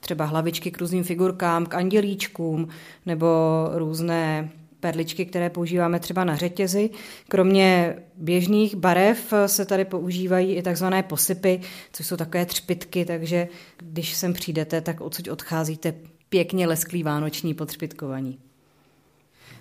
třeba 0.00 0.24
hlavičky 0.24 0.70
k 0.70 0.78
různým 0.78 1.04
figurkám, 1.04 1.66
k 1.66 1.74
andělíčkům 1.74 2.68
nebo 3.06 3.26
různé 3.74 4.50
perličky, 4.80 5.26
které 5.26 5.50
používáme 5.50 6.00
třeba 6.00 6.24
na 6.24 6.36
řetězy. 6.36 6.90
Kromě 7.28 7.96
běžných 8.16 8.76
barev 8.76 9.32
se 9.46 9.64
tady 9.64 9.84
používají 9.84 10.54
i 10.54 10.62
takzvané 10.62 11.02
posypy, 11.02 11.60
což 11.92 12.06
jsou 12.06 12.16
takové 12.16 12.46
třpitky, 12.46 13.04
takže 13.04 13.48
když 13.78 14.14
sem 14.14 14.32
přijdete, 14.32 14.80
tak 14.80 15.00
odsud 15.00 15.28
odcházíte 15.28 15.94
pěkně 16.28 16.66
lesklý 16.66 17.02
vánoční 17.02 17.54
potřpitkovaní. 17.54 18.38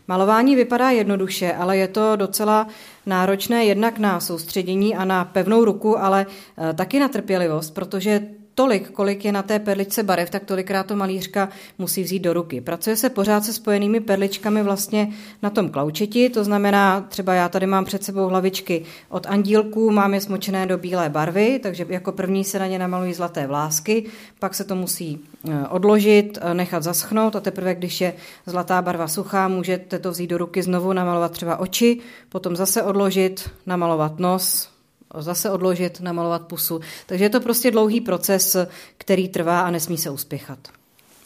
Malování 0.07 0.55
vypadá 0.55 0.89
jednoduše, 0.89 1.53
ale 1.53 1.77
je 1.77 1.87
to 1.87 2.15
docela 2.15 2.67
náročné 3.05 3.65
jednak 3.65 3.99
na 3.99 4.19
soustředění 4.19 4.95
a 4.95 5.05
na 5.05 5.25
pevnou 5.25 5.65
ruku, 5.65 5.99
ale 5.99 6.25
eh, 6.57 6.73
taky 6.73 6.99
na 6.99 7.07
trpělivost, 7.07 7.73
protože 7.73 8.21
tolik, 8.55 8.91
kolik 8.91 9.25
je 9.25 9.31
na 9.31 9.43
té 9.43 9.59
perličce 9.59 10.03
barev, 10.03 10.29
tak 10.29 10.43
tolikrát 10.43 10.85
to 10.85 10.95
malířka 10.95 11.49
musí 11.77 12.03
vzít 12.03 12.19
do 12.19 12.33
ruky. 12.33 12.61
Pracuje 12.61 12.95
se 12.95 13.09
pořád 13.09 13.43
se 13.43 13.53
spojenými 13.53 13.99
perličkami 13.99 14.63
vlastně 14.63 15.07
na 15.43 15.49
tom 15.49 15.69
klaučeti, 15.69 16.29
to 16.29 16.43
znamená, 16.43 17.01
třeba 17.01 17.33
já 17.33 17.49
tady 17.49 17.67
mám 17.67 17.85
před 17.85 18.03
sebou 18.03 18.27
hlavičky 18.27 18.85
od 19.09 19.27
andílků, 19.27 19.91
mám 19.91 20.13
je 20.13 20.21
smočené 20.21 20.65
do 20.65 20.77
bílé 20.77 21.09
barvy, 21.09 21.59
takže 21.63 21.85
jako 21.89 22.11
první 22.11 22.43
se 22.43 22.59
na 22.59 22.67
ně 22.67 22.79
namalují 22.79 23.13
zlaté 23.13 23.47
vlásky, 23.47 24.05
pak 24.39 24.55
se 24.55 24.63
to 24.63 24.75
musí 24.75 25.19
e, 25.49 25.67
odložit, 25.67 26.37
e, 26.41 26.53
nechat 26.53 26.83
zaschnout 26.83 27.35
a 27.35 27.39
teprve, 27.39 27.75
když 27.75 28.01
je 28.01 28.13
zlatá 28.45 28.81
barva 28.81 29.07
suchá, 29.07 29.47
můžete 29.47 29.99
to 29.99 30.11
vzít 30.11 30.27
do 30.27 30.37
ruky 30.37 30.63
znovu, 30.63 30.93
namalovat 30.93 31.31
třeba 31.31 31.57
oči, 31.57 31.99
potom 32.29 32.55
zase 32.55 32.83
odložit, 32.83 33.49
namalovat 33.65 34.19
nos, 34.19 34.74
zase 35.21 35.51
odložit, 35.51 36.01
namalovat 36.01 36.41
pusu. 36.41 36.79
Takže 37.05 37.25
je 37.25 37.29
to 37.29 37.39
prostě 37.39 37.71
dlouhý 37.71 38.01
proces, 38.01 38.57
který 38.97 39.29
trvá 39.29 39.61
a 39.61 39.71
nesmí 39.71 39.97
se 39.97 40.09
uspěchat. 40.09 40.59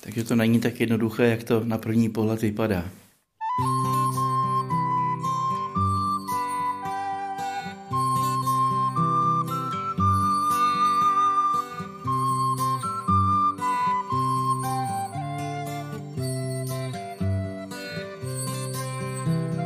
Takže 0.01 0.23
to 0.23 0.35
není 0.35 0.59
tak 0.59 0.79
jednoduché, 0.79 1.25
jak 1.27 1.43
to 1.43 1.61
na 1.63 1.77
první 1.77 2.09
pohled 2.09 2.41
vypadá. 2.41 2.83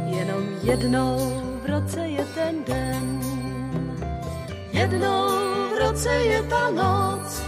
Jenom 0.06 0.44
jednou 0.64 1.18
v 1.66 1.70
roce 1.70 2.13
Jednou 4.84 5.28
v 5.72 5.80
roce 5.80 6.12
je 6.12 6.44
ta 6.44 6.70
noc, 6.70 7.44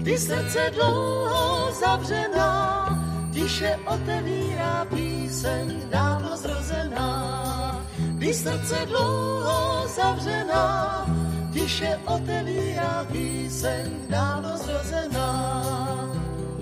kdy 0.00 0.18
srdce 0.18 0.72
dlouho 0.74 1.72
zavřená, 1.76 2.88
tiše 3.32 3.76
otevírá 3.84 4.88
píseň 4.88 5.92
dávno 5.92 6.36
zrozená. 6.36 7.84
Kdy 8.16 8.34
srdce 8.34 8.86
dlouho 8.88 9.88
zavřená, 9.88 11.04
tiše 11.52 12.00
otevírá 12.08 13.04
píseň 13.12 13.84
dávno 14.08 14.56
zrozená. 14.56 15.28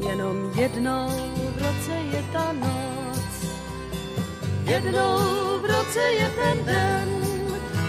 Jenom 0.02 0.50
jednou 0.58 1.08
v 1.54 1.62
roce 1.62 1.94
je 2.10 2.22
ta 2.32 2.52
noc, 2.58 3.34
jednou 4.66 5.18
v 5.62 5.64
roce 5.64 6.00
je 6.00 6.28
ten 6.34 6.64
den, 6.64 7.37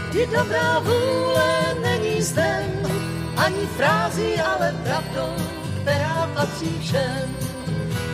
kdy 0.10 0.28
dobrá 0.28 0.80
vůle 0.80 1.76
není 1.82 2.22
zden, 2.22 2.72
ani 3.38 3.66
frází, 3.78 4.36
ale 4.36 4.76
pravdou, 4.84 5.36
která 5.82 6.30
patří 6.34 6.80
všem. 6.82 7.36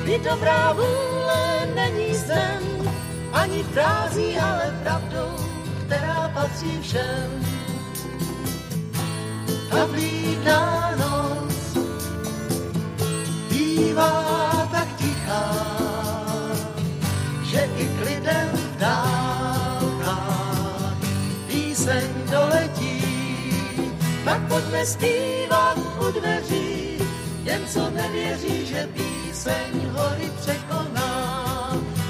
Kdy 0.03 0.19
dobrá 0.19 0.73
vůle 0.73 1.67
není 1.75 2.15
zden, 2.15 2.59
ani 3.33 3.63
frází, 3.63 4.37
ale 4.39 4.79
pravdou, 4.83 5.35
která 5.85 6.31
patří 6.33 6.79
všem. 6.81 7.45
Ta 9.69 9.85
blídná 9.87 10.91
noc 10.97 11.77
bývá 13.49 14.54
pojďme 24.47 24.85
zpívat 24.85 25.77
u 26.07 26.11
dveří, 26.11 26.97
jen 27.43 27.61
co 27.67 27.89
nevěří, 27.89 28.65
že 28.65 28.89
píseň 28.93 29.89
hory 29.91 30.31
překoná. 30.41 31.11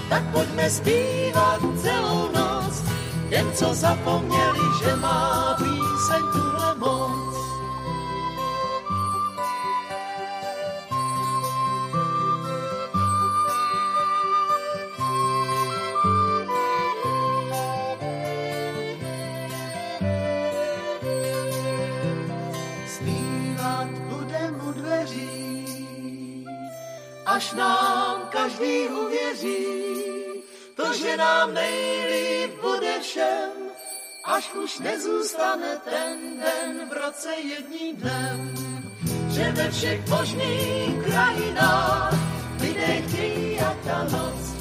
Tak 0.09 0.23
pojďme 0.31 0.69
zpívat 0.69 1.59
celou 1.81 2.31
noc, 2.31 2.83
jen 3.29 3.51
co 3.53 3.73
zapomněli, 3.73 4.59
že 4.83 4.95
má 4.95 5.55
píseň 5.57 6.23
tuhle 6.33 6.75
moc. 6.75 7.34
Až 27.35 27.53
nám 27.53 28.21
každý 28.29 28.87
uvěří, 28.87 29.65
to, 30.75 30.93
že 30.93 31.17
nám 31.17 31.53
nejlíp 31.53 32.61
bude 32.61 32.99
všem, 33.01 33.51
až 34.23 34.53
už 34.63 34.79
nezůstane 34.79 35.77
ten 35.83 36.39
den 36.39 36.89
v 36.89 36.93
roce 36.93 37.35
jedním 37.35 37.95
dnem, 37.95 38.53
že 39.29 39.51
ve 39.51 39.71
všech 39.71 40.07
možných 40.07 41.03
krajinách 41.03 42.13
lidé 42.61 43.01
chtějí, 43.07 43.59
a 43.59 43.77
ta 43.83 44.03
noc 44.03 44.54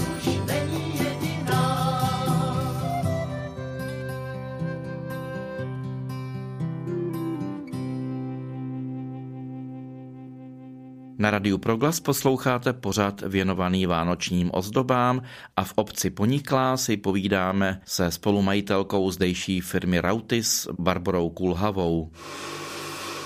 Na 11.19 11.31
Radiu 11.31 11.59
Proglas 11.59 12.01
posloucháte 12.01 12.73
pořad 12.73 13.21
věnovaný 13.21 13.87
vánočním 13.87 14.51
ozdobám 14.53 15.23
a 15.57 15.65
v 15.65 15.73
obci 15.77 16.11
Poniklá 16.11 16.77
si 16.77 16.97
povídáme 16.97 17.81
se 17.85 18.11
spolumajitelkou 18.11 19.11
zdejší 19.11 19.61
firmy 19.61 20.01
Rautis 20.01 20.69
Barborou 20.79 21.31
Kulhavou. 21.31 22.11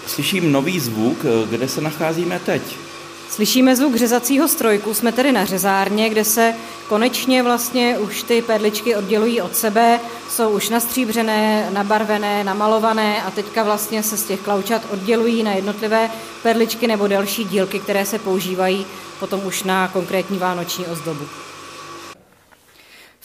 Slyším 0.06 0.52
nový 0.52 0.80
zvuk, 0.80 1.18
kde 1.50 1.68
se 1.68 1.80
nacházíme 1.80 2.38
teď. 2.38 2.87
Slyšíme 3.38 3.76
zvuk 3.76 3.96
řezacího 3.96 4.48
strojku, 4.48 4.94
jsme 4.94 5.12
tedy 5.12 5.32
na 5.32 5.44
řezárně, 5.44 6.08
kde 6.08 6.24
se 6.24 6.54
konečně 6.88 7.42
vlastně 7.42 7.98
už 7.98 8.22
ty 8.22 8.42
perličky 8.42 8.96
oddělují 8.96 9.40
od 9.40 9.56
sebe, 9.56 10.00
jsou 10.30 10.50
už 10.50 10.68
nastříbřené, 10.68 11.70
nabarvené, 11.70 12.44
namalované 12.44 13.22
a 13.22 13.30
teďka 13.30 13.62
vlastně 13.62 14.02
se 14.02 14.16
z 14.16 14.24
těch 14.24 14.40
klaučat 14.40 14.82
oddělují 14.90 15.42
na 15.42 15.52
jednotlivé 15.52 16.10
perličky 16.42 16.86
nebo 16.86 17.06
další 17.06 17.44
dílky, 17.44 17.78
které 17.80 18.06
se 18.06 18.18
používají 18.18 18.86
potom 19.20 19.40
už 19.46 19.62
na 19.62 19.88
konkrétní 19.88 20.38
vánoční 20.38 20.86
ozdobu. 20.86 21.24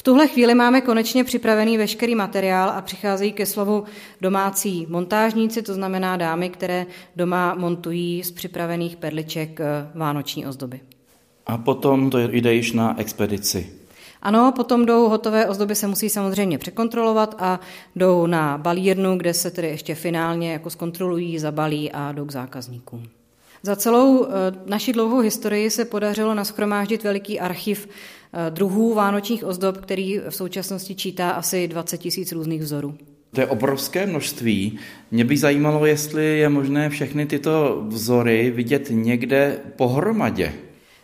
V 0.04 0.12
tuhle 0.12 0.28
chvíli 0.28 0.56
máme 0.56 0.82
konečně 0.82 1.24
připravený 1.24 1.78
veškerý 1.78 2.16
materiál 2.16 2.70
a 2.70 2.82
přicházejí 2.82 3.34
ke 3.34 3.45
slovu 3.45 3.84
domácí 4.22 4.86
montážníci, 4.89 5.62
to 5.62 5.74
znamená 5.74 6.18
dámy, 6.18 6.49
které 6.49 6.86
doma 7.16 7.56
montují 7.56 8.24
z 8.24 8.32
připravených 8.32 8.95
perliček 8.95 9.60
eh, 9.60 9.66
vánoční 9.95 10.47
ozdoby. 10.47 10.80
A 11.45 11.58
potom 11.58 12.10
to 12.10 12.20
jde 12.20 12.54
již 12.54 12.72
na 12.72 12.99
expedici. 12.99 13.74
Ano, 14.22 14.54
potom 14.56 14.86
jdou 14.86 15.10
hotové 15.10 15.47
ozdoby, 15.47 15.76
se 15.76 15.88
musí 15.88 16.10
samozřejmě 16.10 16.58
překontrolovat 16.58 17.36
a 17.39 17.60
jdou 17.95 18.28
na 18.28 18.58
balírnu, 18.58 19.18
kde 19.18 19.34
se 19.34 19.51
tedy 19.51 19.68
ještě 19.68 19.95
finálně 19.95 20.51
jako 20.51 20.70
zkontrolují, 20.70 21.39
zabalí 21.39 21.91
a 21.91 22.12
jdou 22.12 22.26
k 22.26 22.32
zákazníkům. 22.32 23.10
Za 23.66 23.76
celou 23.76 24.26
eh, 24.26 24.30
naši 24.66 24.93
dlouhou 24.93 25.20
historii 25.20 25.70
se 25.70 25.86
podařilo 25.86 26.34
naschromáždit 26.34 27.04
veliký 27.04 27.39
archiv 27.39 27.88
druhů 28.50 28.94
vánočních 28.94 29.46
ozdob, 29.46 29.78
který 29.78 30.20
v 30.30 30.36
současnosti 30.36 30.96
čítá 30.96 31.30
asi 31.30 31.68
20 31.68 31.98
tisíc 31.98 32.32
různých 32.32 32.62
vzorů. 32.62 32.96
To 33.32 33.42
je 33.42 33.48
obrovské 33.48 34.06
množství. 34.06 34.80
Mě 35.12 35.26
by 35.26 35.38
zajímalo, 35.38 35.86
jestli 35.86 36.40
je 36.40 36.50
možné 36.50 36.90
všechny 36.90 37.26
tyto 37.26 37.84
vzory 37.88 38.52
vidět 38.52 38.88
někde 38.90 39.58
pohromadě. 39.76 40.54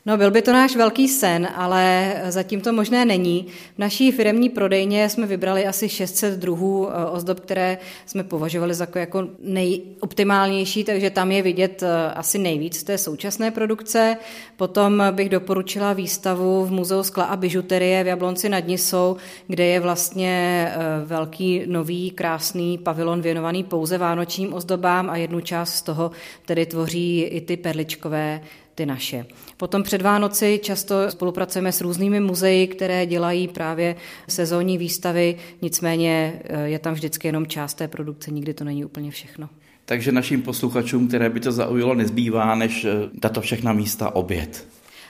No, 0.10 0.18
byl 0.18 0.32
by 0.32 0.42
to 0.42 0.54
náš 0.54 0.76
velký 0.76 1.08
sen, 1.08 1.48
ale 1.56 2.14
zatím 2.30 2.62
to 2.62 2.74
možné 2.74 3.06
není. 3.06 3.46
V 3.76 3.80
naší 3.80 4.12
firmní 4.12 4.50
prodejně 4.50 5.10
jsme 5.10 5.28
vybrali 5.28 5.68
asi 5.68 5.90
600 5.90 6.40
druhů 6.40 6.90
eh, 6.90 7.06
ozdob, 7.06 7.40
které 7.40 7.78
jsme 8.06 8.24
považovali 8.24 8.74
za 8.74 8.88
jako 8.96 9.28
nejoptimálnější, 9.40 10.84
takže 10.84 11.10
tam 11.10 11.32
je 11.32 11.42
vidět 11.42 11.84
eh, 11.84 12.12
asi 12.14 12.38
nejvíc 12.38 12.84
té 12.84 12.98
současné 12.98 13.52
produkce. 13.52 14.18
Potom 14.58 15.04
bych 15.12 15.30
doporučila 15.30 15.94
výstavu 15.94 16.66
v 16.66 16.72
Muzeu 16.72 17.04
skla 17.04 17.24
a 17.24 17.36
bižuterie 17.36 18.04
v 18.04 18.08
Jablonci 18.08 18.50
nad 18.50 18.68
Nisou, 18.68 19.18
kde 19.48 19.66
je 19.66 19.80
vlastně 19.80 20.68
eh, 20.72 20.78
velký, 21.06 21.64
nový, 21.66 22.12
krásný 22.12 22.78
pavilon 22.78 23.22
věnovaný 23.22 23.64
pouze 23.64 23.98
vánočním 23.98 24.54
ozdobám 24.54 25.10
a 25.10 25.18
jednu 25.18 25.42
část 25.42 25.76
z 25.76 25.82
toho 25.82 26.12
tedy 26.46 26.66
tvoří 26.66 27.22
i 27.22 27.42
ty 27.42 27.58
perličkové 27.58 28.42
ty 28.80 28.86
naše. 28.86 29.26
Potom 29.58 29.84
před 29.84 30.02
Vánoci 30.02 30.60
často 30.64 31.12
spolupracujeme 31.12 31.72
s 31.72 31.82
různými 31.82 32.20
muzeji, 32.20 32.68
které 32.68 33.06
dělají 33.06 33.48
právě 33.48 33.96
sezónní 34.28 34.78
výstavy, 34.78 35.36
nicméně 35.62 36.42
eh, 36.44 36.70
je 36.70 36.80
tam 36.80 36.94
vždycky 36.94 37.28
jenom 37.28 37.48
část 37.48 37.74
té 37.74 37.88
produkce, 37.88 38.32
nikdy 38.32 38.54
to 38.54 38.64
není 38.64 38.86
úplně 38.86 39.12
všechno. 39.12 39.50
Takže 39.86 40.12
našim 40.12 40.42
posluchačům, 40.42 41.08
které 41.08 41.30
by 41.30 41.40
to 41.40 41.52
zaujalo, 41.52 41.96
nezbývá, 41.96 42.56
než 42.56 42.86
eh, 42.86 43.20
tato 43.20 43.42
všechna 43.42 43.74
místa 43.74 44.16
obět. 44.16 44.68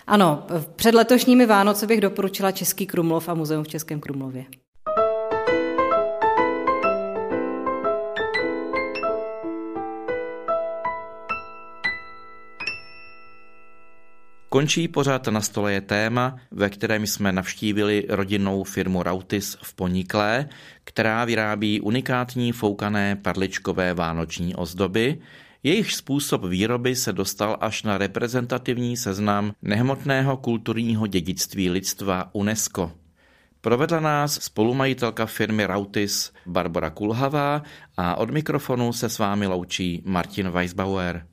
Ano, 0.07 0.47
před 0.75 0.95
letošními 0.95 1.45
Vánoce 1.45 1.87
bych 1.87 2.01
doporučila 2.01 2.51
Český 2.51 2.85
Krumlov 2.85 3.29
a 3.29 3.33
muzeum 3.33 3.63
v 3.63 3.67
Českém 3.67 3.99
Krumlově. 3.99 4.45
Končí 14.49 14.87
pořád 14.87 15.27
na 15.27 15.41
stole 15.41 15.73
je 15.73 15.81
téma, 15.81 16.37
ve 16.51 16.69
kterém 16.69 17.07
jsme 17.07 17.31
navštívili 17.31 18.05
rodinnou 18.09 18.63
firmu 18.63 19.03
Rautis 19.03 19.57
v 19.61 19.73
Poniklé, 19.73 20.49
která 20.83 21.25
vyrábí 21.25 21.81
unikátní 21.81 22.51
foukané 22.51 23.15
parličkové 23.15 23.93
vánoční 23.93 24.55
ozdoby, 24.55 25.19
jejich 25.63 25.93
způsob 25.93 26.45
výroby 26.45 26.95
se 26.95 27.13
dostal 27.13 27.57
až 27.61 27.83
na 27.83 27.97
reprezentativní 27.97 28.97
seznam 28.97 29.51
nehmotného 29.61 30.37
kulturního 30.37 31.07
dědictví 31.07 31.69
lidstva 31.69 32.29
UNESCO. 32.33 32.91
Provedla 33.61 33.99
nás 33.99 34.33
spolumajitelka 34.33 35.25
firmy 35.25 35.65
Rautis 35.65 36.33
Barbara 36.45 36.89
Kulhavá 36.89 37.63
a 37.97 38.15
od 38.15 38.29
mikrofonu 38.29 38.93
se 38.93 39.09
s 39.09 39.19
vámi 39.19 39.47
loučí 39.47 40.01
Martin 40.05 40.49
Weisbauer. 40.49 41.25